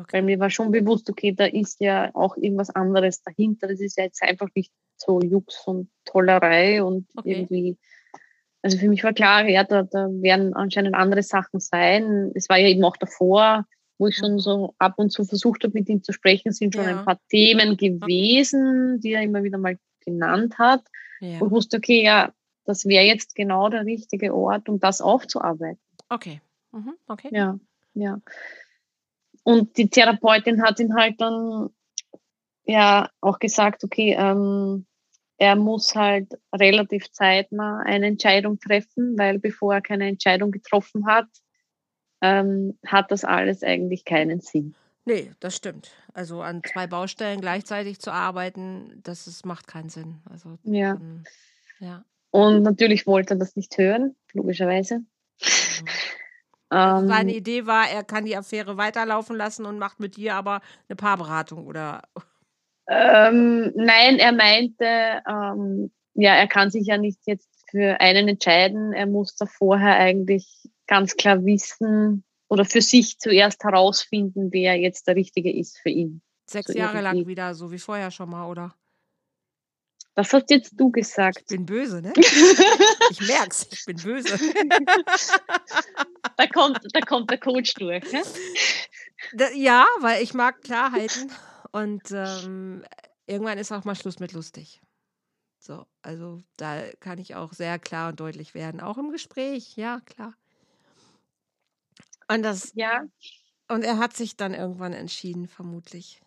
Okay. 0.00 0.18
Weil 0.18 0.22
mir 0.22 0.40
war 0.40 0.50
schon 0.50 0.70
bewusst, 0.70 1.10
okay, 1.10 1.32
da 1.32 1.46
ist 1.46 1.80
ja 1.80 2.10
auch 2.14 2.36
irgendwas 2.36 2.70
anderes 2.70 3.22
dahinter. 3.22 3.68
Das 3.68 3.80
ist 3.80 3.98
ja 3.98 4.04
jetzt 4.04 4.22
einfach 4.22 4.48
nicht 4.54 4.72
so 4.96 5.20
Jux 5.20 5.66
und 5.66 5.90
Tollerei 6.04 6.82
und 6.82 7.06
okay. 7.16 7.32
irgendwie. 7.32 7.78
Also 8.62 8.76
für 8.76 8.88
mich 8.88 9.02
war 9.04 9.14
klar, 9.14 9.48
ja, 9.48 9.64
da, 9.64 9.82
da 9.84 10.08
werden 10.10 10.54
anscheinend 10.54 10.94
andere 10.94 11.22
Sachen 11.22 11.60
sein. 11.60 12.30
Es 12.34 12.48
war 12.48 12.58
ja 12.58 12.68
eben 12.68 12.84
auch 12.84 12.96
davor, 12.96 13.66
wo 13.98 14.06
ich 14.06 14.16
schon 14.16 14.34
mhm. 14.34 14.38
so 14.38 14.74
ab 14.78 14.94
und 14.96 15.10
zu 15.10 15.24
versucht 15.24 15.64
habe, 15.64 15.78
mit 15.78 15.88
ihm 15.88 16.02
zu 16.02 16.12
sprechen, 16.12 16.52
sind 16.52 16.74
schon 16.74 16.84
ja. 16.84 16.98
ein 16.98 17.04
paar 17.04 17.18
Themen 17.28 17.76
gewesen, 17.76 19.00
die 19.00 19.12
er 19.12 19.22
immer 19.22 19.42
wieder 19.42 19.58
mal 19.58 19.78
genannt 20.00 20.58
hat. 20.58 20.82
Ja. 21.20 21.40
Wo 21.40 21.46
ich 21.46 21.52
wusste, 21.52 21.78
okay, 21.78 22.02
ja, 22.02 22.32
das 22.64 22.86
wäre 22.86 23.04
jetzt 23.04 23.34
genau 23.34 23.68
der 23.68 23.84
richtige 23.84 24.34
Ort, 24.34 24.68
um 24.68 24.78
das 24.78 25.00
aufzuarbeiten. 25.00 25.80
Okay. 26.08 26.40
Mhm. 26.72 26.94
Okay. 27.06 27.28
Ja, 27.32 27.58
ja. 27.94 28.20
Und 29.42 29.76
die 29.76 29.88
Therapeutin 29.88 30.62
hat 30.62 30.80
ihn 30.80 30.94
halt 30.94 31.20
dann 31.20 31.70
ja 32.64 33.10
auch 33.20 33.38
gesagt, 33.38 33.84
okay, 33.84 34.16
ähm, 34.18 34.86
er 35.38 35.56
muss 35.56 35.94
halt 35.94 36.38
relativ 36.54 37.10
zeitnah 37.12 37.82
eine 37.84 38.06
Entscheidung 38.06 38.60
treffen, 38.60 39.18
weil 39.18 39.38
bevor 39.38 39.74
er 39.74 39.80
keine 39.80 40.06
Entscheidung 40.06 40.50
getroffen 40.50 41.06
hat, 41.06 41.26
ähm, 42.20 42.78
hat 42.86 43.10
das 43.10 43.24
alles 43.24 43.62
eigentlich 43.62 44.04
keinen 44.04 44.40
Sinn. 44.40 44.74
Nee, 45.06 45.32
das 45.40 45.56
stimmt. 45.56 45.92
Also 46.12 46.42
an 46.42 46.62
zwei 46.62 46.86
Baustellen 46.86 47.40
gleichzeitig 47.40 48.00
zu 48.00 48.12
arbeiten, 48.12 49.00
das 49.02 49.26
ist, 49.26 49.46
macht 49.46 49.66
keinen 49.66 49.88
Sinn. 49.88 50.20
Also, 50.30 50.58
ja. 50.64 50.94
Dann, 50.94 51.24
ja. 51.78 52.04
Und 52.30 52.62
natürlich 52.62 53.06
wollte 53.06 53.34
er 53.34 53.38
das 53.38 53.56
nicht 53.56 53.76
hören, 53.78 54.14
logischerweise. 54.34 54.98
Mhm. 54.98 55.06
Also 56.70 57.08
seine 57.08 57.34
Idee 57.34 57.66
war, 57.66 57.90
er 57.90 58.04
kann 58.04 58.24
die 58.24 58.36
Affäre 58.36 58.76
weiterlaufen 58.76 59.36
lassen 59.36 59.66
und 59.66 59.78
macht 59.78 59.98
mit 59.98 60.16
dir 60.16 60.34
aber 60.36 60.60
eine 60.88 60.96
Paarberatung, 60.96 61.66
oder? 61.66 62.02
Ähm, 62.88 63.72
nein, 63.74 64.18
er 64.18 64.32
meinte, 64.32 65.22
ähm, 65.28 65.90
ja, 66.14 66.34
er 66.34 66.46
kann 66.46 66.70
sich 66.70 66.86
ja 66.86 66.96
nicht 66.96 67.20
jetzt 67.26 67.48
für 67.70 68.00
einen 68.00 68.28
entscheiden. 68.28 68.92
Er 68.92 69.06
muss 69.06 69.36
da 69.36 69.46
vorher 69.46 69.96
eigentlich 69.96 70.68
ganz 70.86 71.16
klar 71.16 71.44
wissen 71.44 72.24
oder 72.48 72.64
für 72.64 72.82
sich 72.82 73.18
zuerst 73.18 73.62
herausfinden, 73.62 74.48
wer 74.52 74.76
jetzt 74.76 75.06
der 75.06 75.16
Richtige 75.16 75.52
ist 75.52 75.78
für 75.78 75.90
ihn. 75.90 76.22
Sechs 76.48 76.72
so 76.72 76.78
Jahre 76.78 77.00
lang 77.00 77.26
wieder, 77.26 77.54
so 77.54 77.70
wie 77.70 77.78
vorher 77.78 78.10
schon 78.10 78.30
mal, 78.30 78.48
oder? 78.48 78.74
Was 80.20 80.34
hast 80.34 80.50
jetzt 80.50 80.78
du 80.78 80.90
gesagt? 80.90 81.38
Ich 81.40 81.46
bin 81.46 81.64
böse, 81.64 82.02
ne? 82.02 82.12
ich 83.10 83.26
merk's, 83.26 83.66
ich 83.70 83.86
bin 83.86 83.96
böse. 83.96 84.38
da, 86.36 86.46
kommt, 86.46 86.78
da 86.92 87.00
kommt 87.00 87.30
der 87.30 87.38
Coach 87.38 87.72
durch. 87.72 88.04
Ne? 88.12 88.22
Ja, 89.54 89.86
weil 90.00 90.22
ich 90.22 90.34
mag 90.34 90.60
Klarheiten 90.60 91.32
Und 91.72 92.10
ähm, 92.10 92.84
irgendwann 93.26 93.56
ist 93.56 93.72
auch 93.72 93.84
mal 93.84 93.94
Schluss 93.94 94.18
mit 94.18 94.32
lustig. 94.32 94.82
So, 95.58 95.86
also 96.02 96.42
da 96.58 96.82
kann 97.00 97.16
ich 97.16 97.34
auch 97.34 97.54
sehr 97.54 97.78
klar 97.78 98.10
und 98.10 98.20
deutlich 98.20 98.52
werden, 98.52 98.82
auch 98.82 98.98
im 98.98 99.12
Gespräch, 99.12 99.74
ja, 99.76 100.00
klar. 100.04 100.34
Und 102.28 102.42
das, 102.42 102.72
ja. 102.74 103.04
Und 103.68 103.84
er 103.84 103.96
hat 103.96 104.14
sich 104.14 104.36
dann 104.36 104.52
irgendwann 104.52 104.92
entschieden, 104.92 105.48
vermutlich. 105.48 106.20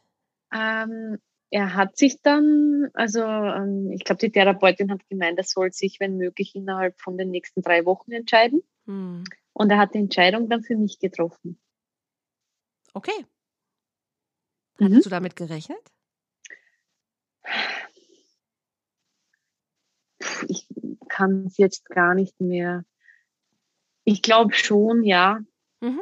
Ähm, 0.51 1.19
er 1.53 1.75
hat 1.75 1.97
sich 1.97 2.19
dann, 2.23 2.89
also 2.95 3.21
ähm, 3.21 3.91
ich 3.91 4.03
glaube, 4.03 4.19
die 4.19 4.31
Therapeutin 4.31 4.89
hat 4.89 5.07
gemeint, 5.07 5.37
er 5.37 5.43
soll 5.43 5.71
sich, 5.71 5.99
wenn 5.99 6.17
möglich, 6.17 6.55
innerhalb 6.55 6.99
von 6.99 7.15
den 7.15 7.29
nächsten 7.29 7.61
drei 7.61 7.85
Wochen 7.85 8.11
entscheiden. 8.11 8.63
Hm. 8.87 9.23
Und 9.53 9.69
er 9.69 9.77
hat 9.77 9.93
die 9.93 9.99
Entscheidung 9.99 10.49
dann 10.49 10.63
für 10.63 10.75
mich 10.75 10.97
getroffen. 10.97 11.59
Okay. 12.95 13.27
Hattest 14.79 14.95
mhm. 14.95 15.01
du 15.03 15.09
damit 15.11 15.35
gerechnet? 15.35 15.77
Ich 20.47 20.67
kann 21.07 21.45
es 21.45 21.57
jetzt 21.59 21.85
gar 21.85 22.15
nicht 22.15 22.41
mehr. 22.41 22.83
Ich 24.05 24.23
glaube 24.23 24.53
schon, 24.53 25.03
ja. 25.03 25.39
Mhm. 25.81 26.01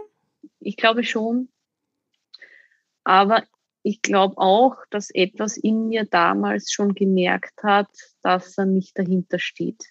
Ich 0.62 0.78
glaube 0.78 1.04
schon. 1.04 1.50
Aber 3.04 3.44
ich 3.84 4.02
glaube 4.02 4.38
auch, 4.38 4.78
dass 4.90 5.10
etwas 5.10 5.58
in 5.58 5.88
mir 5.88 6.06
damals 6.06 6.72
schon 6.72 6.94
gemerkt 6.94 7.64
hat, 7.64 7.90
dass 8.22 8.58
er 8.58 8.66
nicht 8.66 8.98
dahinter 8.98 9.40
steht. 9.40 9.84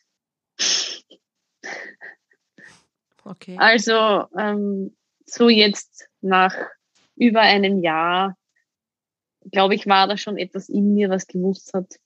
Okay. 3.24 3.56
Also 3.58 4.26
ähm, 4.36 4.96
so 5.24 5.48
jetzt 5.48 6.08
nach 6.20 6.54
über 7.16 7.40
einem 7.40 7.78
Jahr, 7.78 8.36
glaube 9.50 9.74
ich, 9.74 9.86
war 9.86 10.08
da 10.08 10.16
schon 10.16 10.38
etwas 10.38 10.68
in 10.68 10.94
mir, 10.94 11.10
was 11.10 11.26
gewusst 11.26 11.72
hat. 11.74 11.96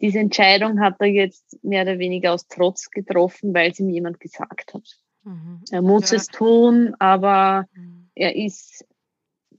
Diese 0.00 0.18
Entscheidung 0.18 0.80
hat 0.80 0.96
er 1.00 1.08
jetzt 1.08 1.62
mehr 1.62 1.82
oder 1.82 1.98
weniger 1.98 2.32
aus 2.32 2.46
Trotz 2.46 2.90
getroffen, 2.90 3.52
weil 3.52 3.70
es 3.70 3.78
ihm 3.78 3.90
jemand 3.90 4.18
gesagt 4.18 4.72
hat. 4.72 4.88
Mhm. 5.24 5.62
Er 5.70 5.82
muss 5.82 6.10
ja. 6.10 6.16
es 6.16 6.26
tun, 6.28 6.94
aber 6.98 7.66
mhm. 7.74 8.10
er 8.14 8.34
ist 8.34 8.86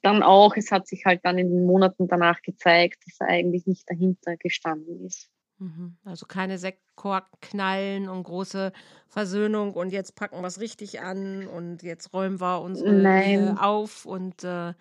dann 0.01 0.23
auch, 0.23 0.55
es 0.57 0.71
hat 0.71 0.87
sich 0.87 1.05
halt 1.05 1.21
dann 1.23 1.37
in 1.37 1.49
den 1.49 1.65
Monaten 1.65 2.07
danach 2.07 2.41
gezeigt, 2.41 3.03
dass 3.05 3.19
er 3.19 3.27
eigentlich 3.27 3.67
nicht 3.67 3.89
dahinter 3.89 4.37
gestanden 4.37 5.05
ist. 5.05 5.29
Mhm. 5.59 5.95
Also 6.03 6.25
keine 6.25 6.57
Sektkork 6.57 7.27
knallen 7.41 8.09
und 8.09 8.23
große 8.23 8.71
Versöhnung 9.07 9.73
und 9.73 9.91
jetzt 9.91 10.15
packen 10.15 10.41
wir 10.41 10.47
es 10.47 10.59
richtig 10.59 11.01
an 11.01 11.45
und 11.47 11.83
jetzt 11.83 12.13
räumen 12.13 12.39
wir 12.39 12.67
Nein. 12.91 13.57
auf 13.57 14.05
und 14.05 14.43
äh 14.43 14.73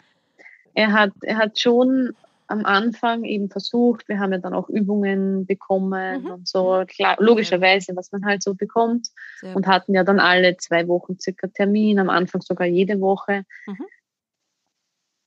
er 0.74 0.92
hat, 0.92 1.10
er 1.22 1.36
hat 1.36 1.58
schon 1.58 2.14
am 2.46 2.64
Anfang 2.64 3.24
eben 3.24 3.48
versucht, 3.48 4.08
wir 4.08 4.18
haben 4.18 4.32
ja 4.32 4.38
dann 4.38 4.54
auch 4.54 4.68
Übungen 4.68 5.46
bekommen 5.46 6.24
mhm. 6.24 6.30
und 6.30 6.48
so, 6.48 6.84
klar, 6.86 7.16
logischerweise, 7.20 7.94
was 7.94 8.10
man 8.10 8.24
halt 8.24 8.42
so 8.42 8.54
bekommt 8.54 9.08
Sehr 9.40 9.54
und 9.54 9.66
hatten 9.66 9.94
ja 9.94 10.02
dann 10.02 10.18
alle 10.18 10.56
zwei 10.56 10.88
Wochen 10.88 11.18
circa 11.18 11.46
Termin, 11.46 12.00
am 12.00 12.10
Anfang 12.10 12.40
sogar 12.40 12.66
jede 12.66 13.00
Woche. 13.00 13.44
Mhm. 13.66 13.86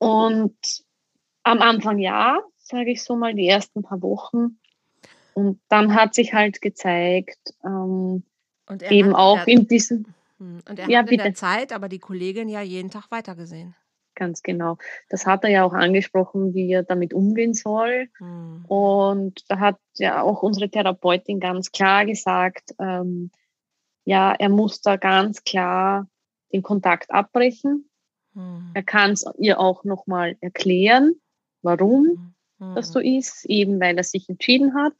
Und 0.03 0.83
am 1.43 1.61
Anfang 1.61 1.99
ja, 1.99 2.39
sage 2.57 2.91
ich 2.91 3.03
so 3.03 3.15
mal, 3.15 3.33
die 3.33 3.47
ersten 3.47 3.83
paar 3.83 4.01
Wochen 4.01 4.59
und 5.33 5.59
dann 5.67 5.95
hat 5.95 6.13
sich 6.13 6.33
halt 6.33 6.61
gezeigt, 6.61 7.53
ähm, 7.63 8.23
eben 8.89 9.15
auch 9.15 9.45
in 9.47 9.67
diesem. 9.67 10.05
Hm, 10.37 10.61
und 10.69 10.79
er 10.79 10.89
ja, 10.89 10.99
hat 10.99 11.05
in 11.07 11.17
bitte. 11.17 11.23
der 11.23 11.33
Zeit 11.33 11.73
aber 11.73 11.89
die 11.89 11.99
Kollegin 11.99 12.49
ja 12.49 12.61
jeden 12.61 12.89
Tag 12.89 13.09
weitergesehen. 13.11 13.75
Ganz 14.15 14.43
genau. 14.43 14.77
Das 15.09 15.25
hat 15.25 15.43
er 15.43 15.49
ja 15.49 15.63
auch 15.63 15.73
angesprochen, 15.73 16.53
wie 16.53 16.71
er 16.71 16.83
damit 16.83 17.15
umgehen 17.15 17.55
soll. 17.55 18.09
Mhm. 18.19 18.63
Und 18.65 19.43
da 19.49 19.59
hat 19.59 19.79
ja 19.97 20.21
auch 20.21 20.43
unsere 20.43 20.69
Therapeutin 20.69 21.39
ganz 21.39 21.71
klar 21.71 22.05
gesagt, 22.05 22.75
ähm, 22.79 23.31
ja, 24.05 24.33
er 24.33 24.49
muss 24.49 24.81
da 24.81 24.97
ganz 24.97 25.43
klar 25.43 26.07
den 26.51 26.61
Kontakt 26.61 27.09
abbrechen. 27.09 27.89
Mhm. 28.33 28.71
Er 28.73 28.83
kann 28.83 29.11
es 29.11 29.25
ihr 29.37 29.59
auch 29.59 29.83
nochmal 29.83 30.35
erklären, 30.41 31.15
warum 31.61 32.33
mhm. 32.59 32.75
das 32.75 32.91
so 32.91 32.99
ist, 32.99 33.45
eben 33.45 33.79
weil 33.79 33.97
er 33.97 34.03
sich 34.03 34.29
entschieden 34.29 34.75
hat. 34.75 34.93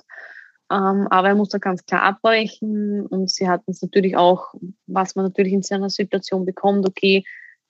Ähm, 0.72 1.08
aber 1.10 1.30
er 1.30 1.36
muss 1.36 1.50
da 1.50 1.58
ganz 1.58 1.86
klar 1.86 2.04
abbrechen 2.04 3.06
und 3.06 3.30
sie 3.30 3.48
hatten 3.48 3.72
es 3.72 3.82
natürlich 3.82 4.16
auch, 4.16 4.54
was 4.88 5.16
man 5.16 5.26
natürlich 5.26 5.54
in 5.54 5.62
so 5.62 5.76
einer 5.76 5.90
Situation 5.90 6.46
bekommt, 6.46 6.88
okay, 6.88 7.24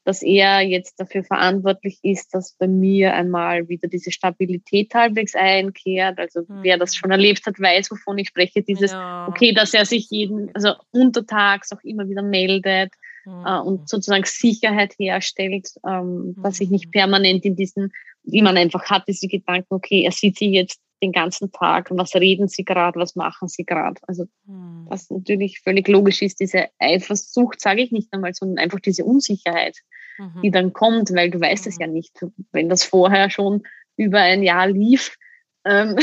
dass 0.05 0.21
er 0.21 0.61
jetzt 0.61 0.99
dafür 0.99 1.23
verantwortlich 1.23 1.99
ist, 2.03 2.33
dass 2.33 2.53
bei 2.53 2.67
mir 2.67 3.13
einmal 3.13 3.69
wieder 3.69 3.87
diese 3.87 4.11
Stabilität 4.11 4.93
halbwegs 4.93 5.33
einkehrt. 5.33 6.19
Also 6.19 6.41
mhm. 6.41 6.59
wer 6.61 6.77
das 6.77 6.95
schon 6.95 7.11
erlebt 7.11 7.45
hat, 7.45 7.59
weiß, 7.59 7.89
wovon 7.91 8.17
ich 8.17 8.27
spreche. 8.27 8.61
Dieses, 8.61 8.91
ja. 8.91 9.27
okay, 9.27 9.53
dass 9.53 9.73
er 9.73 9.85
sich 9.85 10.09
jeden, 10.09 10.53
also 10.53 10.73
untertags 10.91 11.71
auch 11.71 11.81
immer 11.83 12.07
wieder 12.09 12.21
meldet. 12.21 12.93
Äh, 13.25 13.59
und 13.59 13.89
sozusagen 13.89 14.25
Sicherheit 14.25 14.95
herstellt, 14.97 15.69
ähm, 15.87 16.33
mhm. 16.35 16.43
dass 16.43 16.59
ich 16.59 16.69
nicht 16.69 16.87
mhm. 16.87 16.91
permanent 16.91 17.45
in 17.45 17.55
diesen, 17.55 17.91
wie 18.23 18.41
man 18.41 18.57
einfach 18.57 18.89
hat, 18.89 19.07
diese 19.07 19.27
Gedanken, 19.27 19.73
okay, 19.73 20.03
er 20.03 20.11
sieht 20.11 20.37
sie 20.37 20.51
jetzt 20.51 20.79
den 21.01 21.11
ganzen 21.11 21.51
Tag, 21.51 21.89
was 21.91 22.15
reden 22.15 22.47
sie 22.47 22.63
gerade, 22.63 22.97
was 22.99 23.15
machen 23.15 23.49
sie 23.49 23.65
gerade. 23.65 23.99
Also 24.07 24.25
hm. 24.45 24.85
was 24.87 25.09
natürlich 25.09 25.59
völlig 25.59 25.89
logisch 25.89 26.21
ist, 26.21 26.39
diese 26.39 26.67
Eifersucht, 26.79 27.59
sage 27.59 27.81
ich 27.81 27.91
nicht 27.91 28.07
einmal, 28.13 28.33
sondern 28.33 28.63
einfach 28.63 28.79
diese 28.79 29.03
Unsicherheit, 29.03 29.77
mhm. 30.17 30.41
die 30.41 30.51
dann 30.51 30.71
kommt, 30.71 31.13
weil 31.13 31.29
du 31.29 31.41
weißt 31.41 31.65
mhm. 31.65 31.69
es 31.69 31.77
ja 31.77 31.87
nicht, 31.87 32.17
wenn 32.53 32.69
das 32.69 32.85
vorher 32.85 33.29
schon 33.29 33.63
über 33.97 34.19
ein 34.19 34.43
Jahr 34.43 34.67
lief. 34.67 35.17
Ähm, 35.65 35.97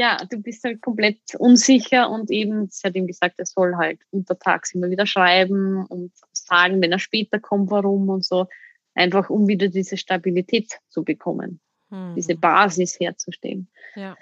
ja, 0.00 0.24
du 0.30 0.38
bist 0.38 0.64
halt 0.64 0.80
komplett 0.80 1.34
unsicher 1.38 2.08
und 2.08 2.30
eben, 2.30 2.70
sie 2.70 2.88
hat 2.88 2.94
ihm 2.94 3.06
gesagt, 3.06 3.34
er 3.38 3.44
soll 3.44 3.76
halt 3.76 4.00
untertags 4.10 4.74
immer 4.74 4.88
wieder 4.88 5.04
schreiben 5.04 5.84
und 5.84 6.10
sagen, 6.32 6.80
wenn 6.80 6.90
er 6.90 6.98
später 6.98 7.38
kommt, 7.38 7.70
warum 7.70 8.08
und 8.08 8.24
so, 8.24 8.46
einfach 8.94 9.28
um 9.28 9.46
wieder 9.46 9.68
diese 9.68 9.98
Stabilität 9.98 10.80
zu 10.88 11.04
bekommen 11.04 11.60
hm. 11.90 12.14
diese 12.16 12.34
Basis 12.34 12.98
herzustellen. 12.98 13.68
Ja. 13.94 14.16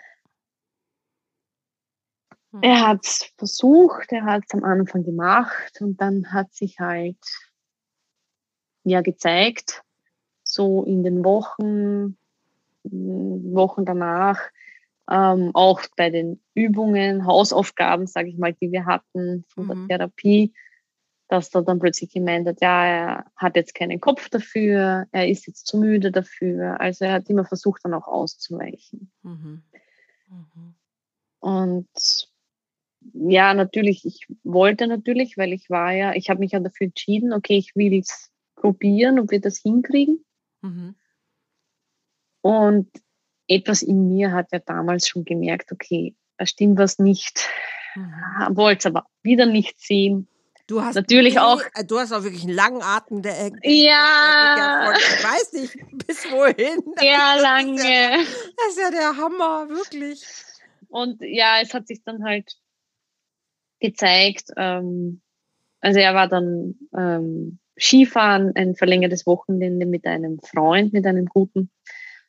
Hm. 2.51 2.63
Er 2.63 2.89
hat 2.89 3.07
es 3.07 3.33
versucht, 3.37 4.11
er 4.11 4.25
hat 4.25 4.43
es 4.49 4.55
am 4.55 4.65
Anfang 4.65 5.05
gemacht 5.05 5.81
und 5.81 6.01
dann 6.01 6.33
hat 6.33 6.53
sich 6.53 6.81
halt 6.81 7.23
ja 8.83 9.01
gezeigt, 9.01 9.85
so 10.43 10.83
in 10.83 11.05
den 11.05 11.25
Wochen, 11.25 12.17
Wochen 12.83 13.85
danach, 13.85 14.41
ähm, 15.11 15.51
auch 15.55 15.83
bei 15.97 16.11
den 16.11 16.41
Übungen, 16.55 17.27
Hausaufgaben, 17.27 18.07
sage 18.07 18.29
ich 18.29 18.39
mal, 18.39 18.55
die 18.55 18.73
wir 18.73 18.87
hatten 18.87 19.45
von 19.49 19.67
mhm. 19.67 19.89
der 19.89 19.99
Therapie, 19.99 20.53
dass 21.29 21.55
er 21.55 21.63
dann 21.63 21.79
plötzlich 21.79 22.11
gemeint 22.11 22.47
hat, 22.47 22.61
ja, 22.61 22.87
er 22.87 23.25
hat 23.37 23.57
jetzt 23.57 23.75
keinen 23.75 24.01
Kopf 24.01 24.29
dafür, 24.31 25.07
er 25.13 25.29
ist 25.29 25.47
jetzt 25.47 25.67
zu 25.67 25.79
müde 25.79 26.11
dafür. 26.11 26.81
Also 26.81 27.05
er 27.05 27.13
hat 27.13 27.29
immer 27.29 27.45
versucht, 27.45 27.85
dann 27.85 27.95
auch 27.95 28.07
auszuweichen. 28.07 29.11
Mhm. 29.23 29.63
Mhm. 30.29 30.75
Und 31.41 32.29
ja, 33.13 33.55
natürlich, 33.55 34.05
ich 34.05 34.27
wollte 34.43 34.87
natürlich, 34.87 35.37
weil 35.37 35.53
ich 35.53 35.71
war 35.71 35.93
ja, 35.93 36.15
ich 36.15 36.31
habe 36.31 36.41
mich 36.41 36.53
ja 36.53 36.61
dafür 36.61 36.87
entschieden, 36.87 37.33
okay, 37.33 37.57
ich 37.57 37.77
will 37.77 37.99
es 37.99 38.31
probieren, 38.57 39.19
ob 39.19 39.31
wir 39.31 39.41
das 39.41 39.59
hinkriegen. 39.59 40.25
Mhm. 40.63 40.95
Und 42.41 42.89
etwas 43.49 43.83
in 43.83 44.09
mir 44.09 44.33
hat 44.33 44.53
ja 44.53 44.59
damals 44.61 45.09
schon 45.09 45.25
gemerkt, 45.25 45.73
okay, 45.73 46.15
da 46.37 46.47
stimmt 46.47 46.79
was 46.79 46.99
nicht. 46.99 47.49
Mhm. 47.95 48.57
Wollte 48.57 48.79
es 48.79 48.87
aber 48.87 49.07
wieder 49.23 49.47
nicht 49.47 49.81
sehen. 49.81 50.29
Du 50.67 50.83
hast 50.83 50.97
natürlich 50.97 51.33
die, 51.33 51.41
auch. 51.41 51.63
Äh, 51.75 51.85
du 51.85 51.99
hast 51.99 52.13
auch 52.13 52.23
wirklich 52.23 52.45
einen 52.45 52.55
langen 52.55 52.83
Atem. 52.83 53.23
Der, 53.23 53.51
der, 53.51 53.73
ja. 53.73 54.93
Der 54.93 54.97
ich 54.97 55.25
weiß 55.25 55.53
nicht, 55.55 55.77
bis 56.07 56.31
wohin. 56.31 56.83
Sehr 56.99 57.43
lange. 57.43 57.75
Ist 57.75 57.85
ja, 57.85 58.17
das 58.19 58.69
ist 58.69 58.79
ja 58.79 58.91
der 58.91 59.17
Hammer, 59.17 59.69
wirklich. 59.71 60.23
Und 60.89 61.23
ja, 61.23 61.61
es 61.63 61.73
hat 61.73 61.87
sich 61.87 62.03
dann 62.05 62.23
halt 62.23 62.53
gezeigt. 63.81 64.51
Ähm, 64.57 65.23
also 65.81 66.01
er 66.01 66.15
war 66.15 66.29
dann 66.29 66.75
ähm, 66.97 67.59
Skifahren, 67.79 68.53
ein 68.55 68.75
verlängertes 68.75 69.27
Wochenende 69.27 69.87
mit 69.87 70.07
einem 70.07 70.39
Freund, 70.41 70.93
mit 70.93 71.07
einem 71.07 71.27
guten. 71.27 71.71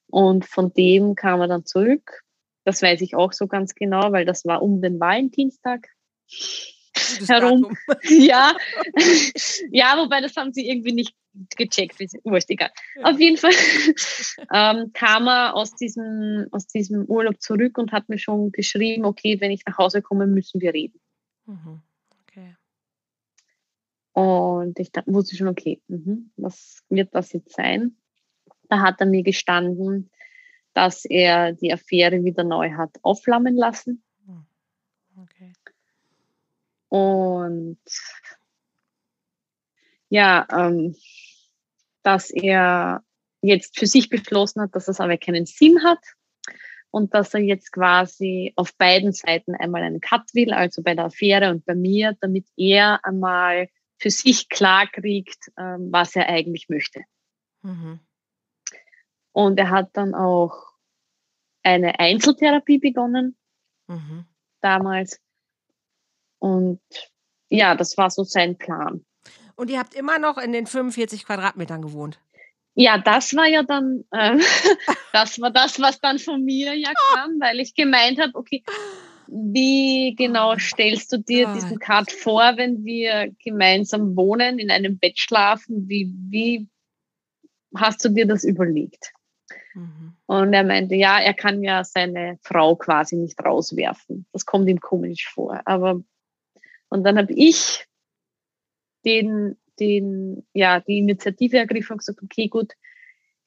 Und 0.09 0.45
von 0.45 0.73
dem 0.73 1.15
kam 1.15 1.41
er 1.41 1.47
dann 1.47 1.65
zurück. 1.65 2.23
Das 2.65 2.81
weiß 2.81 3.01
ich 3.01 3.15
auch 3.15 3.33
so 3.33 3.47
ganz 3.47 3.75
genau, 3.75 4.11
weil 4.11 4.25
das 4.25 4.45
war 4.45 4.61
um 4.61 4.81
den 4.81 4.99
Valentinstag 4.99 5.87
herum. 7.27 7.75
ja. 8.03 8.55
ja, 9.71 9.97
wobei 9.97 10.21
das 10.21 10.35
haben 10.35 10.53
sie 10.53 10.67
irgendwie 10.67 10.93
nicht 10.93 11.15
gecheckt. 11.55 11.99
Wurscht, 12.23 12.49
egal. 12.49 12.71
Ja. 12.95 13.05
Auf 13.05 13.19
jeden 13.19 13.37
Fall 13.37 13.51
ähm, 14.53 14.91
kam 14.93 15.27
er 15.27 15.55
aus 15.55 15.75
diesem, 15.75 16.47
aus 16.51 16.67
diesem 16.67 17.05
Urlaub 17.05 17.41
zurück 17.41 17.77
und 17.77 17.91
hat 17.91 18.09
mir 18.09 18.17
schon 18.17 18.51
geschrieben, 18.51 19.05
okay, 19.05 19.39
wenn 19.39 19.51
ich 19.51 19.65
nach 19.65 19.77
Hause 19.77 20.01
komme, 20.01 20.27
müssen 20.27 20.59
wir 20.61 20.73
reden. 20.73 20.99
Mhm. 21.45 21.81
Okay. 22.23 22.55
Und 24.13 24.79
ich 24.79 24.89
wusste 25.05 25.37
schon, 25.37 25.47
okay, 25.47 25.81
mh, 25.87 26.17
was 26.35 26.83
wird 26.89 27.13
das 27.13 27.31
jetzt 27.31 27.55
sein? 27.55 27.95
Da 28.69 28.79
hat 28.79 29.01
er 29.01 29.07
mir 29.07 29.23
gestanden, 29.23 30.09
dass 30.73 31.05
er 31.05 31.53
die 31.53 31.73
Affäre 31.73 32.23
wieder 32.23 32.43
neu 32.43 32.71
hat 32.71 32.91
aufflammen 33.01 33.55
lassen. 33.55 34.03
Hm. 34.25 34.45
Okay. 35.23 35.53
Und 36.87 37.79
ja, 40.09 40.47
ähm, 40.51 40.95
dass 42.03 42.31
er 42.31 43.03
jetzt 43.41 43.77
für 43.77 43.87
sich 43.87 44.09
beschlossen 44.09 44.61
hat, 44.61 44.75
dass 44.75 44.85
das 44.85 44.99
aber 44.99 45.17
keinen 45.17 45.45
Sinn 45.45 45.83
hat 45.83 45.99
und 46.91 47.13
dass 47.13 47.33
er 47.33 47.41
jetzt 47.41 47.71
quasi 47.71 48.53
auf 48.55 48.75
beiden 48.75 49.11
Seiten 49.11 49.55
einmal 49.55 49.83
einen 49.83 50.01
Cut 50.01 50.33
will, 50.33 50.51
also 50.51 50.81
bei 50.81 50.95
der 50.95 51.05
Affäre 51.05 51.51
und 51.51 51.65
bei 51.65 51.75
mir, 51.75 52.17
damit 52.21 52.47
er 52.57 53.03
einmal 53.05 53.69
für 53.97 54.09
sich 54.09 54.49
klar 54.49 54.87
kriegt, 54.87 55.51
ähm, 55.57 55.89
was 55.91 56.15
er 56.15 56.29
eigentlich 56.29 56.69
möchte. 56.69 57.01
Mhm. 57.61 57.99
Und 59.39 59.57
er 59.57 59.69
hat 59.69 59.91
dann 59.93 60.13
auch 60.13 60.73
eine 61.63 61.97
Einzeltherapie 61.97 62.77
begonnen, 62.77 63.37
mhm. 63.87 64.25
damals. 64.59 65.21
Und 66.39 66.81
ja, 67.47 67.73
das 67.73 67.95
war 67.95 68.09
so 68.09 68.25
sein 68.25 68.57
Plan. 68.57 69.05
Und 69.55 69.69
ihr 69.69 69.79
habt 69.79 69.93
immer 69.93 70.19
noch 70.19 70.37
in 70.37 70.51
den 70.51 70.67
45 70.67 71.25
Quadratmetern 71.25 71.81
gewohnt? 71.81 72.19
Ja, 72.73 72.97
das 72.97 73.33
war 73.33 73.47
ja 73.47 73.63
dann, 73.63 74.03
äh, 74.11 74.39
das 75.13 75.39
war 75.39 75.51
das, 75.51 75.79
was 75.79 76.01
dann 76.01 76.19
von 76.19 76.43
mir 76.43 76.73
ja 76.73 76.91
kam, 77.13 77.39
weil 77.39 77.61
ich 77.61 77.75
gemeint 77.75 78.19
habe, 78.19 78.35
okay, 78.35 78.61
wie 79.27 80.15
genau 80.17 80.51
oh 80.51 80.59
stellst 80.59 81.13
du 81.13 81.17
dir 81.17 81.45
Gott. 81.45 81.55
diesen 81.55 81.79
Cut 81.79 82.11
vor, 82.11 82.57
wenn 82.57 82.83
wir 82.83 83.33
gemeinsam 83.41 84.17
wohnen, 84.17 84.59
in 84.59 84.69
einem 84.69 84.99
Bett 84.99 85.17
schlafen? 85.17 85.87
Wie, 85.87 86.13
wie 86.29 86.67
hast 87.73 88.03
du 88.03 88.09
dir 88.09 88.27
das 88.27 88.43
überlegt? 88.43 89.13
Mhm. 89.79 90.13
Und 90.25 90.53
er 90.53 90.63
meinte, 90.63 90.95
ja, 90.95 91.19
er 91.19 91.33
kann 91.33 91.63
ja 91.63 91.83
seine 91.83 92.37
Frau 92.41 92.75
quasi 92.75 93.15
nicht 93.15 93.43
rauswerfen. 93.43 94.25
Das 94.31 94.45
kommt 94.45 94.67
ihm 94.67 94.79
komisch 94.79 95.27
vor. 95.29 95.61
Aber 95.65 96.01
und 96.89 97.03
dann 97.03 97.17
habe 97.17 97.33
ich 97.33 97.85
den, 99.05 99.57
den, 99.79 100.45
ja, 100.53 100.79
die 100.79 100.97
Initiative 100.97 101.57
ergriffen 101.57 101.93
und 101.93 101.99
gesagt, 101.99 102.21
okay, 102.21 102.47
gut, 102.47 102.73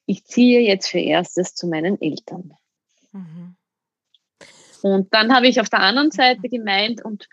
ich 0.06 0.24
ziehe 0.24 0.60
jetzt 0.60 0.88
für 0.88 1.00
erstes 1.00 1.54
zu 1.54 1.66
meinen 1.66 2.00
Eltern. 2.00 2.54
Mhm. 3.12 3.56
Und 4.82 5.14
dann 5.14 5.34
habe 5.34 5.46
ich 5.46 5.60
auf 5.60 5.68
der 5.68 5.80
anderen 5.80 6.10
Seite 6.10 6.48
gemeint, 6.48 7.04
und 7.04 7.28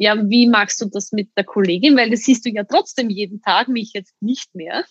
ja, 0.00 0.16
wie 0.28 0.46
machst 0.46 0.80
du 0.80 0.86
das 0.86 1.10
mit 1.10 1.36
der 1.36 1.42
Kollegin? 1.42 1.96
Weil 1.96 2.10
das 2.10 2.20
siehst 2.20 2.46
du 2.46 2.50
ja 2.50 2.62
trotzdem 2.62 3.10
jeden 3.10 3.42
Tag, 3.42 3.66
mich 3.66 3.90
jetzt 3.94 4.14
nicht 4.22 4.54
mehr. 4.54 4.84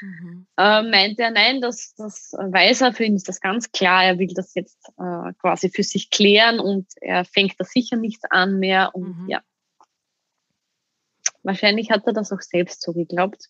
Mhm. 0.00 0.48
Äh, 0.56 0.82
meinte 0.82 1.22
er, 1.22 1.30
nein, 1.30 1.60
das, 1.60 1.94
das 1.96 2.32
weiß 2.32 2.80
er, 2.80 2.92
für 2.92 3.04
ihn 3.04 3.14
ist 3.14 3.28
das 3.28 3.40
ganz 3.40 3.70
klar, 3.70 4.04
er 4.04 4.18
will 4.18 4.32
das 4.34 4.54
jetzt 4.56 4.88
äh, 4.98 5.32
quasi 5.40 5.70
für 5.70 5.84
sich 5.84 6.10
klären 6.10 6.58
und 6.58 6.88
er 7.00 7.24
fängt 7.24 7.54
da 7.58 7.64
sicher 7.64 7.96
nichts 7.96 8.24
an 8.30 8.58
mehr. 8.58 8.96
Und 8.96 9.22
mhm. 9.22 9.28
ja, 9.28 9.42
wahrscheinlich 11.44 11.92
hat 11.92 12.04
er 12.06 12.12
das 12.12 12.32
auch 12.32 12.42
selbst 12.42 12.82
so 12.82 12.92
geglaubt. 12.92 13.44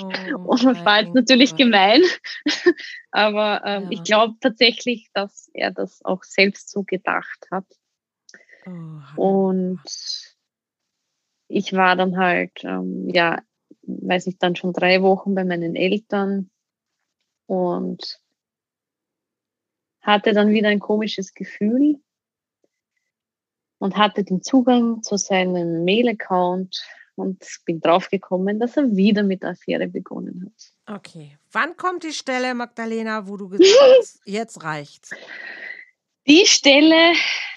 Oh, 0.00 0.36
und 0.46 0.64
das 0.64 0.84
war 0.84 1.00
jetzt 1.00 1.14
natürlich 1.14 1.56
gemein, 1.56 2.02
aber 3.10 3.62
ähm, 3.64 3.82
ja. 3.82 3.90
ich 3.90 4.04
glaube 4.04 4.34
tatsächlich, 4.40 5.10
dass 5.12 5.50
er 5.54 5.72
das 5.72 6.04
auch 6.04 6.22
selbst 6.22 6.70
so 6.70 6.84
gedacht 6.84 7.48
hat. 7.50 7.64
Oh, 8.66 9.22
und 9.22 9.80
ich 11.48 11.72
war 11.72 11.96
dann 11.96 12.16
halt, 12.16 12.52
ähm, 12.62 13.08
ja, 13.12 13.42
weiß 13.82 14.26
ich, 14.28 14.38
dann 14.38 14.56
schon 14.56 14.72
drei 14.72 15.02
Wochen 15.02 15.34
bei 15.34 15.44
meinen 15.44 15.74
Eltern 15.74 16.50
und 17.46 18.20
hatte 20.00 20.32
dann 20.32 20.50
wieder 20.50 20.68
ein 20.68 20.80
komisches 20.80 21.34
Gefühl 21.34 22.00
und 23.78 23.96
hatte 23.96 24.24
den 24.24 24.42
Zugang 24.42 25.02
zu 25.02 25.16
seinem 25.16 25.84
Mail-Account 25.84 26.84
und 27.16 27.44
bin 27.64 27.80
draufgekommen, 27.80 28.58
dass 28.60 28.76
er 28.76 28.94
wieder 28.96 29.22
mit 29.22 29.42
der 29.42 29.50
Affäre 29.50 29.88
begonnen 29.88 30.46
hat. 30.46 30.96
Okay. 30.98 31.36
Wann 31.52 31.76
kommt 31.76 32.04
die 32.04 32.12
Stelle, 32.12 32.54
Magdalena, 32.54 33.26
wo 33.26 33.36
du 33.36 33.48
gesagt 33.48 33.78
hast, 33.98 34.20
jetzt 34.24 34.62
reicht's? 34.62 35.10
Die 36.26 36.46
Stelle, 36.46 37.12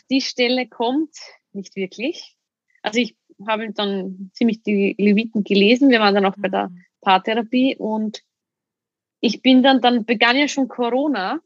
die 0.10 0.22
Stelle 0.22 0.68
kommt 0.68 1.16
nicht 1.52 1.76
wirklich. 1.76 2.36
Also 2.82 3.00
ich 3.00 3.16
habe 3.48 3.72
dann 3.72 4.32
ziemlich 4.34 4.64
die 4.64 4.96
Leviten 4.98 5.44
gelesen. 5.44 5.90
Wir 5.90 6.00
waren 6.00 6.16
dann 6.16 6.26
auch 6.26 6.36
bei 6.38 6.50
der 6.50 6.70
mhm. 6.70 6.86
Paartherapie 7.02 7.76
und 7.78 8.24
ich 9.20 9.42
bin 9.42 9.64
dann, 9.64 9.82
dann 9.82 10.06
begann 10.06 10.38
ja 10.38 10.48
schon 10.48 10.68
Corona. 10.68 11.42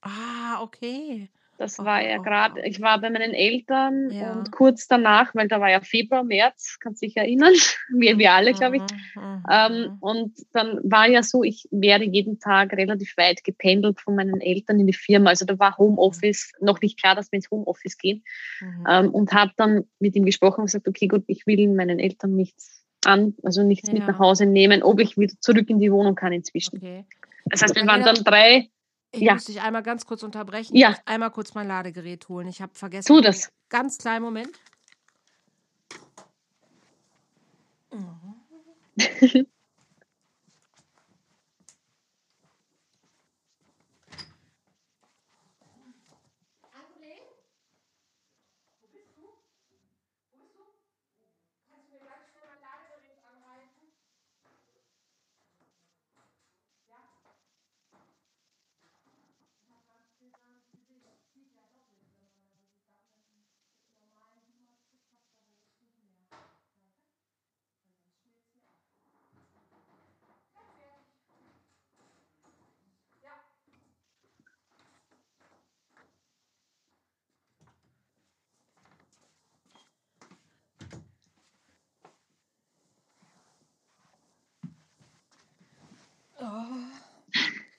Ah, 0.00 0.62
okay. 0.62 1.30
Das 1.58 1.78
war 1.78 2.02
ja 2.02 2.18
gerade, 2.18 2.66
ich 2.66 2.80
war 2.80 3.00
bei 3.00 3.10
meinen 3.10 3.32
Eltern 3.32 4.10
ja. 4.10 4.32
und 4.32 4.50
kurz 4.50 4.88
danach, 4.88 5.34
weil 5.34 5.46
da 5.46 5.60
war 5.60 5.70
ja 5.70 5.80
Februar, 5.80 6.24
März, 6.24 6.78
kannst 6.80 7.02
dich 7.02 7.16
erinnern, 7.16 7.52
wir, 7.94 8.18
wir 8.18 8.32
alle, 8.32 8.52
glaube 8.52 8.76
ich. 8.76 8.82
Mhm, 8.82 9.22
mhm, 9.22 9.44
ähm, 9.50 9.96
und 10.00 10.32
dann 10.52 10.80
war 10.82 11.08
ja 11.08 11.22
so, 11.22 11.44
ich 11.44 11.68
wäre 11.70 12.02
jeden 12.02 12.40
Tag 12.40 12.72
relativ 12.72 13.16
weit 13.16 13.44
gependelt 13.44 14.00
von 14.00 14.16
meinen 14.16 14.40
Eltern 14.40 14.80
in 14.80 14.86
die 14.86 14.92
Firma. 14.92 15.30
Also 15.30 15.44
da 15.44 15.58
war 15.58 15.78
Homeoffice 15.78 16.52
noch 16.60 16.80
nicht 16.80 17.00
klar, 17.00 17.14
dass 17.14 17.30
wir 17.30 17.36
ins 17.36 17.50
Homeoffice 17.50 17.98
gehen. 17.98 18.24
Mhm. 18.60 18.86
Ähm, 18.88 19.10
und 19.10 19.32
habe 19.32 19.52
dann 19.56 19.84
mit 20.00 20.16
ihm 20.16 20.24
gesprochen 20.24 20.60
und 20.60 20.66
gesagt, 20.66 20.88
okay, 20.88 21.06
gut, 21.06 21.24
ich 21.28 21.46
will 21.46 21.68
meinen 21.68 22.00
Eltern 22.00 22.34
nichts 22.34 22.84
an, 23.06 23.34
also 23.42 23.62
nichts 23.62 23.88
ja. 23.88 23.94
mit 23.94 24.06
nach 24.06 24.18
Hause 24.18 24.46
nehmen, 24.46 24.82
ob 24.82 25.00
ich 25.00 25.16
wieder 25.16 25.34
zurück 25.40 25.70
in 25.70 25.78
die 25.78 25.92
Wohnung 25.92 26.14
kann 26.14 26.32
inzwischen. 26.32 26.78
Okay. 26.78 27.04
Das 27.46 27.62
heißt, 27.62 27.76
wir 27.76 27.86
waren 27.86 28.02
dann 28.02 28.16
drei 28.16 28.70
ich 29.14 29.22
ja. 29.22 29.34
muss 29.34 29.44
dich 29.44 29.60
einmal 29.60 29.82
ganz 29.82 30.06
kurz 30.06 30.22
unterbrechen. 30.22 30.76
Ja. 30.76 30.96
einmal 31.04 31.30
kurz 31.30 31.54
mein 31.54 31.68
Ladegerät 31.68 32.28
holen. 32.28 32.48
Ich 32.48 32.60
habe 32.60 32.74
vergessen. 32.74 33.06
Tu 33.06 33.20
das. 33.20 33.52
Ganz 33.68 33.98
kleinen 33.98 34.24
Moment. 34.24 34.50
Mhm. 37.92 39.46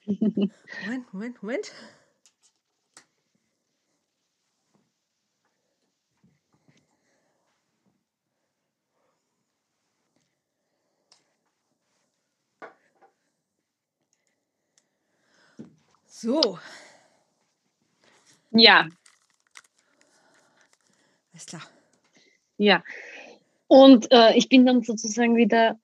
Moment, 0.06 1.12
Moment, 1.12 1.42
Moment. 1.42 1.72
So. 16.06 16.58
Ja. 18.52 18.88
Alles 21.32 21.46
klar. 21.46 21.62
Ja. 22.58 22.84
Und 23.66 24.10
äh, 24.12 24.34
ich 24.36 24.48
bin 24.48 24.64
dann 24.64 24.82
sozusagen 24.82 25.36
wieder 25.36 25.78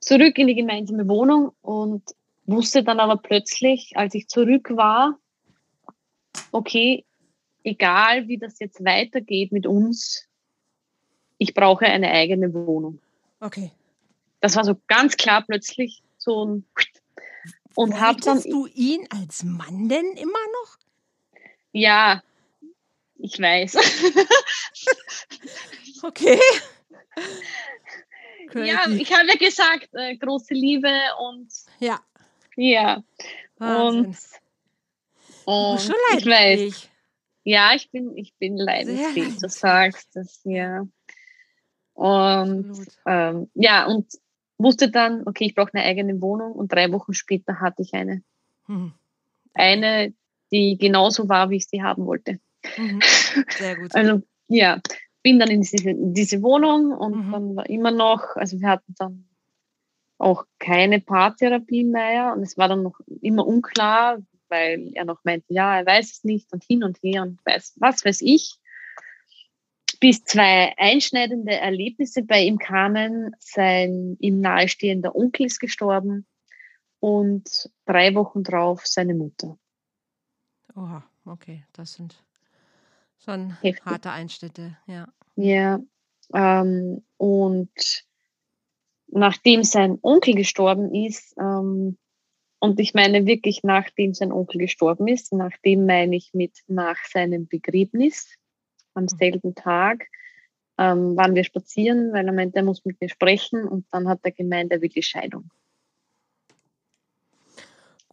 zurück 0.00 0.38
in 0.38 0.46
die 0.46 0.54
gemeinsame 0.54 1.08
Wohnung 1.08 1.52
und 1.62 2.14
wusste 2.46 2.82
dann 2.82 3.00
aber 3.00 3.16
plötzlich, 3.16 3.92
als 3.96 4.14
ich 4.14 4.28
zurück 4.28 4.76
war, 4.76 5.18
okay, 6.52 7.04
egal 7.64 8.28
wie 8.28 8.38
das 8.38 8.58
jetzt 8.60 8.84
weitergeht 8.84 9.52
mit 9.52 9.66
uns, 9.66 10.26
ich 11.38 11.54
brauche 11.54 11.86
eine 11.86 12.10
eigene 12.10 12.52
Wohnung. 12.54 13.00
Okay. 13.40 13.72
Das 14.40 14.56
war 14.56 14.64
so 14.64 14.76
ganz 14.86 15.16
klar 15.16 15.44
plötzlich 15.46 16.02
so 16.18 16.44
ein 16.44 16.66
und 17.74 18.00
hab 18.00 18.20
dann 18.22 18.42
du 18.42 18.66
ihn 18.66 19.06
als 19.10 19.44
Mann 19.44 19.88
denn 19.88 20.16
immer 20.16 20.32
noch? 20.32 20.78
Ja, 21.72 22.22
ich 23.16 23.38
weiß. 23.38 23.74
okay. 26.02 26.40
Ja, 28.54 28.88
ich 28.88 29.12
habe 29.12 29.28
ja 29.28 29.34
gesagt, 29.34 29.88
äh, 29.92 30.16
große 30.16 30.54
Liebe 30.54 30.90
und 31.18 31.52
ja 31.80 32.00
Ja. 32.56 33.02
Wahnsinn. 33.58 34.06
Und, 35.44 35.74
und 35.74 35.80
schon 35.80 35.94
ich 36.18 36.26
weiß. 36.26 36.88
Ja, 37.44 37.74
ich 37.74 37.90
bin, 37.92 38.16
ich 38.16 38.34
bin 38.34 38.56
leidensfähig, 38.56 39.38
du 39.38 39.48
sagst 39.48 40.16
das, 40.16 40.40
ja. 40.42 40.84
Und 41.94 42.74
ähm, 43.06 43.48
ja, 43.54 43.86
und 43.86 44.06
wusste 44.58 44.90
dann, 44.90 45.22
okay, 45.26 45.44
ich 45.44 45.54
brauche 45.54 45.72
eine 45.74 45.84
eigene 45.84 46.20
Wohnung 46.20 46.52
und 46.52 46.72
drei 46.72 46.90
Wochen 46.92 47.14
später 47.14 47.60
hatte 47.60 47.82
ich 47.82 47.94
eine. 47.94 48.22
Mhm. 48.66 48.92
Eine, 49.54 50.12
die 50.50 50.76
genauso 50.76 51.28
war, 51.28 51.50
wie 51.50 51.56
ich 51.56 51.68
sie 51.68 51.82
haben 51.82 52.06
wollte. 52.06 52.40
Mhm. 52.76 53.00
Sehr 53.50 53.76
gut. 53.76 53.90
also 53.94 54.22
ja, 54.48 54.80
bin 55.22 55.38
dann 55.38 55.50
in 55.50 55.60
diese, 55.60 55.90
in 55.90 56.14
diese 56.14 56.42
Wohnung 56.42 56.92
und 56.92 57.28
mhm. 57.28 57.32
dann 57.32 57.56
war 57.56 57.70
immer 57.70 57.90
noch, 57.90 58.36
also 58.36 58.60
wir 58.60 58.68
hatten 58.68 58.94
dann 58.98 59.25
auch 60.18 60.44
keine 60.58 61.00
Paartherapie 61.00 61.84
mehr 61.84 62.32
und 62.34 62.42
es 62.42 62.56
war 62.56 62.68
dann 62.68 62.82
noch 62.82 62.98
immer 63.20 63.46
unklar, 63.46 64.18
weil 64.48 64.90
er 64.94 65.04
noch 65.04 65.24
meinte, 65.24 65.52
ja, 65.52 65.78
er 65.78 65.86
weiß 65.86 66.12
es 66.12 66.24
nicht 66.24 66.52
und 66.52 66.64
hin 66.64 66.84
und 66.84 66.98
her 67.02 67.22
und 67.22 67.40
weiß, 67.44 67.74
was 67.78 68.04
weiß 68.04 68.20
ich 68.22 68.58
bis 70.00 70.24
zwei 70.24 70.74
einschneidende 70.76 71.54
Erlebnisse 71.54 72.22
bei 72.22 72.42
ihm 72.42 72.58
kamen. 72.58 73.34
Sein 73.38 74.16
ihm 74.20 74.40
nahestehender 74.40 75.14
Onkel 75.14 75.46
ist 75.46 75.58
gestorben 75.58 76.26
und 77.00 77.70
drei 77.84 78.14
Wochen 78.14 78.42
drauf 78.42 78.86
seine 78.86 79.14
Mutter. 79.14 79.58
Oha, 80.74 81.04
okay, 81.24 81.64
das 81.72 81.94
sind 81.94 82.22
schon 83.18 83.56
Heftig. 83.62 83.84
harte 83.84 84.10
Einschnitte, 84.10 84.76
ja. 84.86 85.08
Ja, 85.36 85.80
ähm, 86.34 87.04
und 87.16 88.05
nachdem 89.08 89.62
sein 89.62 89.98
Onkel 90.02 90.34
gestorben 90.34 90.94
ist, 90.94 91.34
ähm, 91.38 91.98
und 92.58 92.80
ich 92.80 92.94
meine 92.94 93.26
wirklich 93.26 93.62
nachdem 93.62 94.14
sein 94.14 94.32
Onkel 94.32 94.58
gestorben 94.58 95.08
ist, 95.08 95.32
nachdem 95.32 95.86
meine 95.86 96.16
ich 96.16 96.30
mit 96.32 96.52
nach 96.66 96.96
seinem 97.04 97.46
Begräbnis, 97.46 98.34
am 98.94 99.04
mhm. 99.04 99.08
selben 99.08 99.54
Tag 99.54 100.06
ähm, 100.78 101.16
waren 101.16 101.34
wir 101.34 101.44
spazieren, 101.44 102.12
weil 102.12 102.26
er 102.26 102.32
meinte, 102.32 102.56
er 102.56 102.64
muss 102.64 102.84
mit 102.84 103.00
mir 103.00 103.08
sprechen 103.08 103.66
und 103.66 103.86
dann 103.90 104.08
hat 104.08 104.20
er 104.22 104.32
gemeint, 104.32 104.72
er 104.72 104.80
will 104.80 104.88
die 104.88 105.02
Scheidung. 105.02 105.50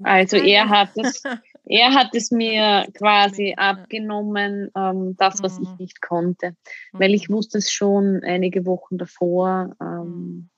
Also 0.02 0.38
er 0.38 0.70
hat 0.70 0.90
es, 0.96 1.24
er 1.66 1.94
hat 1.94 2.14
es 2.14 2.32
mir 2.32 2.88
quasi 2.94 3.54
abgenommen, 3.56 4.70
ähm, 4.76 5.16
das, 5.18 5.42
was 5.42 5.60
ich 5.60 5.70
mhm. 5.70 5.76
nicht 5.80 6.02
konnte, 6.02 6.56
weil 6.92 7.14
ich 7.14 7.30
mhm. 7.30 7.36
wusste 7.36 7.60
es 7.60 7.72
schon 7.72 8.22
einige 8.24 8.66
Wochen 8.66 8.98
davor. 8.98 9.76
Ähm, 9.82 10.50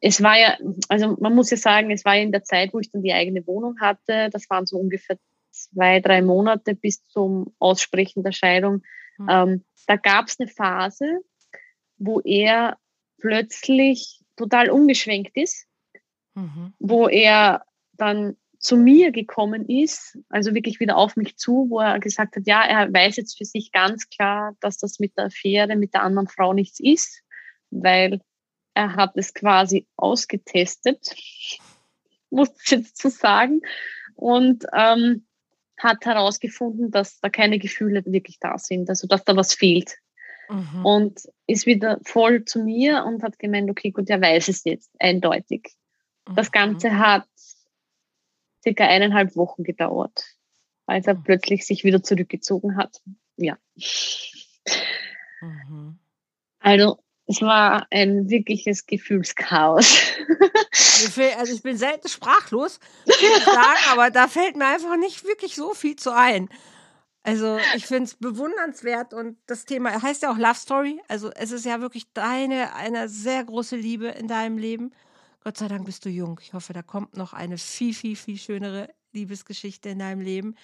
es 0.00 0.22
war 0.22 0.38
ja, 0.38 0.56
also 0.88 1.16
man 1.20 1.34
muss 1.34 1.50
ja 1.50 1.56
sagen, 1.56 1.90
es 1.90 2.04
war 2.04 2.16
in 2.16 2.32
der 2.32 2.42
Zeit, 2.42 2.72
wo 2.72 2.78
ich 2.78 2.90
dann 2.90 3.02
die 3.02 3.12
eigene 3.12 3.46
Wohnung 3.46 3.80
hatte. 3.80 4.30
Das 4.30 4.48
waren 4.48 4.66
so 4.66 4.78
ungefähr 4.78 5.18
zwei, 5.50 6.00
drei 6.00 6.22
Monate 6.22 6.74
bis 6.74 7.06
zum 7.08 7.54
Aussprechen 7.58 8.22
der 8.22 8.32
Scheidung, 8.32 8.82
mhm. 9.18 9.28
ähm, 9.28 9.64
da 9.86 9.96
gab 9.96 10.28
es 10.28 10.38
eine 10.38 10.48
Phase, 10.48 11.20
wo 11.98 12.20
er 12.20 12.78
plötzlich 13.18 14.20
total 14.36 14.70
umgeschwenkt 14.70 15.36
ist, 15.36 15.66
mhm. 16.34 16.72
wo 16.78 17.08
er 17.08 17.64
dann 17.94 18.36
zu 18.58 18.76
mir 18.76 19.10
gekommen 19.10 19.68
ist, 19.68 20.18
also 20.28 20.54
wirklich 20.54 20.80
wieder 20.80 20.96
auf 20.96 21.16
mich 21.16 21.36
zu, 21.36 21.66
wo 21.70 21.80
er 21.80 21.98
gesagt 21.98 22.36
hat, 22.36 22.46
ja, 22.46 22.62
er 22.62 22.92
weiß 22.92 23.16
jetzt 23.16 23.38
für 23.38 23.44
sich 23.44 23.72
ganz 23.72 24.08
klar, 24.10 24.54
dass 24.60 24.78
das 24.78 25.00
mit 25.00 25.16
der 25.16 25.26
Affäre 25.26 25.76
mit 25.76 25.94
der 25.94 26.02
anderen 26.02 26.28
Frau 26.28 26.52
nichts 26.52 26.78
ist, 26.78 27.22
weil 27.70 28.20
er 28.74 28.96
hat 28.96 29.12
es 29.16 29.34
quasi 29.34 29.86
ausgetestet, 29.96 31.14
muss 32.30 32.50
ich 32.64 32.70
jetzt 32.70 33.00
so 33.00 33.08
sagen. 33.08 33.62
Und 34.14 34.66
ähm, 34.74 35.26
hat 35.82 36.04
herausgefunden, 36.04 36.90
dass 36.90 37.20
da 37.20 37.28
keine 37.28 37.58
Gefühle 37.58 38.02
wirklich 38.04 38.38
da 38.38 38.58
sind, 38.58 38.88
also 38.88 39.06
dass 39.06 39.24
da 39.24 39.34
was 39.36 39.54
fehlt. 39.54 39.96
Mhm. 40.48 40.84
Und 40.84 41.20
ist 41.46 41.66
wieder 41.66 41.98
voll 42.02 42.44
zu 42.44 42.62
mir 42.62 43.04
und 43.04 43.22
hat 43.22 43.38
gemeint, 43.38 43.70
okay, 43.70 43.90
gut, 43.90 44.10
er 44.10 44.20
weiß 44.20 44.48
es 44.48 44.64
jetzt, 44.64 44.90
eindeutig. 44.98 45.70
Mhm. 46.28 46.34
Das 46.34 46.52
Ganze 46.52 46.98
hat 46.98 47.26
circa 48.62 48.84
eineinhalb 48.84 49.36
Wochen 49.36 49.62
gedauert, 49.62 50.24
als 50.86 51.06
er 51.06 51.14
mhm. 51.14 51.22
plötzlich 51.22 51.66
sich 51.66 51.84
wieder 51.84 52.02
zurückgezogen 52.02 52.76
hat. 52.76 53.00
Ja. 53.36 53.56
Mhm. 55.40 55.98
Also 56.58 56.98
es 57.30 57.40
war 57.42 57.86
ein 57.92 58.28
wirkliches 58.28 58.86
Gefühlschaos. 58.86 60.00
also 61.38 61.54
ich 61.54 61.62
bin 61.62 61.76
selten 61.76 62.08
sprachlos, 62.08 62.80
sagen, 63.44 63.78
aber 63.92 64.10
da 64.10 64.26
fällt 64.26 64.56
mir 64.56 64.66
einfach 64.66 64.96
nicht 64.96 65.24
wirklich 65.24 65.54
so 65.54 65.72
viel 65.72 65.94
zu 65.94 66.12
ein. 66.12 66.48
Also 67.22 67.58
ich 67.76 67.86
finde 67.86 68.04
es 68.04 68.16
bewundernswert 68.16 69.14
und 69.14 69.36
das 69.46 69.64
Thema 69.64 70.02
heißt 70.02 70.24
ja 70.24 70.32
auch 70.32 70.38
Love 70.38 70.56
Story. 70.56 71.00
Also 71.06 71.30
es 71.30 71.52
ist 71.52 71.66
ja 71.66 71.80
wirklich 71.80 72.12
deine, 72.14 72.74
eine 72.74 73.08
sehr 73.08 73.44
große 73.44 73.76
Liebe 73.76 74.08
in 74.08 74.26
deinem 74.26 74.58
Leben. 74.58 74.90
Gott 75.44 75.56
sei 75.56 75.68
Dank 75.68 75.84
bist 75.84 76.04
du 76.04 76.08
jung. 76.08 76.40
Ich 76.42 76.52
hoffe, 76.52 76.72
da 76.72 76.82
kommt 76.82 77.16
noch 77.16 77.32
eine 77.32 77.58
viel, 77.58 77.94
viel, 77.94 78.16
viel 78.16 78.38
schönere 78.38 78.88
Liebesgeschichte 79.12 79.90
in 79.90 80.00
deinem 80.00 80.20
Leben. 80.20 80.56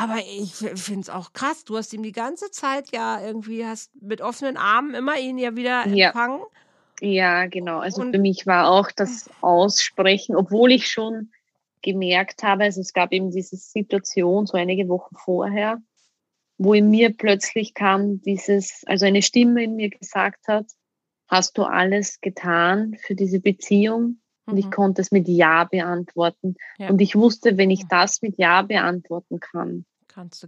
Aber 0.00 0.18
ich 0.18 0.54
finde 0.54 1.00
es 1.00 1.10
auch 1.10 1.34
krass. 1.34 1.64
Du 1.64 1.76
hast 1.76 1.92
ihm 1.92 2.02
die 2.02 2.12
ganze 2.12 2.50
Zeit 2.50 2.90
ja 2.90 3.20
irgendwie 3.20 3.66
hast 3.66 3.90
mit 4.00 4.22
offenen 4.22 4.56
Armen 4.56 4.94
immer 4.94 5.18
ihn 5.18 5.36
ja 5.36 5.56
wieder 5.56 5.84
empfangen. 5.84 6.40
Ja, 7.02 7.46
genau. 7.46 7.80
Also 7.80 8.00
Und 8.00 8.12
für 8.14 8.20
mich 8.20 8.46
war 8.46 8.70
auch 8.70 8.90
das 8.90 9.28
Aussprechen, 9.42 10.36
obwohl 10.36 10.72
ich 10.72 10.86
schon 10.88 11.32
gemerkt 11.82 12.42
habe, 12.42 12.64
also 12.64 12.80
es 12.80 12.92
gab 12.92 13.12
eben 13.12 13.30
diese 13.30 13.56
Situation 13.56 14.46
so 14.46 14.56
einige 14.56 14.88
Wochen 14.88 15.16
vorher, 15.16 15.82
wo 16.58 16.74
in 16.74 16.90
mir 16.90 17.14
plötzlich 17.16 17.74
kam 17.74 18.20
dieses, 18.22 18.82
also 18.86 19.06
eine 19.06 19.22
Stimme 19.22 19.64
in 19.64 19.76
mir 19.76 19.90
gesagt 19.90 20.46
hat, 20.48 20.66
hast 21.28 21.56
du 21.58 21.64
alles 21.64 22.20
getan 22.20 22.96
für 23.00 23.14
diese 23.14 23.40
Beziehung? 23.40 24.20
Und 24.46 24.56
ich 24.56 24.66
mhm. 24.66 24.70
konnte 24.70 25.00
es 25.00 25.10
mit 25.10 25.28
Ja 25.28 25.64
beantworten. 25.64 26.56
Ja. 26.78 26.88
Und 26.88 27.00
ich 27.00 27.14
wusste, 27.14 27.56
wenn 27.56 27.70
ich 27.70 27.86
das 27.86 28.20
mit 28.20 28.36
Ja 28.38 28.62
beantworten 28.62 29.38
kann, 29.40 29.84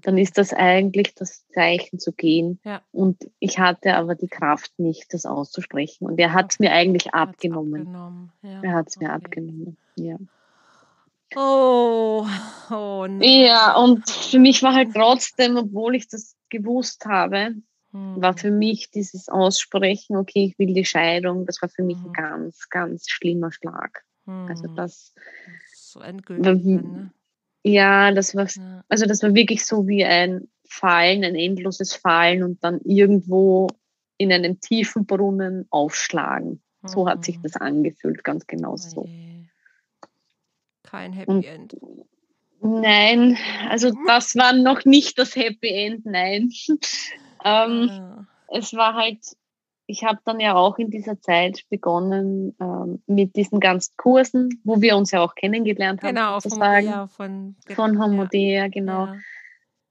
dann 0.02 0.18
ist 0.18 0.38
das 0.38 0.52
eigentlich 0.52 1.14
das 1.14 1.46
Zeichen 1.48 1.98
zu 1.98 2.12
gehen. 2.12 2.60
Ja. 2.64 2.82
Und 2.92 3.30
ich 3.38 3.58
hatte 3.58 3.94
aber 3.94 4.14
die 4.14 4.28
Kraft 4.28 4.72
nicht, 4.78 5.12
das 5.14 5.26
auszusprechen. 5.26 6.06
Und 6.06 6.18
er 6.18 6.32
hat 6.32 6.52
es 6.52 6.58
mir 6.58 6.72
eigentlich 6.72 7.14
abgenommen. 7.14 7.82
abgenommen. 7.82 8.32
Ja. 8.42 8.62
Er 8.62 8.72
hat 8.74 8.88
es 8.88 8.96
okay. 8.96 9.06
mir 9.06 9.12
abgenommen. 9.12 9.76
Ja. 9.96 10.16
Oh, 11.34 12.26
oh 12.70 13.06
no. 13.08 13.24
Ja, 13.24 13.76
und 13.76 14.08
für 14.08 14.38
mich 14.38 14.62
war 14.62 14.74
halt 14.74 14.92
trotzdem, 14.94 15.56
obwohl 15.56 15.94
ich 15.94 16.08
das 16.08 16.36
gewusst 16.50 17.06
habe, 17.06 17.54
hm. 17.92 18.20
war 18.20 18.36
für 18.36 18.50
mich 18.50 18.90
dieses 18.90 19.28
Aussprechen, 19.28 20.16
okay, 20.16 20.46
ich 20.46 20.58
will 20.58 20.74
die 20.74 20.84
Scheidung, 20.84 21.46
das 21.46 21.62
war 21.62 21.68
für 21.68 21.82
mich 21.82 21.96
ein 21.98 22.06
hm. 22.06 22.12
ganz, 22.12 22.68
ganz 22.68 23.08
schlimmer 23.08 23.50
Schlag. 23.52 24.04
Hm. 24.26 24.46
Also 24.48 24.68
das 24.68 25.14
so 25.92 26.00
endgültig. 26.00 26.46
War, 26.46 26.54
ne? 26.54 27.12
Ja, 27.62 28.10
das 28.12 28.34
war, 28.34 28.48
also 28.88 29.06
das 29.06 29.22
war 29.22 29.34
wirklich 29.34 29.64
so 29.64 29.86
wie 29.86 30.04
ein 30.04 30.48
Fallen, 30.64 31.22
ein 31.24 31.34
endloses 31.34 31.94
Fallen 31.94 32.42
und 32.42 32.64
dann 32.64 32.80
irgendwo 32.84 33.68
in 34.16 34.32
einem 34.32 34.60
tiefen 34.60 35.06
Brunnen 35.06 35.66
aufschlagen. 35.70 36.62
So 36.84 37.08
hat 37.08 37.24
sich 37.24 37.38
mhm. 37.38 37.42
das 37.42 37.56
angefühlt, 37.56 38.24
ganz 38.24 38.46
genau 38.46 38.76
so. 38.76 39.08
Kein 40.82 41.12
Happy 41.12 41.30
und, 41.30 41.44
End. 41.44 41.76
Nein, 42.60 43.36
also 43.68 43.92
das 44.06 44.34
war 44.36 44.52
noch 44.52 44.84
nicht 44.84 45.18
das 45.18 45.36
Happy 45.36 45.68
End, 45.68 46.06
nein. 46.06 46.50
ähm, 47.44 47.88
ah. 47.90 48.26
Es 48.48 48.74
war 48.74 48.94
halt 48.94 49.18
ich 49.86 50.04
habe 50.04 50.20
dann 50.24 50.40
ja 50.40 50.54
auch 50.54 50.78
in 50.78 50.90
dieser 50.90 51.20
Zeit 51.20 51.64
begonnen 51.68 52.54
ähm, 52.60 53.02
mit 53.06 53.36
diesen 53.36 53.60
ganzen 53.60 53.94
Kursen, 53.96 54.60
wo 54.64 54.80
wir 54.80 54.96
uns 54.96 55.10
ja 55.10 55.20
auch 55.20 55.34
kennengelernt 55.34 56.02
haben. 56.02 56.14
Genau, 56.14 56.38
sozusagen. 56.38 56.86
Homodea, 56.86 57.06
von, 57.08 57.56
von 57.74 57.98
Homodea, 57.98 58.62
ja. 58.62 58.68
genau. 58.68 59.06
Ja. 59.06 59.16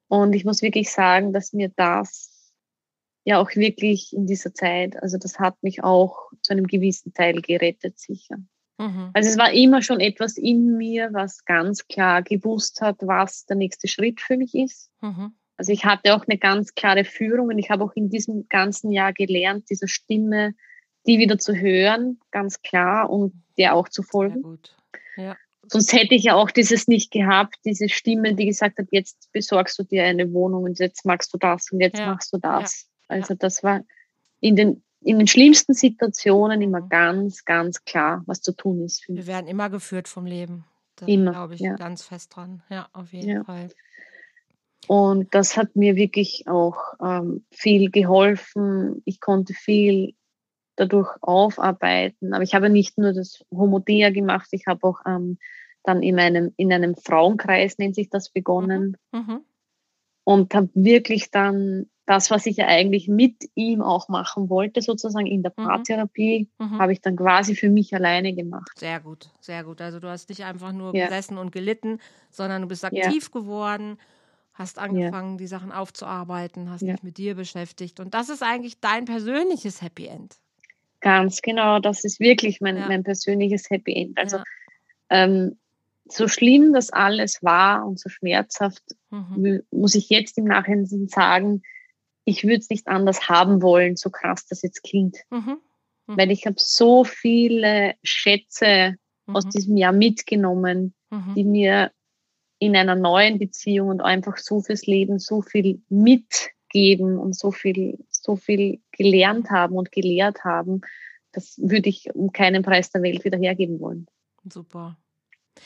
Und 0.07 0.33
ich 0.33 0.45
muss 0.45 0.61
wirklich 0.61 0.91
sagen, 0.91 1.33
dass 1.33 1.53
mir 1.53 1.69
das 1.75 2.53
ja 3.23 3.39
auch 3.39 3.55
wirklich 3.55 4.13
in 4.13 4.25
dieser 4.25 4.53
Zeit, 4.53 5.01
also 5.01 5.17
das 5.17 5.39
hat 5.39 5.61
mich 5.61 5.83
auch 5.83 6.31
zu 6.41 6.53
einem 6.53 6.67
gewissen 6.67 7.13
Teil 7.13 7.41
gerettet, 7.41 7.99
sicher. 7.99 8.37
Mhm. 8.77 9.11
Also 9.13 9.29
es 9.29 9.37
war 9.37 9.53
immer 9.53 9.81
schon 9.81 9.99
etwas 9.99 10.37
in 10.37 10.77
mir, 10.77 11.09
was 11.13 11.45
ganz 11.45 11.87
klar 11.87 12.23
gewusst 12.23 12.81
hat, 12.81 12.97
was 13.01 13.45
der 13.45 13.57
nächste 13.57 13.87
Schritt 13.87 14.19
für 14.21 14.37
mich 14.37 14.55
ist. 14.55 14.89
Mhm. 15.01 15.35
Also 15.57 15.71
ich 15.71 15.85
hatte 15.85 16.15
auch 16.15 16.27
eine 16.27 16.37
ganz 16.37 16.73
klare 16.73 17.03
Führung 17.03 17.47
und 17.49 17.59
ich 17.59 17.69
habe 17.69 17.83
auch 17.83 17.93
in 17.93 18.09
diesem 18.09 18.47
ganzen 18.49 18.91
Jahr 18.91 19.13
gelernt, 19.13 19.69
dieser 19.69 19.87
Stimme, 19.87 20.53
die 21.05 21.19
wieder 21.19 21.37
zu 21.37 21.55
hören, 21.55 22.19
ganz 22.31 22.61
klar 22.61 23.09
und 23.09 23.33
der 23.57 23.75
auch 23.75 23.89
zu 23.89 24.03
folgen. 24.03 24.59
Ja. 25.17 25.37
Sonst 25.67 25.93
hätte 25.93 26.15
ich 26.15 26.23
ja 26.23 26.35
auch 26.35 26.51
dieses 26.51 26.87
nicht 26.87 27.11
gehabt, 27.11 27.55
diese 27.65 27.87
Stimme, 27.89 28.35
die 28.35 28.47
gesagt 28.47 28.79
hat, 28.79 28.87
jetzt 28.91 29.31
besorgst 29.31 29.77
du 29.77 29.83
dir 29.83 30.03
eine 30.03 30.33
Wohnung 30.33 30.63
und 30.63 30.79
jetzt 30.79 31.05
machst 31.05 31.33
du 31.33 31.37
das 31.37 31.71
und 31.71 31.79
jetzt 31.79 31.99
ja. 31.99 32.07
machst 32.07 32.33
du 32.33 32.37
das. 32.37 32.87
Ja. 33.09 33.15
Also 33.15 33.35
das 33.35 33.63
war 33.63 33.81
in 34.39 34.55
den 34.55 34.83
in 35.03 35.17
den 35.17 35.27
schlimmsten 35.27 35.73
Situationen 35.73 36.61
immer 36.61 36.81
ganz, 36.81 37.43
ganz 37.43 37.83
klar, 37.83 38.23
was 38.27 38.41
zu 38.41 38.51
tun 38.51 38.81
ist. 38.81 39.03
Wir 39.07 39.25
werden 39.25 39.47
immer 39.47 39.69
geführt 39.69 40.07
vom 40.07 40.25
Leben. 40.25 40.65
Da 40.95 41.07
glaube 41.07 41.55
ich 41.55 41.61
ja. 41.61 41.75
ganz 41.75 42.03
fest 42.03 42.35
dran. 42.35 42.61
Ja, 42.69 42.87
auf 42.93 43.11
jeden 43.11 43.29
Ja. 43.29 43.43
Fall. 43.43 43.69
Und 44.87 45.33
das 45.33 45.57
hat 45.57 45.75
mir 45.75 45.95
wirklich 45.95 46.45
auch 46.47 46.77
ähm, 47.03 47.45
viel 47.51 47.91
geholfen. 47.91 49.01
Ich 49.05 49.19
konnte 49.19 49.53
viel 49.53 50.15
dadurch 50.75 51.09
aufarbeiten. 51.21 52.33
Aber 52.33 52.43
ich 52.43 52.55
habe 52.55 52.69
nicht 52.69 52.97
nur 52.97 53.13
das 53.13 53.43
Homodia 53.51 54.09
gemacht, 54.09 54.47
ich 54.51 54.65
habe 54.67 54.85
auch 54.87 54.99
ähm, 55.05 55.37
dann 55.83 56.01
in 56.03 56.19
einem, 56.19 56.53
in 56.57 56.71
einem 56.73 56.95
Frauenkreis, 56.95 57.77
nennt 57.77 57.95
sich 57.95 58.09
das, 58.09 58.29
begonnen. 58.29 58.97
Mhm. 59.11 59.41
Und 60.23 60.53
habe 60.53 60.69
wirklich 60.73 61.31
dann 61.31 61.87
das, 62.05 62.29
was 62.31 62.45
ich 62.45 62.57
ja 62.57 62.67
eigentlich 62.67 63.07
mit 63.07 63.35
ihm 63.55 63.81
auch 63.81 64.09
machen 64.09 64.49
wollte, 64.49 64.81
sozusagen 64.81 65.27
in 65.27 65.43
der 65.43 65.53
Mhm. 65.55 65.63
Paartherapie, 65.63 66.49
Mhm. 66.59 66.79
habe 66.79 66.93
ich 66.93 67.01
dann 67.01 67.15
quasi 67.15 67.55
für 67.55 67.69
mich 67.69 67.93
alleine 67.95 68.33
gemacht. 68.33 68.71
Sehr 68.77 68.99
gut, 68.99 69.29
sehr 69.39 69.63
gut. 69.63 69.81
Also 69.81 69.99
du 69.99 70.09
hast 70.09 70.29
nicht 70.29 70.43
einfach 70.43 70.71
nur 70.73 70.93
Ja. 70.93 71.05
gesessen 71.05 71.37
und 71.37 71.51
gelitten, 71.51 71.99
sondern 72.29 72.63
du 72.63 72.67
bist 72.67 72.83
Ja. 72.83 72.89
aktiv 72.89 73.31
geworden, 73.31 73.97
hast 74.61 74.77
angefangen, 74.79 75.37
die 75.37 75.47
Sachen 75.47 75.71
aufzuarbeiten, 75.71 76.69
hast 76.69 76.81
Ja. 76.81 76.93
dich 76.93 77.03
mit 77.03 77.17
dir 77.17 77.35
beschäftigt. 77.35 77.99
Und 77.99 78.13
das 78.13 78.29
ist 78.29 78.43
eigentlich 78.43 78.79
dein 78.79 79.05
persönliches 79.05 79.81
Happy 79.81 80.05
End. 80.07 80.37
Ganz 81.01 81.41
genau, 81.41 81.79
das 81.79 82.03
ist 82.03 82.19
wirklich 82.19 82.61
mein, 82.61 82.77
Ja. 82.77 82.87
mein 82.87 83.03
persönliches 83.03 83.69
Happy 83.69 83.93
End. 83.93 84.17
Also 84.17 84.37
Ja. 84.37 84.43
ähm, 85.09 85.57
so 86.05 86.27
schlimm 86.27 86.73
das 86.73 86.89
alles 86.91 87.41
war 87.41 87.85
und 87.85 87.99
so 87.99 88.09
schmerzhaft, 88.09 88.83
Mhm. 89.09 89.63
muss 89.71 89.95
ich 89.95 90.09
jetzt 90.09 90.37
im 90.37 90.45
Nachhinein 90.45 91.07
sagen, 91.07 91.63
ich 92.23 92.43
würde 92.43 92.57
es 92.57 92.69
nicht 92.69 92.87
anders 92.87 93.29
haben 93.29 93.61
wollen, 93.61 93.95
so 93.95 94.09
krass 94.09 94.45
das 94.45 94.61
jetzt 94.61 94.83
klingt. 94.83 95.17
Mhm. 95.31 95.57
Mhm. 96.07 96.17
Weil 96.17 96.31
ich 96.31 96.45
habe 96.45 96.55
so 96.59 97.03
viele 97.03 97.95
Schätze 98.03 98.95
aus 99.27 99.45
Mhm. 99.45 99.49
diesem 99.49 99.77
Jahr 99.77 99.93
mitgenommen, 99.93 100.93
Mhm. 101.09 101.35
die 101.35 101.43
mir 101.45 101.91
in 102.61 102.75
einer 102.75 102.93
neuen 102.93 103.39
Beziehung 103.39 103.89
und 103.89 104.01
einfach 104.01 104.37
so 104.37 104.61
fürs 104.61 104.85
Leben 104.85 105.17
so 105.17 105.41
viel 105.41 105.81
mitgeben 105.89 107.17
und 107.17 107.35
so 107.35 107.51
viel, 107.51 107.97
so 108.11 108.35
viel 108.35 108.79
gelernt 108.91 109.49
haben 109.49 109.75
und 109.75 109.91
gelehrt 109.91 110.43
haben. 110.43 110.81
Das 111.31 111.57
würde 111.57 111.89
ich 111.89 112.13
um 112.13 112.31
keinen 112.31 112.61
Preis 112.61 112.91
der 112.91 113.01
Welt 113.01 113.25
wieder 113.25 113.39
hergeben 113.39 113.79
wollen. 113.79 114.05
Super. 114.47 114.95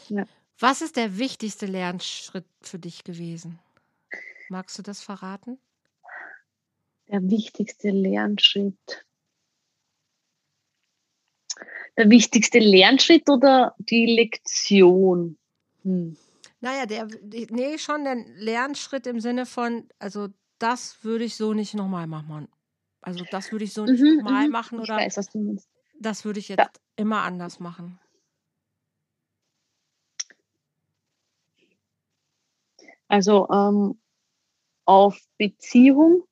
Ja. 0.07 0.25
Was 0.57 0.81
ist 0.81 0.95
der 0.95 1.17
wichtigste 1.17 1.65
Lernschritt 1.65 2.45
für 2.61 2.79
dich 2.79 3.03
gewesen? 3.03 3.59
Magst 4.47 4.77
du 4.77 4.81
das 4.81 5.01
verraten? 5.01 5.57
Der 7.09 7.29
wichtigste 7.29 7.89
Lernschritt. 7.89 9.05
Der 11.97 12.09
wichtigste 12.09 12.59
Lernschritt 12.59 13.29
oder 13.29 13.75
die 13.79 14.05
Lektion? 14.05 15.37
Hm. 15.83 16.15
Naja, 16.61 16.85
der, 16.85 17.07
nee, 17.49 17.77
schon 17.77 18.03
der 18.03 18.15
Lernschritt 18.15 19.07
im 19.07 19.19
Sinne 19.19 19.45
von, 19.45 19.87
also 19.99 20.29
das 20.57 21.03
würde 21.03 21.25
ich 21.25 21.35
so 21.35 21.53
nicht 21.53 21.73
nochmal 21.73 22.07
machen. 22.07 22.47
Also 23.01 23.25
das 23.25 23.51
würde 23.51 23.65
ich 23.65 23.73
so 23.73 23.85
nicht 23.85 24.01
Mhm, 24.01 24.17
nochmal 24.17 24.45
mhm. 24.47 24.51
machen 24.51 24.79
oder 24.79 24.97
weiß, 24.97 25.29
das 25.99 26.25
würde 26.25 26.39
ich 26.39 26.49
jetzt 26.49 26.59
Ja. 26.59 26.69
immer 26.95 27.21
anders 27.23 27.59
machen. 27.59 27.99
Also 33.07 33.47
ähm, 33.49 34.01
auf 34.85 35.19
Beziehung 35.37 36.23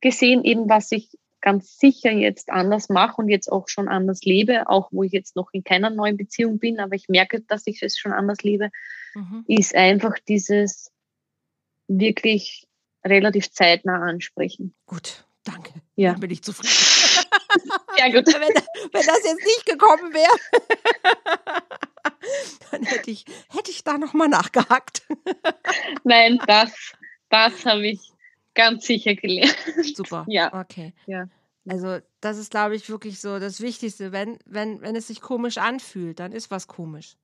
gesehen, 0.00 0.44
eben 0.44 0.68
was 0.68 0.92
ich 0.92 1.18
ganz 1.46 1.78
sicher 1.78 2.10
jetzt 2.10 2.50
anders 2.50 2.88
mache 2.88 3.22
und 3.22 3.28
jetzt 3.28 3.52
auch 3.52 3.68
schon 3.68 3.86
anders 3.86 4.24
lebe, 4.24 4.68
auch 4.68 4.88
wo 4.90 5.04
ich 5.04 5.12
jetzt 5.12 5.36
noch 5.36 5.50
in 5.52 5.62
keiner 5.62 5.90
neuen 5.90 6.16
Beziehung 6.16 6.58
bin, 6.58 6.80
aber 6.80 6.96
ich 6.96 7.08
merke, 7.08 7.40
dass 7.40 7.68
ich 7.68 7.84
es 7.84 7.96
schon 7.96 8.12
anders 8.12 8.42
lebe, 8.42 8.70
Mhm. 9.14 9.44
ist 9.46 9.72
einfach 9.72 10.14
dieses 10.26 10.90
wirklich 11.86 12.66
relativ 13.04 13.52
zeitnah 13.52 14.02
ansprechen. 14.02 14.74
Gut, 14.86 15.24
danke. 15.44 15.72
Ja. 15.94 16.10
Dann 16.12 16.20
bin 16.20 16.30
ich 16.32 16.42
zufrieden. 16.42 16.72
Ja, 17.98 18.08
gut. 18.08 18.26
wenn, 18.26 18.42
wenn 18.42 19.06
das 19.06 19.24
jetzt 19.24 19.44
nicht 19.46 19.64
gekommen 19.66 20.12
wäre, 20.12 20.36
dann 22.70 22.82
hätte 22.82 23.10
ich, 23.10 23.24
hätte 23.48 23.70
ich 23.70 23.84
da 23.84 23.96
nochmal 23.98 24.28
nachgehakt. 24.28 25.02
Nein, 26.04 26.38
das, 26.46 26.72
das 27.30 27.64
habe 27.64 27.86
ich 27.86 28.12
ganz 28.56 28.86
sicher 28.86 29.14
gelernt. 29.14 29.56
Super. 29.94 30.24
Ja. 30.28 30.52
Okay. 30.60 30.92
Ja. 31.06 31.28
Also 31.68 31.98
das 32.20 32.38
ist, 32.38 32.50
glaube 32.50 32.76
ich, 32.76 32.88
wirklich 32.88 33.20
so 33.20 33.38
das 33.38 33.60
Wichtigste. 33.60 34.12
Wenn, 34.12 34.38
wenn, 34.46 34.80
wenn 34.80 34.96
es 34.96 35.06
sich 35.08 35.20
komisch 35.20 35.58
anfühlt, 35.58 36.18
dann 36.20 36.32
ist 36.32 36.50
was 36.50 36.66
komisch. 36.66 37.16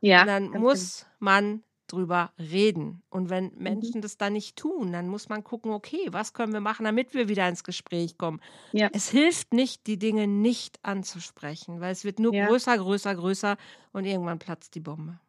Ja, 0.00 0.22
Und 0.22 0.26
dann 0.28 0.44
muss 0.50 1.06
man 1.20 1.62
drüber 1.86 2.32
reden. 2.38 3.02
Und 3.10 3.30
wenn 3.30 3.46
Mhm. 3.54 3.62
Menschen 3.62 4.00
das 4.02 4.16
dann 4.16 4.32
nicht 4.32 4.56
tun, 4.56 4.92
dann 4.92 5.06
muss 5.08 5.28
man 5.28 5.44
gucken, 5.44 5.70
okay, 5.70 6.08
was 6.10 6.32
können 6.32 6.52
wir 6.52 6.60
machen, 6.60 6.84
damit 6.84 7.14
wir 7.14 7.28
wieder 7.28 7.48
ins 7.48 7.62
Gespräch 7.62 8.16
kommen. 8.18 8.40
Ja. 8.72 8.88
Es 8.92 9.10
hilft 9.10 9.52
nicht, 9.52 9.86
die 9.86 9.98
Dinge 9.98 10.26
nicht 10.26 10.78
anzusprechen, 10.82 11.80
weil 11.80 11.92
es 11.92 12.04
wird 12.04 12.18
nur 12.18 12.34
Ja. 12.34 12.46
größer, 12.46 12.76
größer, 12.76 13.14
größer 13.14 13.56
und 13.92 14.06
irgendwann 14.06 14.38
platzt 14.38 14.74
die 14.74 14.80
Bombe. 14.80 15.20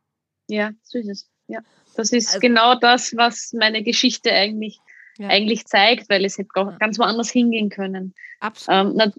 Ja, 0.47 0.71
so 0.83 0.97
ist 0.97 1.09
es. 1.09 1.29
Ja. 1.47 1.59
Das 1.95 2.11
ist 2.11 2.27
Also- 2.29 2.39
genau 2.39 2.75
das, 2.75 3.15
was 3.15 3.53
meine 3.53 3.83
Geschichte 3.83 4.31
eigentlich, 4.31 4.79
Ja. 5.17 5.29
eigentlich 5.29 5.65
zeigt, 5.65 6.09
weil 6.09 6.25
es 6.25 6.37
hätte 6.37 6.49
ganz 6.79 6.99
woanders 6.99 7.29
hingehen 7.31 7.69
können. 7.69 8.13
Absolut. 8.41 8.91
Ähm, 8.91 8.95
nat 8.97 9.13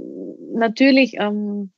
natürlich, 0.55 1.15
ähm, 1.19 1.73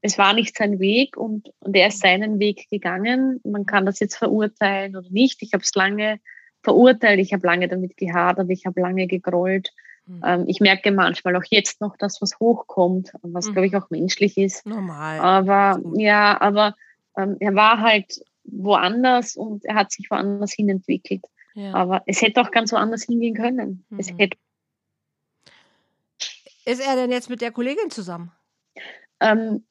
es 0.00 0.16
war 0.18 0.32
nicht 0.34 0.56
sein 0.56 0.78
Weg 0.80 1.16
und, 1.16 1.50
und 1.60 1.74
er 1.74 1.88
ist 1.88 2.00
seinen 2.00 2.38
Weg 2.38 2.68
gegangen. 2.70 3.40
Man 3.42 3.66
kann 3.66 3.86
das 3.86 4.00
jetzt 4.00 4.16
verurteilen 4.16 4.96
oder 4.96 5.08
nicht. 5.10 5.42
Ich 5.42 5.54
habe 5.54 5.62
es 5.62 5.74
lange 5.74 6.20
verurteilt, 6.62 7.18
ich 7.20 7.32
habe 7.32 7.46
lange 7.46 7.68
damit 7.68 7.96
gehadert, 7.96 8.48
ich 8.50 8.64
habe 8.66 8.80
lange 8.80 9.06
gegrollt. 9.06 9.70
Mhm. 10.06 10.44
Ich 10.46 10.60
merke 10.60 10.92
manchmal 10.92 11.34
auch 11.36 11.44
jetzt 11.48 11.80
noch, 11.80 11.96
dass 11.96 12.20
was 12.20 12.38
hochkommt, 12.38 13.12
was 13.22 13.46
Mhm. 13.48 13.52
glaube 13.52 13.66
ich 13.66 13.76
auch 13.76 13.88
menschlich 13.90 14.36
ist. 14.36 14.66
Normal. 14.66 15.18
Aber 15.20 15.80
ja, 15.96 16.40
aber 16.40 16.74
ähm, 17.16 17.36
er 17.40 17.54
war 17.54 17.80
halt 17.80 18.20
woanders 18.44 19.36
und 19.36 19.64
er 19.64 19.74
hat 19.74 19.90
sich 19.92 20.10
woanders 20.10 20.52
hin 20.52 20.68
entwickelt. 20.68 21.24
Ja. 21.54 21.72
Aber 21.74 22.02
es 22.06 22.20
hätte 22.22 22.40
auch 22.40 22.50
ganz 22.50 22.72
woanders 22.72 23.04
hingehen 23.04 23.34
können. 23.34 23.84
Es 23.98 24.12
Mhm. 24.12 24.18
hätte, 24.18 24.36
Ist 26.66 26.80
er 26.80 26.96
denn 26.96 27.10
jetzt 27.10 27.28
mit 27.30 27.40
der 27.40 27.52
Kollegin 27.52 27.90
zusammen? 27.90 28.32
ähm, 29.20 29.64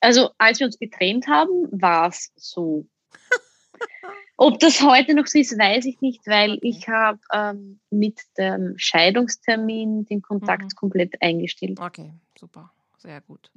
also 0.00 0.30
als 0.38 0.60
wir 0.60 0.66
uns 0.66 0.78
getrennt 0.78 1.26
haben, 1.26 1.66
war 1.72 2.08
es 2.08 2.32
so. 2.36 2.86
Ob 4.36 4.60
das 4.60 4.80
heute 4.80 5.14
noch 5.14 5.26
so 5.26 5.38
ist, 5.38 5.58
weiß 5.58 5.84
ich 5.86 6.00
nicht, 6.00 6.24
weil 6.26 6.52
Okay. 6.52 6.60
ich 6.68 6.88
habe 6.88 7.18
ähm, 7.32 7.80
mit 7.90 8.20
dem 8.38 8.74
Scheidungstermin 8.76 10.04
den 10.06 10.22
Kontakt 10.22 10.62
Mhm. 10.62 10.76
komplett 10.76 11.20
eingestellt. 11.20 11.80
Okay, 11.80 12.12
super. 12.38 12.72
Sehr 12.98 13.20
gut. 13.22 13.50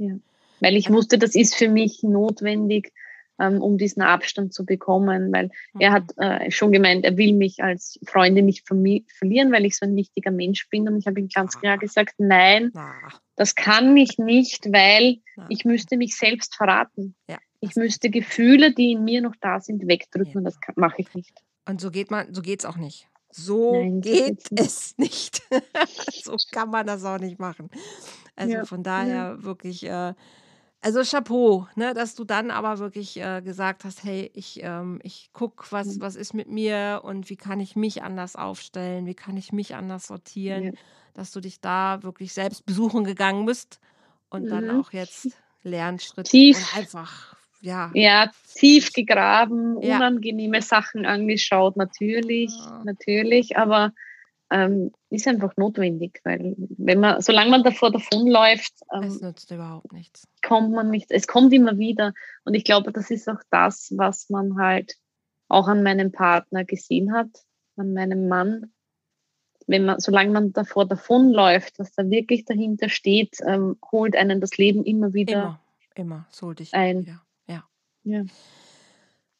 Weil 0.59 0.75
ich 0.75 0.87
Also- 0.87 0.97
wusste, 0.97 1.17
das 1.19 1.35
ist 1.35 1.55
für 1.55 1.69
mich 1.69 2.01
notwendig, 2.01 2.91
um 3.37 3.77
diesen 3.77 4.01
Abstand 4.01 4.53
zu 4.53 4.65
bekommen, 4.65 5.31
weil 5.33 5.49
Er 5.79 5.91
Mhm. 5.91 5.93
hat 5.93 6.11
äh, 6.17 6.51
schon 6.51 6.71
gemeint, 6.71 7.05
er 7.05 7.17
will 7.17 7.33
mich 7.33 7.63
als 7.63 7.99
Freundin 8.05 8.45
nicht 8.45 8.67
verlieren, 8.67 9.51
weil 9.51 9.65
ich 9.65 9.77
so 9.77 9.85
ein 9.85 9.95
wichtiger 9.95 10.31
Mensch 10.31 10.69
bin. 10.69 10.87
Und 10.87 10.97
ich 10.97 11.07
habe 11.07 11.19
ihm 11.19 11.27
ganz 11.27 11.59
klar 11.59 11.77
gesagt, 11.77 12.15
nein, 12.17 12.71
Na, 12.73 12.93
das 13.35 13.55
kann 13.55 13.95
ich 13.97 14.17
nicht, 14.17 14.65
weil 14.71 15.17
na. 15.35 15.45
ich 15.49 15.65
müsste 15.65 15.97
mich 15.97 16.15
selbst 16.15 16.55
verraten. 16.55 17.15
Ja, 17.27 17.37
Ich 17.61 17.75
müsste 17.75 18.09
Gefühle, 18.09 18.73
die 18.73 18.91
in 18.91 19.03
mir 19.03 19.21
noch 19.21 19.35
da 19.41 19.59
sind, 19.59 19.87
wegdrücken 19.87 20.31
Ja. 20.33 20.37
und 20.39 20.43
das 20.45 20.57
mache 20.75 21.01
ich 21.01 21.13
nicht. 21.15 21.33
Und 21.67 21.79
so 21.81 21.89
geht 21.91 22.11
man, 22.11 22.33
so 22.33 22.41
geht's 22.41 22.65
auch 22.65 22.77
nicht. 22.77 23.07
So 23.31 23.71
Nein, 23.71 24.01
geht 24.01 24.47
es 24.51 24.93
nicht. 24.97 25.41
so 26.23 26.35
kann 26.51 26.69
man 26.69 26.85
das 26.85 27.03
auch 27.05 27.17
nicht 27.19 27.39
machen. 27.39 27.69
Also 28.35 28.53
Ja, 28.57 28.65
von 28.65 28.83
daher 28.83 29.41
wirklich, 29.43 29.83
äh, 29.85 30.13
also 30.83 31.03
Chapeau, 31.03 31.67
ne, 31.75 31.93
dass 31.93 32.15
du 32.15 32.23
dann 32.23 32.49
aber 32.51 32.79
wirklich 32.79 33.17
äh, 33.21 33.41
gesagt 33.43 33.85
hast, 33.85 34.03
hey, 34.03 34.31
ich, 34.33 34.61
ähm, 34.63 34.99
ich 35.03 35.29
guck, 35.33 35.71
was, 35.71 35.87
Mhm. 35.87 36.01
was 36.01 36.15
ist 36.15 36.33
mit 36.33 36.47
mir 36.49 37.01
und 37.03 37.29
wie 37.29 37.35
kann 37.37 37.59
ich 37.59 37.75
mich 37.75 38.01
anders 38.03 38.35
aufstellen, 38.35 39.05
wie 39.05 39.13
kann 39.13 39.37
ich 39.37 39.51
mich 39.53 39.75
anders 39.75 40.07
sortieren, 40.07 40.65
Ja. 40.65 40.71
dass 41.13 41.31
du 41.31 41.39
dich 41.39 41.61
da 41.61 42.01
wirklich 42.03 42.33
selbst 42.33 42.65
besuchen 42.65 43.03
gegangen 43.03 43.45
bist 43.45 43.79
und 44.29 44.51
dann 44.51 44.63
Mhm. 44.63 44.71
auch 44.71 44.91
jetzt 44.91 45.37
Lernschritte 45.63 46.27
Tief. 46.29 46.57
einfach, 46.71 47.35
ja, 47.59 47.93
Ja, 47.93 48.31
tief 48.55 48.93
gegraben, 48.93 49.75
Ja. 49.79 50.01
unangenehme 50.01 50.61
Sachen 50.61 51.05
angeschaut, 51.05 51.75
natürlich, 51.77 52.51
Ja. 52.57 52.83
natürlich, 52.83 53.57
aber 53.57 53.93
ähm, 54.51 54.91
ist 55.09 55.27
einfach 55.27 55.55
notwendig, 55.55 56.19
weil 56.23 56.55
wenn 56.57 56.99
man, 56.99 57.21
solange 57.21 57.51
man 57.51 57.63
davor 57.63 57.91
davonläuft, 57.91 58.73
ähm, 58.93 59.03
es 59.03 59.21
nützt 59.21 59.49
überhaupt 59.49 59.93
nichts. 59.93 60.27
kommt 60.45 60.71
man 60.73 60.89
nicht, 60.89 61.09
es 61.09 61.25
kommt 61.25 61.53
immer 61.53 61.77
wieder. 61.77 62.13
Und 62.43 62.53
ich 62.53 62.65
glaube, 62.65 62.91
das 62.91 63.09
ist 63.09 63.29
auch 63.29 63.41
das, 63.49 63.93
was 63.95 64.29
man 64.29 64.57
halt 64.57 64.95
auch 65.47 65.67
an 65.67 65.83
meinem 65.83 66.11
Partner 66.11 66.65
gesehen 66.65 67.13
hat, 67.13 67.29
an 67.77 67.93
meinem 67.93 68.27
Mann. 68.27 68.73
wenn 69.67 69.85
man, 69.85 69.99
solange 69.99 70.31
man 70.31 70.51
davor 70.51 70.85
davonläuft, 70.85 71.79
was 71.79 71.93
da 71.93 72.09
wirklich 72.09 72.43
dahinter 72.43 72.89
steht, 72.89 73.37
ähm, 73.45 73.77
holt 73.91 74.17
einen 74.17 74.41
das 74.41 74.57
Leben 74.57 74.83
immer 74.83 75.13
wieder. 75.13 75.33
Immer, 75.33 75.61
immer, 75.95 76.27
holt 76.41 76.59
dich 76.59 76.73
ein. 76.73 77.01
wieder. 77.01 77.21
Ja. 77.47 77.63
ja. 78.03 78.23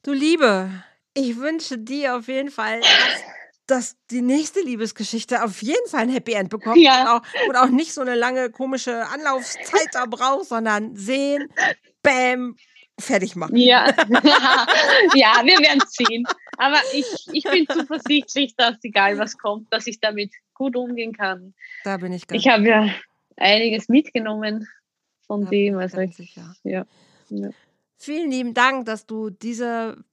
Du 0.03 0.13
Liebe, 0.13 0.69
ich 1.13 1.37
wünsche 1.37 1.77
dir 1.77 2.15
auf 2.15 2.27
jeden 2.29 2.49
Fall, 2.49 2.79
dass, 2.79 2.89
dass 3.71 3.95
die 4.11 4.21
nächste 4.21 4.61
Liebesgeschichte 4.61 5.43
auf 5.43 5.61
jeden 5.61 5.87
Fall 5.87 6.01
ein 6.01 6.09
Happy 6.09 6.33
End 6.33 6.49
bekommt 6.49 6.77
Ja. 6.77 7.01
und, 7.01 7.07
auch, 7.07 7.47
und 7.47 7.55
auch 7.55 7.69
nicht 7.69 7.93
so 7.93 8.01
eine 8.01 8.15
lange 8.15 8.49
komische 8.51 9.05
Anlaufzeit 9.07 9.89
da 9.93 10.05
braucht, 10.05 10.45
sondern 10.45 10.95
sehen, 10.95 11.47
bam, 12.03 12.55
fertig 12.99 13.35
machen. 13.35 13.55
Ja, 13.57 13.87
ja 15.15 15.41
wir 15.43 15.59
werden 15.59 15.81
sehen. 15.87 16.25
Aber 16.57 16.77
ich, 16.93 17.07
ich 17.31 17.43
bin 17.45 17.65
zuversichtlich, 17.67 18.55
dass 18.55 18.75
egal 18.83 19.17
was 19.17 19.37
kommt, 19.37 19.71
dass 19.73 19.87
ich 19.87 19.99
damit 19.99 20.31
gut 20.53 20.75
umgehen 20.75 21.13
kann. 21.13 21.53
Da 21.83 21.97
bin 21.97 22.13
ich 22.13 22.27
ganz 22.27 22.39
Ich 22.39 22.47
habe 22.51 22.67
ja 22.67 22.89
einiges 23.37 23.89
mitgenommen 23.89 24.67
von 25.25 25.45
da 25.45 25.49
dem. 25.49 25.77
Also 25.77 25.99
ich, 25.99 26.15
sicher. 26.15 26.53
ja. 26.63 26.85
ja. 27.29 27.49
Vielen 27.97 28.31
lieben 28.31 28.53
Dank, 28.53 28.85
dass 28.85 29.05
du 29.05 29.29
diese 29.29 30.03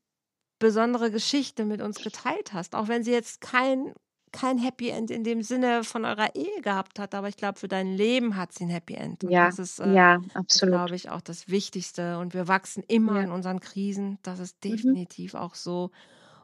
besondere 0.58 1.10
Geschichte 1.10 1.64
mit 1.64 1.80
uns 1.82 2.00
geteilt 2.00 2.52
hast. 2.52 2.74
Auch 2.74 2.88
wenn 2.88 3.04
sie 3.04 3.12
jetzt 3.12 3.40
kein, 3.40 3.94
kein 4.32 4.58
Happy 4.58 4.90
End 4.90 5.10
in 5.10 5.24
dem 5.24 5.42
Sinne 5.42 5.84
von 5.84 6.04
eurer 6.04 6.34
Ehe 6.34 6.60
gehabt 6.62 6.98
hat, 6.98 7.14
aber 7.14 7.28
ich 7.28 7.36
glaube, 7.36 7.58
für 7.58 7.68
dein 7.68 7.94
Leben 7.94 8.36
hat 8.36 8.52
sie 8.52 8.64
ein 8.64 8.70
Happy 8.70 8.94
End. 8.94 9.24
Und 9.24 9.32
Ja, 9.32 9.42
das 9.42 9.58
ist, 9.58 9.78
äh, 9.80 9.84
ja, 9.94 10.18
absolut. 10.34 10.74
glaube 10.80 10.96
ich, 10.96 11.10
auch 11.10 11.20
das 11.20 11.48
Wichtigste. 11.48 12.18
Und 12.18 12.34
wir 12.34 12.48
wachsen 12.48 12.82
immer 12.88 13.16
Ja. 13.16 13.22
in 13.22 13.30
unseren 13.32 13.60
Krisen. 13.60 14.18
Das 14.22 14.38
ist 14.40 14.62
Mhm. 14.68 14.96
definitiv 14.96 15.34
auch 15.34 15.54
so. 15.54 15.90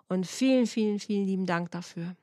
Und 0.09 0.27
vielen, 0.27 0.67
vielen, 0.67 0.99
vielen 1.01 1.27
lieben 1.27 1.47
Dank 1.47 1.71
dafür. 1.73 2.17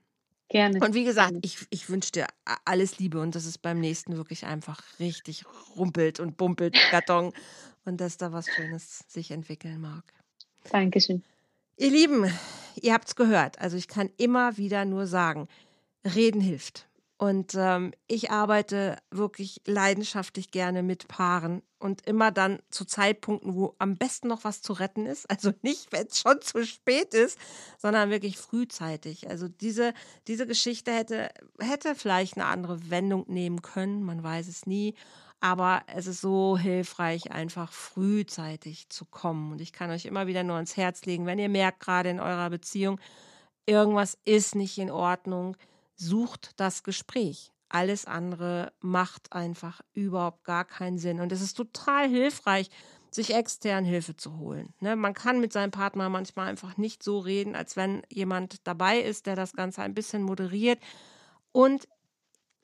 Gerne. 0.50 0.80
Und 0.80 0.94
wie 0.96 1.04
gesagt, 1.06 1.38
ich, 1.42 1.60
ich 1.70 1.90
wünsche 1.90 2.12
dir 2.12 2.28
alles 2.66 2.98
Liebe 3.00 3.22
und 3.22 3.36
dass 3.36 3.46
es 3.46 3.58
beim 3.58 3.80
nächsten 3.80 4.18
wirklich 4.18 4.46
einfach 4.46 4.82
richtig 5.00 5.46
rumpelt 5.78 6.20
und 6.20 6.38
bumpelt 6.38 6.88
Karton 6.90 7.34
und 7.86 8.02
dass 8.02 8.18
da 8.18 8.32
was 8.34 8.52
Schönes 8.52 9.00
sich 9.08 9.32
entwickeln 9.32 9.80
mag. 9.82 10.04
Dankeschön. 10.72 11.24
Ihr 11.82 11.90
Lieben, 11.90 12.32
ihr 12.80 12.94
habt 12.94 13.08
es 13.08 13.16
gehört. 13.16 13.58
Also 13.58 13.76
ich 13.76 13.88
kann 13.88 14.12
immer 14.18 14.58
wieder 14.58 14.86
nur 14.86 15.08
sagen, 15.08 15.48
reden 16.06 16.40
hilft. 16.40 16.88
Und 17.18 17.56
ähm, 17.56 17.92
ich 18.06 18.30
arbeite 18.30 18.98
wirklich 19.10 19.64
leidenschaftlich 19.66 20.52
gerne 20.52 20.84
mit 20.84 21.08
Paaren 21.08 21.64
und 21.80 22.06
immer 22.06 22.30
dann 22.30 22.60
zu 22.70 22.86
Zeitpunkten, 22.86 23.56
wo 23.56 23.74
am 23.80 23.98
besten 23.98 24.28
noch 24.28 24.44
was 24.44 24.62
zu 24.62 24.74
retten 24.74 25.08
ist. 25.08 25.28
Also 25.28 25.54
nicht, 25.64 25.92
wenn 25.92 26.06
es 26.06 26.20
schon 26.20 26.40
zu 26.44 26.64
spät 26.68 27.16
ist, 27.16 27.40
sondern 27.80 28.12
wirklich 28.12 28.38
frühzeitig. 28.38 29.28
Also 29.32 29.48
diese, 29.48 29.96
diese 30.28 30.46
Geschichte 30.46 30.92
hätte, 30.92 31.30
hätte 31.58 31.96
vielleicht 31.96 32.36
eine 32.38 32.46
andere 32.46 32.92
Wendung 32.92 33.26
nehmen 33.28 33.64
können, 33.64 34.04
man 34.04 34.22
weiß 34.22 34.48
es 34.48 34.68
nie. 34.68 34.94
Aber 35.42 35.82
es 35.88 36.06
ist 36.06 36.22
so 36.22 36.56
hilfreich, 36.58 37.32
einfach 37.32 37.72
frühzeitig 37.74 38.90
zu 38.90 39.06
kommen. 39.06 39.52
Und 39.52 39.60
ich 39.60 39.74
kann 39.74 39.90
euch 39.90 40.06
immer 40.06 40.28
wieder 40.28 40.44
nur 40.44 40.56
ans 40.56 40.78
Herz 40.78 41.04
legen, 41.06 41.26
wenn 41.26 41.40
ihr 41.40 41.50
merkt, 41.50 41.80
gerade 41.80 42.10
in 42.10 42.20
eurer 42.20 42.50
Beziehung, 42.52 43.00
irgendwas 43.66 44.18
ist 44.24 44.54
nicht 44.54 44.78
in 44.78 44.92
Ordnung, 44.92 45.58
sucht 45.96 46.52
das 46.60 46.84
Gespräch. 46.84 47.52
Alles 47.70 48.06
andere 48.06 48.72
macht 48.82 49.34
einfach 49.34 49.82
überhaupt 49.94 50.44
gar 50.44 50.64
keinen 50.64 51.00
Sinn. 51.00 51.20
Und 51.20 51.32
es 51.32 51.42
ist 51.42 51.56
total 51.56 52.08
hilfreich, 52.08 52.70
sich 53.10 53.34
extern 53.34 53.84
Hilfe 53.84 54.16
zu 54.16 54.38
holen. 54.38 54.74
Ne? 54.80 54.96
Man 54.96 55.14
kann 55.14 55.40
mit 55.42 55.52
seinem 55.52 55.72
Partner 55.72 56.10
manchmal 56.10 56.48
einfach 56.48 56.78
nicht 56.78 57.02
so 57.02 57.20
reden, 57.20 57.56
als 57.56 57.76
wenn 57.76 58.04
jemand 58.10 58.68
dabei 58.68 59.00
ist, 59.00 59.26
der 59.26 59.36
das 59.36 59.54
Ganze 59.54 59.82
ein 59.82 59.94
bisschen 59.94 60.22
moderiert. 60.22 60.80
Und 61.52 61.88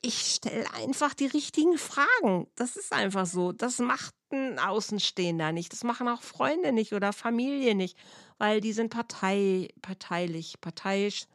ich 0.00 0.34
stelle 0.34 0.64
einfach 0.74 1.14
die 1.14 1.26
richtigen 1.26 1.76
Fragen. 1.76 2.46
Das 2.54 2.76
ist 2.76 2.92
einfach 2.92 3.26
so. 3.26 3.52
Das 3.52 3.78
macht 3.78 4.14
ein 4.30 4.58
Außenstehender 4.58 5.52
nicht. 5.52 5.72
Das 5.72 5.84
machen 5.84 6.08
auch 6.08 6.22
Freunde 6.22 6.72
nicht 6.72 6.92
oder 6.92 7.12
Familie 7.12 7.74
nicht, 7.74 7.96
weil 8.38 8.60
die 8.60 8.72
sind 8.72 8.90
partei, 8.90 9.68
parteilich, 9.82 10.60
parteiisch. 10.60 11.26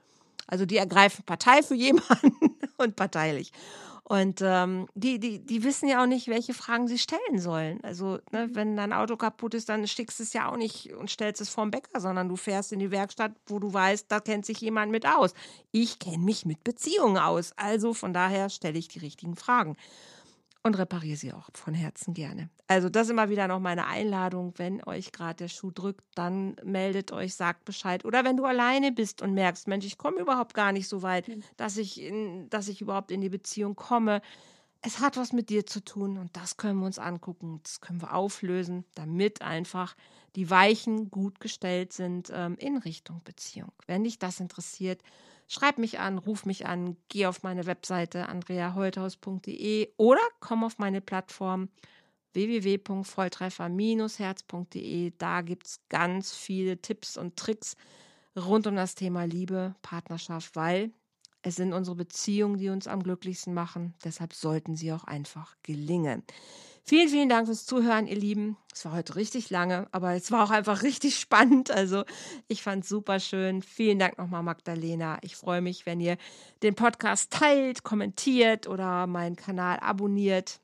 Also 0.47 0.66
die 0.66 0.78
ergreifen 0.78 1.26
Partei 1.26 1.61
für 1.64 1.76
jemanden 1.76 2.57
und 2.78 2.95
parteilich. 2.95 3.51
Und 4.06 4.41
ähm, 4.43 4.88
die, 4.95 5.18
die, 5.18 5.39
die 5.39 5.64
wissen 5.64 5.88
ja 5.88 6.04
auch 6.04 6.08
nicht, 6.08 6.28
welche 6.28 6.54
Fragen 6.54 6.88
sie 6.88 6.97
stellen 6.97 7.39
sollen. 7.39 7.80
Also, 7.84 8.20
ne, 8.32 8.49
wenn 8.51 8.76
dein 8.76 8.91
Auto 8.91 9.16
kaputt 9.16 9.54
ist, 9.54 9.70
dann 9.70 9.88
stickst 9.88 10.20
du 10.20 10.24
es 10.24 10.34
ja 10.34 10.51
auch 10.51 10.58
nicht 10.58 10.93
und 10.93 11.10
stellst 11.10 11.41
es 11.41 11.49
vorm 11.49 11.72
Bäcker, 11.72 12.01
sondern 12.01 12.28
du 12.28 12.36
fährst 12.36 12.74
in 12.74 12.80
die 12.80 12.91
Werkstatt, 12.91 13.32
wo 13.45 13.60
du 13.60 13.74
weißt, 13.74 14.08
da 14.10 14.20
kennt 14.20 14.45
sich 14.45 14.60
jemand 14.60 14.91
mit 14.91 15.06
aus. 15.06 15.34
Ich 15.72 15.99
kenne 15.99 16.18
mich 16.18 16.45
mit 16.45 16.64
Beziehungen 16.66 17.18
aus. 17.18 17.54
Also 17.56 17.93
von 17.93 18.14
daher 18.14 18.49
stelle 18.49 18.78
ich 18.78 18.89
die 18.89 18.99
richtigen 18.99 19.36
Fragen 19.36 19.78
und 20.64 20.78
repariere 20.78 21.18
sie 21.18 21.34
auch 21.34 21.49
von 21.53 21.74
Herzen 21.74 22.14
gerne. 22.14 22.49
Also 22.68 22.89
das 22.89 23.09
immer 23.09 23.30
wieder 23.30 23.47
noch 23.47 23.59
meine 23.59 23.86
Einladung, 23.86 24.53
wenn 24.57 24.82
euch 24.86 25.11
gerade 25.11 25.36
der 25.36 25.47
Schuh 25.49 25.72
drückt, 25.72 26.03
dann 26.16 26.55
meldet 26.64 27.11
euch, 27.11 27.36
sagt 27.36 27.66
Bescheid. 27.66 28.05
Oder 28.05 28.24
wenn 28.24 28.38
du 28.38 28.45
alleine 28.45 28.93
bist 28.93 29.22
und 29.22 29.34
merkst, 29.34 29.68
Mensch, 29.68 29.86
ich 29.86 29.97
komme 29.97 30.22
überhaupt 30.22 30.53
gar 30.53 30.72
nicht 30.72 30.88
so 30.88 31.01
weit, 31.01 31.30
dass 31.57 31.76
ich, 31.76 32.01
in, 32.01 32.49
dass 32.49 32.70
ich 32.70 32.82
überhaupt 32.82 33.11
in 33.11 33.20
die 33.20 33.30
Beziehung 33.30 33.76
komme. 33.76 34.22
Es 34.82 34.99
hat 34.99 35.18
was 35.18 35.34
mit 35.34 35.49
dir 35.49 35.66
zu 35.66 35.84
tun 35.84 36.18
und 36.18 36.36
das 36.36 36.55
können 36.55 36.80
wir 36.80 36.86
uns 36.86 36.99
angucken, 36.99 37.59
das 37.64 37.82
können 37.82 38.01
wir 38.01 38.14
auflösen, 38.14 38.86
damit 38.95 39.41
einfach 39.41 39.95
die 40.36 40.49
Weichen 40.49 41.11
gut 41.11 41.39
gestellt 41.39 41.93
sind 41.93 42.32
ähm, 42.34 42.55
in 42.57 42.78
Richtung 42.78 43.22
Beziehung. 43.24 43.72
Wenn 43.86 44.03
dich 44.05 44.18
das 44.18 44.39
interessiert, 44.39 45.01
schreib 45.47 45.77
mich 45.77 45.99
an, 45.99 46.17
ruf 46.17 46.45
mich 46.45 46.65
an, 46.65 46.95
geh 47.09 47.25
auf 47.25 47.43
meine 47.43 47.65
Webseite 47.65 48.29
andreaholthaus.de 48.29 49.89
oder 49.97 50.21
komm 50.39 50.63
auf 50.63 50.77
meine 50.79 51.01
Plattform 51.01 51.67
www.volltreffer-herz.de. 52.33 55.13
Da 55.17 55.41
gibt 55.41 55.67
es 55.67 55.81
ganz 55.89 56.33
viele 56.35 56.81
Tipps 56.81 57.17
und 57.17 57.35
Tricks 57.37 57.75
rund 58.35 58.67
um 58.67 58.75
das 58.75 58.95
Thema 58.95 59.25
Liebe, 59.25 59.75
Partnerschaft, 59.81 60.55
weil 60.55 60.91
es 61.43 61.57
sind 61.57 61.73
unsere 61.73 61.95
Beziehungen, 61.95 62.57
die 62.57 62.69
uns 62.69 62.87
am 62.87 63.03
glücklichsten 63.03 63.53
machen. 63.53 63.93
Deshalb 64.03 64.33
sollten 64.33 64.75
sie 64.75 64.91
auch 64.93 65.03
einfach 65.03 65.55
gelingen. 65.61 66.23
Vielen, 66.86 67.07
vielen 67.07 67.29
Dank 67.29 67.47
fürs 67.47 67.65
Zuhören, 67.65 68.07
ihr 68.07 68.17
Lieben. 68.17 68.57
Es 68.73 68.84
war 68.84 68.91
heute 68.91 69.15
richtig 69.15 69.49
lange, 69.49 69.88
aber 69.91 70.15
es 70.15 70.31
war 70.31 70.43
auch 70.43 70.49
einfach 70.49 70.84
richtig 70.84 71.17
spannend. 71.17 71.71
Also 71.71 72.03
ich 72.47 72.61
fand 72.61 72.84
es 72.84 72.89
super 72.89 73.21
schön. 73.21 73.61
Vielen 73.61 73.99
Dank 73.99 74.17
nochmal, 74.17 74.43
Magdalena. 74.43 75.17
Ich 75.21 75.38
freue 75.38 75.61
mich, 75.61 75.86
wenn 75.86 76.01
ihr 76.01 76.17
den 76.61 76.75
Podcast 76.75 77.31
teilt, 77.31 77.84
kommentiert 77.84 78.67
oder 78.67 79.07
meinen 79.07 79.38
Kanal 79.38 79.79
abonniert. 79.79 80.59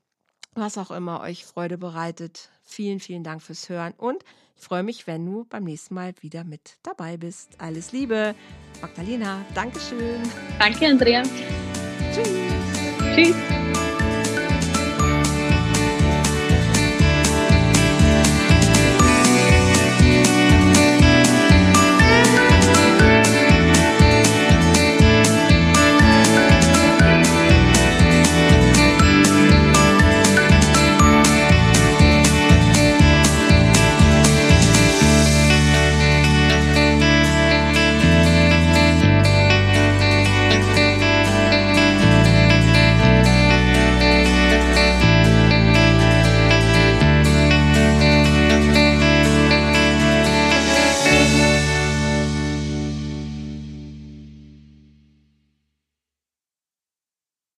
Was 0.54 0.76
auch 0.76 0.90
immer 0.90 1.20
euch 1.20 1.46
Freude 1.46 1.78
bereitet. 1.78 2.50
Vielen, 2.62 3.00
vielen 3.00 3.24
Dank 3.24 3.40
fürs 3.40 3.68
Hören 3.68 3.94
und 3.96 4.22
ich 4.56 4.64
freue 4.64 4.82
mich, 4.82 5.06
wenn 5.06 5.24
du 5.24 5.46
beim 5.48 5.64
nächsten 5.64 5.94
Mal 5.94 6.12
wieder 6.20 6.44
mit 6.44 6.76
dabei 6.82 7.16
bist. 7.16 7.52
Alles 7.58 7.92
Liebe, 7.92 8.34
Magdalena. 8.82 9.42
Dankeschön. 9.54 10.20
Danke, 10.58 10.86
Andrea. 10.86 11.22
Tschüss. 12.12 12.28
Tschüss. 13.14 13.99